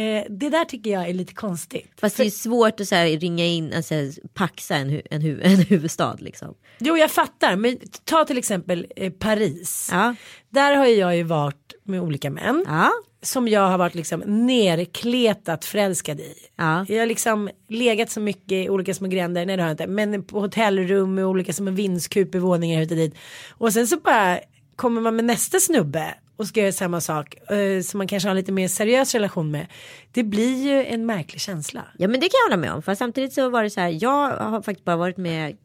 eh, 0.04 0.24
det 0.30 0.48
där 0.50 0.64
tycker 0.64 0.90
jag 0.90 1.08
är 1.08 1.14
lite 1.14 1.34
konstigt. 1.34 1.92
Fast 2.00 2.16
det 2.16 2.24
är 2.26 2.30
svårt 2.30 2.80
att 2.80 2.88
så 2.88 2.94
här, 2.94 3.06
ringa 3.06 3.44
in, 3.44 3.72
alltså, 3.74 3.94
paxa 4.34 4.76
en, 4.76 4.90
hu- 4.90 5.06
en, 5.11 5.22
hu- 5.22 5.40
en 5.44 5.56
huvudstad 5.58 6.16
liksom. 6.20 6.54
Jo 6.78 6.96
jag 6.96 7.11
fattar 7.11 7.56
men 7.56 7.78
ta 8.04 8.24
till 8.24 8.38
exempel 8.38 8.87
eh, 8.96 9.12
Paris. 9.12 9.88
Ja. 9.92 10.14
Där 10.50 10.76
har 10.76 10.87
jag 10.87 11.16
ju 11.16 11.22
varit 11.22 11.74
med 11.84 12.00
olika 12.00 12.30
män. 12.30 12.64
Ja. 12.68 12.90
Som 13.22 13.48
jag 13.48 13.68
har 13.68 13.78
varit 13.78 13.94
liksom 13.94 14.20
nerkletat 14.26 15.64
förälskad 15.64 16.20
i. 16.20 16.34
Ja. 16.56 16.84
Jag 16.88 16.98
har 16.98 17.06
liksom 17.06 17.50
legat 17.68 18.11
så 18.11 18.20
mycket 18.20 18.52
i 18.52 18.68
olika 18.68 18.94
små 18.94 19.08
gränder, 19.08 19.46
nej 19.46 19.56
det 19.56 19.62
har 19.62 19.68
jag 19.68 19.74
inte. 19.74 19.87
Men 19.87 20.22
på 20.24 20.40
hotellrum 20.40 21.14
med 21.14 21.26
olika 21.26 21.52
som 21.52 21.68
en 21.68 21.74
vindskup 21.74 22.34
i 22.34 22.38
våningar 22.38 22.80
hit 22.80 22.90
och 22.90 22.96
dit. 22.96 23.14
Och 23.50 23.72
sen 23.72 23.87
så 23.87 23.96
bara 23.96 24.38
kommer 24.76 25.00
man 25.00 25.16
med 25.16 25.24
nästa 25.24 25.61
snubbe 25.61 26.14
och 26.38 26.46
ska 26.46 26.61
göra 26.61 26.72
samma 26.72 27.01
sak. 27.01 27.51
Eh, 27.51 27.83
som 27.83 27.98
man 27.98 28.07
kanske 28.07 28.29
har 28.29 28.35
lite 28.35 28.53
mer 28.53 28.68
seriös 28.68 29.14
relation 29.14 29.51
med. 29.51 29.66
Det 30.12 30.22
blir 30.22 30.64
ju 30.64 30.85
en 30.85 31.07
märklig 31.07 31.40
känsla. 31.40 31.85
ja 31.98 32.09
men 32.09 32.20
det 32.20 32.27
kan 32.27 32.38
jag 32.44 32.51
hålla 32.51 32.61
med 32.61 32.72
om. 32.72 32.83
Fast 32.83 32.98
samtidigt 32.98 33.33
så 33.33 33.48
var 33.48 33.62
det 33.62 33.70
så 33.70 33.81
här, 33.81 33.98
jag 34.03 34.31
har 34.31 34.62
faktiskt 34.62 34.85
bara 34.85 34.96
varit 34.96 35.16
med 35.16 35.57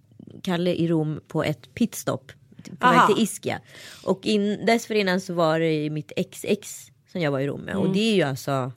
Kalle 0.43 0.73
i 0.73 0.87
Rom 0.87 1.19
på 1.27 1.43
ett 1.43 1.73
pitstop. 1.73 2.31
På 2.79 2.87
väg 2.87 3.15
till 3.15 3.23
Ischia. 3.23 3.59
Och 4.03 4.25
in, 4.25 4.65
dessförinnan 4.65 5.21
så 5.21 5.33
var 5.33 5.59
det 5.59 5.89
mitt 5.89 6.11
ex-ex 6.15 6.87
som 7.11 7.21
jag 7.21 7.31
var 7.31 7.39
i 7.39 7.47
Rom 7.47 7.61
med. 7.61 7.75
Och 7.75 7.93
det 7.93 7.99
är 7.99 8.15
ju 8.15 8.23
alltså, 8.23 8.71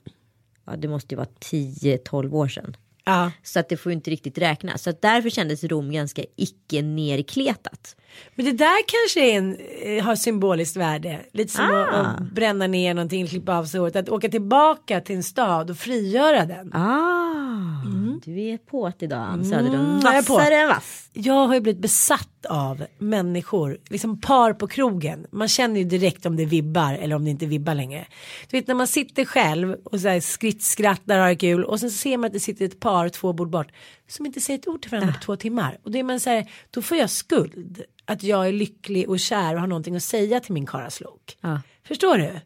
ja 0.65 0.75
det 0.77 0.87
måste 0.87 1.15
ju 1.15 1.17
vara 1.17 1.27
10-12 1.39 2.33
år 2.33 2.47
sedan. 2.47 2.77
Ja. 3.07 3.31
Så 3.43 3.59
att 3.59 3.69
det 3.69 3.77
får 3.77 3.91
ju 3.91 3.95
inte 3.95 4.11
riktigt 4.11 4.37
räknas. 4.37 4.83
Så 4.83 4.89
att 4.89 5.01
därför 5.01 5.29
kändes 5.29 5.63
Rom 5.63 5.91
ganska 5.91 6.23
icke 6.35 6.81
nerkletat. 6.81 7.95
Men 8.35 8.45
det 8.45 8.51
där 8.51 8.77
kanske 8.87 9.31
är 9.31 9.37
en, 9.37 9.57
eh, 9.97 10.03
har 10.05 10.15
symboliskt 10.15 10.77
värde. 10.77 11.19
Lite 11.33 11.53
som 11.53 11.65
att, 11.65 11.71
Ah. 11.71 11.97
att 11.97 12.31
bränna 12.31 12.67
ner 12.67 12.93
någonting, 12.93 13.27
klippa 13.27 13.57
av 13.57 13.65
sig 13.65 13.79
håret. 13.79 13.95
Att 13.95 14.09
åka 14.09 14.29
tillbaka 14.29 15.01
till 15.01 15.15
en 15.15 15.23
stad 15.23 15.69
och 15.69 15.77
frigöra 15.77 16.45
den. 16.45 16.73
Ah, 16.73 17.83
du 18.25 18.39
är 18.41 18.57
på 18.57 18.87
att 18.87 19.03
idag 19.03 19.19
Ann 19.19 19.45
Söderlund. 19.45 20.01
på. 20.01 20.07
Vassare 20.33 20.55
än 20.55 20.67
vass. 20.67 21.09
Jag 21.13 21.47
har 21.47 21.53
ju 21.53 21.59
blivit 21.61 21.81
besatt 21.81 22.36
av 22.49 22.85
människor, 22.97 23.77
liksom 23.89 24.21
par 24.21 24.53
på 24.53 24.67
krogen. 24.67 25.27
Man 25.31 25.47
känner 25.47 25.79
ju 25.79 25.85
direkt 25.85 26.25
om 26.25 26.35
det 26.35 26.45
vibbar 26.45 26.93
eller 26.93 27.15
om 27.15 27.25
det 27.25 27.31
inte 27.31 27.45
vibbar 27.45 27.75
längre. 27.75 28.07
Du 28.49 28.57
vet 28.57 28.67
när 28.67 28.75
man 28.75 28.87
sitter 28.87 29.25
själv 29.25 29.73
och 29.83 29.99
så 29.99 30.07
här 30.07 30.19
skritt 30.19 30.63
skrattar 30.63 31.19
och 31.19 31.25
har 31.25 31.33
kul 31.33 31.63
och 31.63 31.79
sen 31.79 31.91
ser 31.91 32.17
man 32.17 32.25
att 32.27 32.33
det 32.33 32.39
sitter 32.39 32.65
ett 32.65 32.79
par 32.79 33.09
två 33.09 33.33
bord 33.33 33.49
bort 33.49 33.67
som 34.07 34.25
inte 34.25 34.41
säger 34.41 34.59
ett 34.59 34.67
ord 34.67 34.81
till 34.81 34.91
varandra 34.91 35.13
på 35.13 35.19
två 35.19 35.35
timmar. 35.35 35.77
Och 35.83 35.91
då 35.91 35.97
är 35.97 36.03
man 36.03 36.19
så 36.19 36.29
här, 36.29 36.49
då 36.71 36.81
får 36.81 36.97
jag 36.97 37.09
skuld 37.09 37.81
att 38.05 38.23
jag 38.23 38.47
är 38.47 38.51
lycklig 38.51 39.09
och 39.09 39.19
kär 39.19 39.53
och 39.53 39.59
har 39.59 39.67
någonting 39.67 39.95
att 39.95 40.03
säga 40.03 40.39
till 40.39 40.53
min 40.53 40.65
karaslok. 40.65 41.37
Ja. 41.41 41.61
Förstår 41.83 42.17
du? 42.17 42.39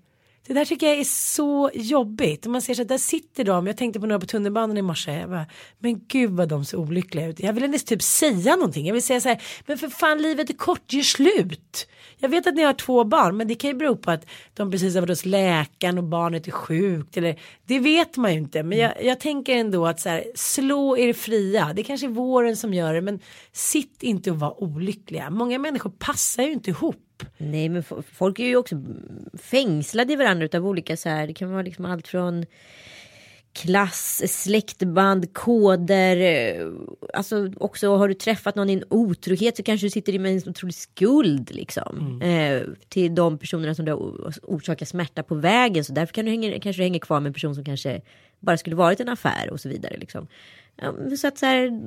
Det 0.48 0.54
där 0.54 0.66
tycker 0.66 0.88
jag 0.88 1.00
är 1.00 1.04
så 1.04 1.72
jobbigt. 1.74 2.46
Man 2.46 2.62
ser 2.62 2.74
så 2.74 2.82
att 2.82 2.88
där 2.88 2.98
sitter 2.98 3.44
de. 3.44 3.68
Jag 3.68 3.78
tänkte 3.78 4.00
på 4.00 4.06
några 4.06 4.20
på 4.20 4.26
tunnelbanan 4.26 4.78
i 4.78 4.82
morse. 4.82 5.28
Bara, 5.28 5.46
men 5.80 6.06
gud 6.08 6.32
vad 6.32 6.50
de 6.50 6.66
ser 6.66 6.78
olyckliga 6.78 7.28
ut. 7.28 7.40
Jag 7.40 7.54
vill 7.54 7.64
inte 7.64 7.80
typ 7.80 8.02
säga 8.02 8.56
någonting. 8.56 8.88
Jag 8.88 8.94
vill 8.94 9.04
säga 9.04 9.22
så 9.22 9.30
här. 9.30 9.42
Men 9.66 9.78
för 9.78 9.90
fan 9.90 10.22
livet 10.22 10.50
är 10.50 10.54
kort. 10.54 10.94
Gör 10.94 11.02
slut. 11.02 11.88
Jag 12.18 12.30
vet 12.30 12.48
att 12.48 12.56
ni 12.56 12.64
har 12.64 12.74
två 12.74 13.04
barn. 13.04 13.38
Men 13.38 13.48
det 13.48 13.56
kan 13.56 13.70
ju 13.70 13.76
bero 13.76 13.96
på 13.96 14.12
att 14.12 14.26
de 14.54 14.72
precis 14.72 14.94
har 14.94 15.02
varit 15.02 15.10
hos 15.10 15.26
läkaren 15.26 15.98
och 15.98 16.04
barnet 16.04 16.48
är 16.48 16.52
sjukt. 16.52 17.18
Eller, 17.18 17.40
det 17.66 17.80
vet 17.80 18.18
man 18.18 18.32
ju 18.32 18.38
inte. 18.38 18.64
Men 18.64 18.78
jag, 18.78 19.04
jag 19.04 19.20
tänker 19.20 19.56
ändå 19.56 19.88
att 19.88 20.00
så 20.00 20.10
här, 20.10 20.24
slå 20.36 20.98
er 20.98 21.14
fria. 21.14 21.74
Det 21.76 21.84
kanske 21.84 22.08
är 22.08 22.12
våren 22.12 22.58
som 22.58 22.74
gör 22.74 22.94
det. 22.94 23.02
Men 23.02 23.20
sitt 23.52 24.04
inte 24.04 24.32
och 24.32 24.40
var 24.40 24.64
olyckliga. 24.64 25.30
Många 25.30 25.60
människor 25.60 25.90
passar 25.90 26.44
ju 26.44 26.52
inte 26.52 26.70
ihop. 26.70 27.11
Nej 27.38 27.70
men 27.70 27.84
folk 28.14 28.40
är 28.40 28.46
ju 28.46 28.56
också 28.56 28.76
fängslade 29.34 30.14
i 30.14 30.16
varandra 30.16 30.46
utav 30.46 30.68
olika 30.68 30.98
så 30.98 31.10
här. 31.10 31.28
Det 31.28 31.34
kan 31.34 31.52
vara 31.52 31.62
liksom 31.62 31.86
allt 31.86 32.08
från 32.08 32.46
klass, 33.54 34.22
släktband, 34.28 35.34
koder. 35.34 36.58
Alltså 37.14 37.52
också 37.58 37.98
har 37.98 38.08
du 38.08 38.14
träffat 38.14 38.56
någon 38.56 38.70
i 38.70 38.74
en 38.74 38.84
otrohet 38.90 39.58
så 39.58 39.64
kanske 39.64 39.86
du 39.86 39.92
sitter 39.92 40.20
med 40.20 40.32
en 40.32 40.50
otrolig 40.50 40.76
skuld 40.76 41.52
liksom. 41.52 42.22
Eh, 42.22 42.62
till 42.90 43.16
de 43.16 43.38
personerna 43.38 43.76
som 43.76 43.86
du 43.86 43.92
har 43.92 44.34
orsakat 44.44 44.88
smärta 44.88 45.24
på 45.24 45.36
vägen. 45.36 45.84
Så 45.84 45.94
därför 45.94 46.14
kan 46.14 46.26
du 46.26 46.32
hänga, 46.32 46.60
kanske 46.60 46.80
du 46.80 46.84
hänger 46.84 47.00
kvar 47.00 47.20
med 47.20 47.30
en 47.30 47.34
person 47.34 47.56
som 47.56 47.66
kanske 47.66 48.02
bara 48.40 48.58
skulle 48.58 48.76
varit 48.76 49.00
en 49.00 49.10
affär 49.10 49.50
och 49.52 49.60
så 49.60 49.70
vidare 49.70 49.98
liksom. 49.98 50.28
Så 51.18 51.28
att 51.28 51.38
så 51.38 51.46
här, 51.46 51.82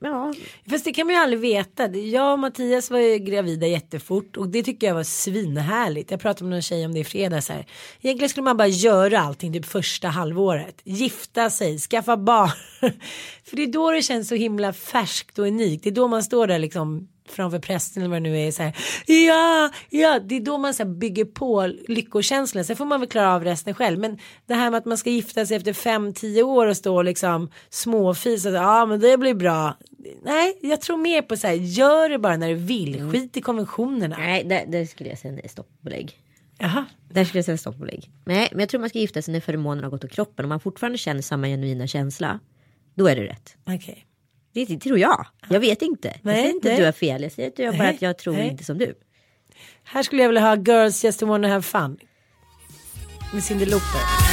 ja. 0.00 0.34
Fast 0.70 0.84
det 0.84 0.92
kan 0.92 1.06
man 1.06 1.14
ju 1.14 1.20
aldrig 1.20 1.40
veta. 1.40 1.88
Jag 1.88 2.32
och 2.32 2.38
Mattias 2.38 2.90
var 2.90 2.98
ju 2.98 3.18
gravida 3.18 3.66
jättefort 3.66 4.36
och 4.36 4.48
det 4.48 4.62
tycker 4.62 4.86
jag 4.86 4.94
var 4.94 5.02
svinhärligt. 5.02 6.10
Jag 6.10 6.20
pratade 6.20 6.44
med 6.44 6.50
någon 6.50 6.62
tjej 6.62 6.86
om 6.86 6.94
det 6.94 7.00
i 7.00 7.04
fredags 7.04 7.48
här. 7.48 7.66
Egentligen 8.00 8.28
skulle 8.28 8.44
man 8.44 8.56
bara 8.56 8.68
göra 8.68 9.20
allting 9.20 9.52
typ 9.52 9.66
första 9.66 10.08
halvåret. 10.08 10.80
Gifta 10.84 11.50
sig, 11.50 11.78
skaffa 11.78 12.16
barn. 12.16 12.50
För 13.44 13.56
det 13.56 13.62
är 13.62 13.72
då 13.72 13.90
det 13.90 14.02
känns 14.02 14.28
så 14.28 14.34
himla 14.34 14.72
färskt 14.72 15.38
och 15.38 15.46
unikt. 15.46 15.84
Det 15.84 15.90
är 15.90 15.94
då 15.94 16.08
man 16.08 16.22
står 16.22 16.46
där 16.46 16.58
liksom 16.58 17.08
framför 17.30 17.58
prästen 17.58 18.02
eller 18.02 18.10
vad 18.10 18.22
det 18.22 18.30
nu 18.30 18.38
är. 18.38 18.50
Så 18.50 18.62
här, 18.62 18.76
ja, 19.06 19.70
ja, 19.90 20.18
det 20.18 20.36
är 20.36 20.40
då 20.40 20.58
man 20.58 20.74
så 20.74 20.84
bygger 20.84 21.24
på 21.24 21.72
lyckokänslan. 21.88 22.64
Sen 22.64 22.76
får 22.76 22.84
man 22.84 23.00
väl 23.00 23.08
klara 23.08 23.34
av 23.34 23.44
resten 23.44 23.74
själv. 23.74 23.98
Men 23.98 24.18
det 24.46 24.54
här 24.54 24.70
med 24.70 24.78
att 24.78 24.84
man 24.84 24.98
ska 24.98 25.10
gifta 25.10 25.46
sig 25.46 25.56
efter 25.56 25.72
fem, 25.72 26.12
tio 26.14 26.42
år 26.42 26.66
och 26.66 26.76
stå 26.76 26.96
och 26.96 27.04
liksom 27.04 27.50
småfisa. 27.70 28.50
Ja, 28.50 28.86
men 28.86 29.00
det 29.00 29.18
blir 29.18 29.34
bra. 29.34 29.76
Nej, 30.22 30.58
jag 30.62 30.80
tror 30.80 30.96
mer 30.96 31.22
på 31.22 31.36
så 31.36 31.46
här, 31.46 31.54
gör 31.54 32.08
det 32.08 32.18
bara 32.18 32.36
när 32.36 32.48
du 32.48 32.54
vill. 32.54 33.10
Skit 33.10 33.36
i 33.36 33.40
konventionerna. 33.40 34.16
Nej, 34.18 34.44
där, 34.44 34.64
där 34.66 34.84
skulle 34.84 35.10
jag 35.10 35.18
säga 35.18 35.32
nej, 35.32 35.48
stopp 35.48 35.66
och 35.78 35.84
belägg. 35.84 36.16
Jaha. 36.58 36.84
Där 37.10 37.24
skulle 37.24 37.38
jag 37.38 37.44
säga 37.44 37.58
stopp 37.58 37.74
och 37.74 37.80
belägg. 37.80 38.10
Nej, 38.24 38.48
men 38.50 38.60
jag 38.60 38.68
tror 38.68 38.80
man 38.80 38.88
ska 38.88 38.98
gifta 38.98 39.22
sig 39.22 39.32
när 39.32 39.40
feromonerna 39.40 39.86
har 39.86 39.90
gått 39.90 40.04
åt 40.04 40.10
kroppen. 40.10 40.44
Om 40.44 40.48
man 40.48 40.60
fortfarande 40.60 40.98
känner 40.98 41.22
samma 41.22 41.46
genuina 41.46 41.86
känsla, 41.86 42.40
då 42.94 43.06
är 43.06 43.16
det 43.16 43.24
rätt. 43.24 43.56
Okej. 43.66 44.07
Det, 44.66 44.74
det 44.74 44.80
tror 44.80 44.98
jag. 44.98 45.26
Jag 45.48 45.60
vet 45.60 45.82
inte. 45.82 46.08
jag 46.08 46.18
Nej, 46.22 46.36
säger 46.36 46.54
inte 46.54 46.68
nej. 46.68 46.74
att 46.74 46.78
du 46.80 46.84
har 46.84 46.92
fel. 46.92 47.22
Jag 47.22 47.32
säger 47.32 47.48
att 47.48 47.58
jag 47.58 47.74
bara 47.74 47.82
Nej, 47.82 47.94
att 47.94 48.02
jag 48.02 48.18
tror 48.18 48.38
inte 48.38 48.64
som 48.64 48.78
du. 48.78 48.94
Här 49.84 50.02
skulle 50.02 50.22
jag 50.22 50.28
vilja 50.28 50.42
ha 50.42 50.56
Girls 50.56 51.04
Just 51.04 51.22
Wanna 51.22 51.48
Have 51.48 51.62
Fun. 51.62 51.98
Med 53.32 53.44
Cyndi 53.44 53.66
Lauper. 53.66 54.27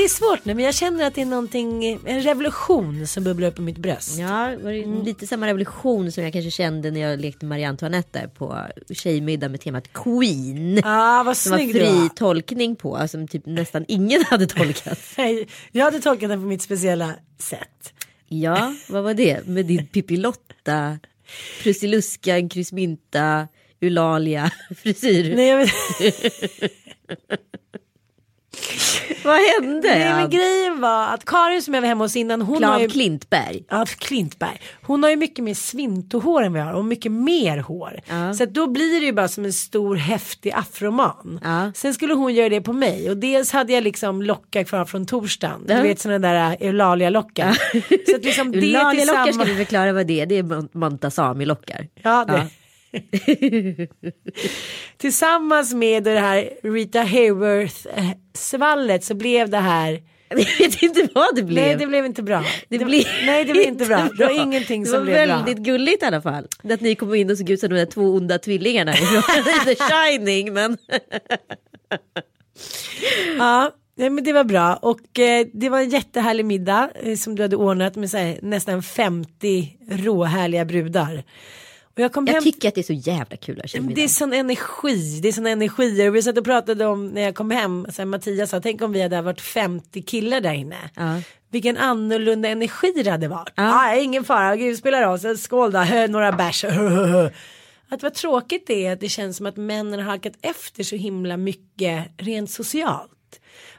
Det 0.00 0.04
är 0.04 0.08
svårt 0.08 0.44
nu 0.44 0.54
men 0.54 0.64
jag 0.64 0.74
känner 0.74 1.06
att 1.06 1.14
det 1.14 1.20
är 1.20 1.26
någonting, 1.26 1.84
en 2.06 2.20
revolution 2.22 3.06
som 3.06 3.24
bubblar 3.24 3.48
upp 3.48 3.58
i 3.58 3.62
mitt 3.62 3.78
bröst. 3.78 4.18
Ja, 4.18 4.54
det 4.58 4.64
var 4.64 4.70
ju 4.70 4.82
Mm. 4.82 5.02
lite 5.04 5.26
samma 5.26 5.46
revolution 5.46 6.12
som 6.12 6.24
jag 6.24 6.32
kanske 6.32 6.50
kände 6.50 6.90
när 6.90 7.00
jag 7.00 7.20
lekte 7.20 7.46
Marie 7.46 7.68
Antoinette 7.68 8.30
på 8.38 8.58
tjejmiddag 8.94 9.48
med 9.48 9.60
temat 9.60 9.92
Queen. 9.92 10.80
Ah, 10.84 11.22
vad 11.22 11.36
Som 11.36 11.52
var 11.52 11.58
snygg 11.58 11.74
du 11.74 11.80
fri 11.80 11.88
var. 12.00 12.08
tolkning 12.08 12.76
på, 12.76 13.08
som 13.08 13.28
typ 13.28 13.46
nästan 13.46 13.84
ingen 13.88 14.24
hade 14.24 14.46
tolkat. 14.46 14.98
Nej, 15.18 15.48
Jag 15.72 15.84
hade 15.84 16.00
tolkat 16.00 16.28
den 16.30 16.40
på 16.40 16.46
mitt 16.46 16.62
speciella 16.62 17.14
sätt. 17.38 17.92
Ja, 18.28 18.74
vad 18.88 19.02
var 19.04 19.14
det? 19.14 19.46
Med 19.46 19.66
din 19.66 19.86
Pippilotta, 19.86 20.98
Prussiluskan, 21.62 22.48
Kryssminta, 22.48 23.48
Eulalia 23.80 24.50
frisyr. 24.76 25.36
Nej, 25.36 25.46
jag 25.48 25.58
vet, 25.58 25.70
Vad 29.24 29.38
hände? 29.40 29.88
nej 29.88 30.12
men 30.14 30.30
grejen 30.30 30.80
var 30.80 31.06
att 31.06 31.24
Karin 31.24 31.62
som 31.62 31.74
jag 31.74 31.80
var 31.80 31.88
hemma 31.88 32.04
hos 32.04 32.16
innan 32.16 32.42
hon 32.42 32.64
har 32.64 32.70
Klav 32.70 32.80
ju 32.80 32.88
Klintberg. 32.88 33.64
Ja, 33.70 33.86
Klintberg. 33.98 34.60
Hon 34.82 35.02
har 35.02 35.10
ju 35.10 35.16
mycket 35.16 35.44
mer 35.44 35.54
svintohår 35.54 36.42
än 36.42 36.54
jag 36.54 36.64
har 36.64 36.72
och 36.72 36.84
mycket 36.84 37.12
mer 37.12 37.58
hår. 37.58 38.00
Ja. 38.08 38.34
Så 38.34 38.44
då 38.44 38.66
blir 38.66 39.00
det 39.00 39.06
ju 39.06 39.12
bara 39.12 39.28
som 39.28 39.44
en 39.44 39.52
stor 39.52 39.96
häftig 39.96 40.52
afroman. 40.54 41.40
Ja. 41.44 41.72
Sen 41.74 41.94
skulle 41.94 42.14
hon 42.14 42.34
göra 42.34 42.48
det 42.48 42.60
på 42.60 42.72
mig 42.72 43.10
och 43.10 43.16
dels 43.16 43.52
hade 43.52 43.72
jag 43.72 43.84
liksom 43.84 44.22
lockar 44.22 44.64
kvar 44.64 44.84
från 44.84 45.06
torsdagen. 45.06 45.64
Ja. 45.68 45.76
Du 45.76 45.82
vet 45.82 46.00
sådana 46.00 46.18
där 46.32 46.56
Eulalia-lockar. 46.60 47.52
Så 48.10 48.16
att 48.16 48.24
liksom 48.24 48.52
det 48.52 48.58
Eulalia-lockar 48.58 49.14
ska 49.14 49.24
tillsammans. 49.24 49.48
vi 49.50 49.56
förklara 49.56 49.92
vad 49.92 50.06
det 50.06 50.20
är. 50.20 50.26
Det 50.26 50.34
är 50.38 50.42
Mont- 50.42 50.70
Montazami-lockar. 50.74 51.86
Ja, 52.02 52.24
det. 52.28 52.46
Tillsammans 54.96 55.74
med 55.74 56.04
det 56.04 56.20
här 56.20 56.50
Rita 56.62 57.02
Hayworth-svallet 57.02 59.04
så 59.04 59.14
blev 59.14 59.50
det 59.50 59.58
här. 59.58 60.02
Jag 60.28 60.36
vet 60.36 60.82
inte 60.82 61.08
vad 61.14 61.36
det 61.36 61.42
blev. 61.42 61.64
Nej, 61.64 61.76
det 61.76 61.86
blev 61.86 62.06
inte 62.06 62.22
bra. 62.22 62.44
Det 62.68 62.78
blev 62.78 63.04
nej, 63.26 63.44
det 63.44 63.52
blev 63.52 63.68
inte 63.68 63.86
bra. 63.86 64.08
Det 64.18 64.24
var 64.24 64.42
ingenting 64.42 64.82
det 64.82 64.88
som 64.88 64.98
var 64.98 65.04
blev 65.04 65.26
bra. 65.26 65.36
väldigt 65.36 65.58
gulligt 65.58 66.02
i 66.02 66.06
alla 66.06 66.22
fall. 66.22 66.46
Att 66.70 66.80
ni 66.80 66.94
kom 66.94 67.14
in 67.14 67.30
och 67.30 67.38
såg 67.38 67.50
ut 67.50 67.60
som 67.60 67.68
de 67.68 67.76
där 67.76 67.86
två 67.86 68.02
onda 68.02 68.38
tvillingarna 68.38 68.92
The 69.64 69.74
Shining. 69.74 70.52
Men 70.52 70.78
Ja, 73.38 73.70
nej, 73.96 74.10
men 74.10 74.24
det 74.24 74.32
var 74.32 74.44
bra 74.44 74.76
och 74.76 75.18
eh, 75.18 75.46
det 75.52 75.68
var 75.68 75.80
en 75.80 75.90
jättehärlig 75.90 76.44
middag 76.44 76.90
eh, 77.02 77.16
som 77.16 77.36
du 77.36 77.42
hade 77.42 77.56
ordnat 77.56 77.96
med 77.96 78.10
här, 78.10 78.38
nästan 78.42 78.82
50 78.82 79.76
råhärliga 79.90 80.64
brudar. 80.64 81.22
Jag 82.00 82.12
kom 82.12 82.26
hem 82.26 82.34
jag 82.34 82.42
tycker 82.42 82.68
att 82.68 82.74
det 82.74 82.80
är 82.80 82.82
så 82.82 82.92
jävla 82.92 83.36
kul 83.36 83.60
att 83.64 83.94
det 83.94 84.04
är 84.04 84.08
sån 84.08 84.32
energi, 84.32 85.20
det 85.22 85.28
är 85.28 85.32
sån 85.32 85.46
energier. 85.46 86.10
Vi 86.10 86.22
satt 86.22 86.38
och 86.38 86.44
pratade 86.44 86.86
om 86.86 87.08
när 87.08 87.22
jag 87.22 87.34
kom 87.34 87.50
hem, 87.50 87.86
så 87.92 88.02
här, 88.02 88.06
Mattias 88.06 88.50
sa, 88.50 88.60
tänk 88.60 88.82
om 88.82 88.92
vi 88.92 89.02
hade 89.02 89.22
varit 89.22 89.40
50 89.40 90.02
killar 90.02 90.40
där 90.40 90.52
inne. 90.52 90.90
Ja. 90.94 91.20
Vilken 91.50 91.76
annorlunda 91.76 92.48
energi 92.48 92.92
det 93.04 93.10
hade 93.10 93.28
varit. 93.28 93.52
Ja. 93.56 93.74
Ah, 93.74 93.94
ingen 93.94 94.24
fara, 94.24 94.56
gud 94.56 94.78
spelar 94.78 95.02
roll, 95.02 95.18
så 95.18 95.36
skål 95.36 95.72
då, 95.72 95.84
några 96.08 96.32
bärs. 96.32 96.64
Att 97.92 98.02
vad 98.02 98.14
tråkigt 98.14 98.66
det 98.66 98.86
är 98.86 98.92
att 98.92 99.00
det 99.00 99.08
känns 99.08 99.36
som 99.36 99.46
att 99.46 99.56
männen 99.56 100.00
har 100.00 100.06
halkat 100.06 100.32
efter 100.42 100.82
så 100.82 100.96
himla 100.96 101.36
mycket 101.36 102.06
rent 102.16 102.50
socialt. 102.50 103.10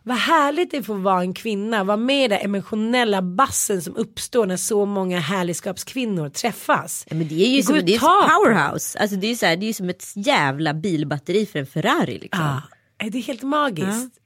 Vad 0.04 0.18
härligt 0.18 0.72
det 0.72 0.84
får 0.84 0.96
vara 0.96 1.22
en 1.22 1.34
kvinna, 1.34 1.84
vara 1.84 1.98
med 1.98 2.26
i 2.26 2.28
den 2.28 2.40
emotionella 2.42 3.22
bassen 3.22 3.82
som 3.82 3.96
uppstår 3.96 4.46
när 4.46 4.58
så 4.58 4.86
många 4.86 5.20
härligskapskvinnor 5.20 6.30
träffas. 6.30 7.06
Ja, 7.10 7.16
men 7.16 7.28
det 7.28 7.36
är 7.36 7.50
ju 7.50 7.58
Det 7.58 7.64
som 7.64 7.86
det 7.86 7.96
är 7.96 8.00
powerhouse. 8.00 9.00
Alltså 9.00 9.16
det 9.16 9.28
är 9.28 9.30
ju 9.30 9.36
så 9.36 9.46
här, 9.46 9.58
det 9.58 9.66
är 9.66 9.68
ju 9.68 9.74
som 9.74 9.90
ett 9.90 10.06
jävla 10.16 10.74
bilbatteri 10.74 11.46
för 11.46 11.60
en 11.60 11.66
Ferrari 11.66 12.20
liksom. 12.20 12.62
Ja, 12.98 13.10
det 13.10 13.18
är 13.18 13.22
helt 13.22 13.44
magiskt. 13.44 14.18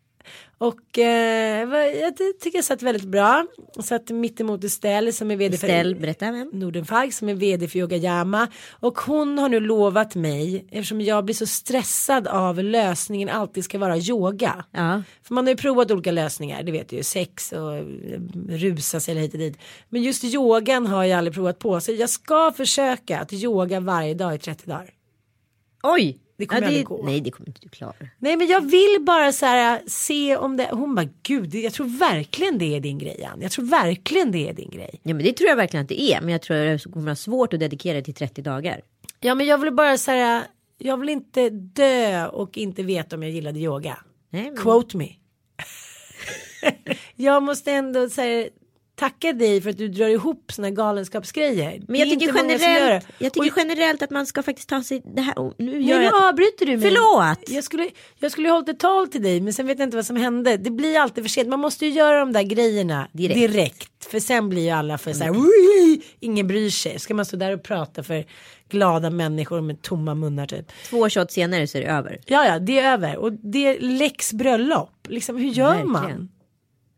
Och 0.58 1.00
eh, 1.00 1.70
jag 2.02 2.18
ty- 2.18 2.34
tycker 2.42 2.58
jag 2.58 2.66
satt 2.66 2.82
väldigt 2.82 3.08
bra. 3.08 3.46
Jag 3.76 3.86
satt 3.86 4.10
mittemot 4.10 4.64
Estelle 4.64 5.12
som 5.12 5.32
är 5.32 5.36
vd 5.36 5.58
Ställ, 5.58 5.96
för 5.96 6.02
berätta 6.02 6.32
vem. 6.32 6.50
Nordenfalk 6.54 7.14
som 7.14 7.30
är 7.30 7.34
vd 7.34 7.68
för 7.68 7.80
Yogayama. 7.80 8.48
Och 8.72 9.00
hon 9.00 9.38
har 9.38 9.50
nu 9.50 9.60
lovat 9.60 10.16
mig, 10.16 10.66
eftersom 10.72 11.02
jag 11.02 11.26
blir 11.26 11.36
så 11.36 11.46
stressad 11.46 12.28
av 12.28 12.64
lösningen 12.64 13.30
alltid 13.30 13.64
ska 13.64 13.78
vara 13.78 13.98
yoga. 13.98 14.66
Ja. 14.72 15.04
För 15.24 15.34
man 15.34 15.46
har 15.46 15.52
ju 15.52 15.58
provat 15.58 15.92
olika 15.92 16.12
lösningar, 16.12 16.64
det 16.64 16.72
vet 16.72 16.90
du 16.90 16.96
ju, 16.96 17.04
sex 17.04 17.52
och 17.52 17.76
eh, 17.76 17.84
rusa 18.50 19.00
sig 19.00 19.16
hit 19.16 19.34
och 19.34 19.40
dit. 19.40 19.58
Men 19.90 20.04
just 20.04 20.24
yogan 20.24 20.88
har 20.88 21.04
jag 21.04 21.18
aldrig 21.18 21.34
provat 21.34 21.60
på. 21.60 21.80
Så 21.80 21.92
jag 21.92 22.10
ska 22.10 22.52
försöka 22.52 23.20
att 23.20 23.34
yoga 23.34 23.80
varje 23.80 24.14
dag 24.14 24.36
i 24.36 24.38
30 24.38 24.70
dagar. 24.70 24.90
Oj! 25.84 26.25
Det 26.38 26.46
kommer 26.46 26.62
ja, 26.62 26.68
aldrig 26.68 26.86
gå. 26.86 27.06
Nej 27.06 27.22
det 27.22 27.32
kommer 27.32 27.50
inte 27.50 27.62
du 27.62 27.70
klara. 27.70 27.94
Nej 28.20 28.38
men 28.38 28.48
jag 28.48 28.62
vill 28.62 28.98
bara 29.02 29.32
så 29.32 29.46
här 29.46 29.82
se 29.88 30.38
om 30.38 30.58
det, 30.58 30.70
hon 30.72 30.96
bara 30.96 31.08
gud 31.24 31.56
jag 31.56 31.74
tror 31.74 32.00
verkligen 32.00 32.58
det 32.58 32.76
är 32.76 32.80
din 32.80 32.98
grej 32.98 33.24
Ann. 33.24 33.42
Jag 33.42 33.52
tror 33.52 33.66
verkligen 33.66 34.32
det 34.32 34.50
är 34.50 34.54
din 34.54 34.70
grej. 34.70 35.00
Ja 35.04 35.14
men 35.14 35.24
det 35.24 35.34
tror 35.34 35.50
jag 35.50 35.56
verkligen 35.56 35.84
att 35.84 35.90
det 35.90 36.02
är. 36.02 36.22
Men 36.22 36.30
jag 36.30 36.42
tror 36.42 36.58
att 36.58 36.84
det 36.84 36.92
kommer 36.92 37.06
vara 37.06 37.16
svårt 37.16 37.54
att 37.54 37.60
dedikera 37.60 37.98
det 37.98 38.04
till 38.04 38.14
30 38.14 38.42
dagar. 38.42 38.82
Ja 39.20 39.36
men 39.36 39.46
jag 39.46 39.58
vill 39.58 39.74
bara 39.74 39.98
så 39.98 40.12
här, 40.12 40.44
jag 40.78 40.98
vill 40.98 41.10
inte 41.10 41.50
dö 41.50 42.28
och 42.28 42.58
inte 42.58 42.84
veta 42.84 43.16
om 43.16 43.24
jag 43.24 43.32
gillade 43.32 43.60
yoga. 43.60 43.98
Nej, 44.30 44.44
men... 44.44 44.58
Quote 44.58 44.98
me. 44.98 45.10
jag 47.16 47.44
måste 47.44 47.72
ändå 47.72 48.10
säga 48.10 48.50
tacka 48.96 49.34
dig 49.34 49.62
för 49.62 49.70
att 49.70 49.78
du 49.78 49.88
drar 49.88 50.08
ihop 50.08 50.52
såna 50.52 50.70
galenskapsgrejer. 50.70 51.82
Men 51.88 52.00
jag 52.00 52.10
tycker, 52.10 52.34
generellt, 52.36 53.08
jag 53.20 53.34
tycker 53.34 53.52
Och- 53.52 53.58
generellt 53.58 54.02
att 54.02 54.10
man 54.10 54.26
ska 54.26 54.44
faktiskt 54.44 54.70
ta 54.70 54.84
sig 54.84 55.02
det 55.16 55.22
här. 55.22 55.40
och 55.40 55.54
Nu 55.58 55.82
gör 55.82 55.98
nu 55.98 56.04
jag... 56.04 56.24
avbryter 56.24 56.66
du 56.66 56.78
mig. 56.78 56.82
Förlåt. 56.92 57.50
Jag 57.50 57.64
skulle, 57.64 57.90
jag 58.20 58.32
skulle 58.32 58.50
hållit 58.50 58.70
ett 58.70 58.80
tal 58.80 59.08
till 59.08 59.24
dig 59.24 59.42
men 59.42 59.54
sen 59.54 59.68
vet 59.68 59.80
jag 59.80 59.86
inte 59.88 59.98
vad 59.98 60.06
som 60.06 60.16
hände. 60.16 60.58
Det 60.58 60.70
blir 60.72 61.00
alltid 61.00 61.24
för 61.24 61.30
sent. 61.30 61.50
Man 61.50 61.60
måste 61.60 61.86
ju 61.86 61.92
göra 61.92 62.20
de 62.20 62.34
där 62.34 62.44
grejerna 62.44 63.08
direkt. 63.12 63.36
Direkt. 63.54 64.06
För 64.06 64.20
sen 64.20 64.50
blir 64.50 64.62
ju 64.64 64.70
alla 64.70 64.98
för 64.98 65.14
så 65.14 65.24
här, 65.24 65.32
"Ui!" 65.32 66.02
ingen 66.20 66.48
bryr 66.48 66.70
sig. 66.70 67.00
Ska 67.00 67.14
man 67.14 67.26
stå 67.26 67.38
där 67.38 67.54
och 67.54 67.64
prata 67.64 68.04
för 68.04 68.26
glada 68.70 69.10
människor 69.10 69.62
med 69.62 69.82
tomma 69.82 70.16
munnar 70.16 70.48
typ. 70.48 70.72
Två 70.90 71.10
shots 71.10 71.34
senare 71.34 71.68
så 71.68 71.78
är 71.78 71.82
det 71.82 71.88
över. 71.88 72.20
Ja, 72.26 72.46
ja, 72.46 72.60
det 72.60 72.80
är 72.80 72.94
över. 72.94 73.18
Och 73.18 73.34
det 73.34 73.68
är 73.68 73.80
läx 73.80 74.34
bröllop. 74.34 74.92
Liksom, 75.10 75.38
hur 75.38 75.50
gör 75.50 75.84
man? 75.84 76.30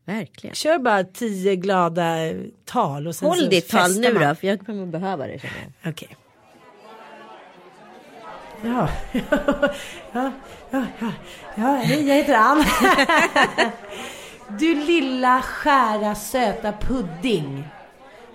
Verkligen. 0.07 0.55
Kör 0.55 0.79
bara 0.79 1.03
tio 1.03 1.55
glada 1.55 2.15
tal 2.65 3.07
och 3.07 3.15
sen 3.15 3.27
Håll 3.27 3.49
ditt 3.49 3.69
tal 3.69 3.99
nu 3.99 4.13
man. 4.13 4.27
då 4.27 4.35
för 4.35 4.47
jag 4.47 4.65
kommer 4.65 4.85
behöva 4.85 5.27
det. 5.27 5.39
Okej. 5.85 6.17
Ja. 8.63 8.89
ja, 10.11 10.31
ja, 10.71 10.85
ja, 10.99 11.11
ja, 11.55 11.75
hej, 11.83 12.07
jag 12.07 12.15
heter 12.15 12.33
Ann. 12.33 12.65
du 14.59 14.75
lilla 14.75 15.41
skära 15.41 16.15
söta 16.15 16.71
pudding. 16.71 17.67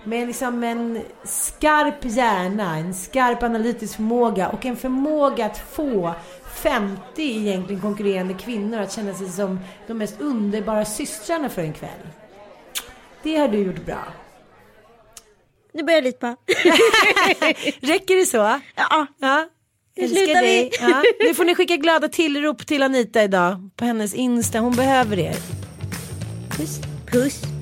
Med 0.05 0.27
liksom 0.27 0.63
en 0.65 1.03
skarp 1.25 2.05
hjärna, 2.05 2.77
en 2.77 2.95
skarp 2.95 3.43
analytisk 3.43 3.97
förmåga 3.97 4.49
och 4.49 4.67
en 4.67 4.77
förmåga 4.77 5.47
att 5.47 5.59
få 5.59 6.15
50 6.55 7.01
egentligen 7.17 7.83
konkurrerande 7.83 8.35
kvinnor 8.35 8.79
att 8.79 8.93
känna 8.93 9.15
sig 9.15 9.29
som 9.29 9.61
de 9.87 9.95
mest 9.95 10.21
underbara 10.21 10.85
systrarna 10.85 11.49
för 11.49 11.63
en 11.63 11.73
kväll. 11.73 12.09
Det 13.23 13.37
har 13.37 13.49
du 13.49 13.59
gjort 13.59 13.85
bra. 13.87 14.05
Nu 15.75 15.83
börjar 15.83 15.97
jag 15.97 16.05
lite 16.05 16.19
på. 16.19 16.27
Räcker 17.87 18.17
det 18.17 18.27
så? 18.27 18.61
Ja. 18.77 19.07
Ja. 19.21 19.49
Nu 19.97 20.09
slutar 20.09 20.43
dig. 20.43 20.71
vi. 20.71 20.71
Ja. 20.81 21.03
Nu 21.21 21.35
får 21.35 21.45
ni 21.45 21.55
skicka 21.55 21.77
glada 21.77 22.09
tillrop 22.09 22.67
till 22.67 22.83
Anita 22.83 23.23
idag 23.23 23.71
på 23.77 23.85
hennes 23.85 24.15
Insta. 24.15 24.59
Hon 24.59 24.77
behöver 24.77 25.19
er. 25.19 25.37
Puss. 26.51 26.81
Puss. 27.13 27.62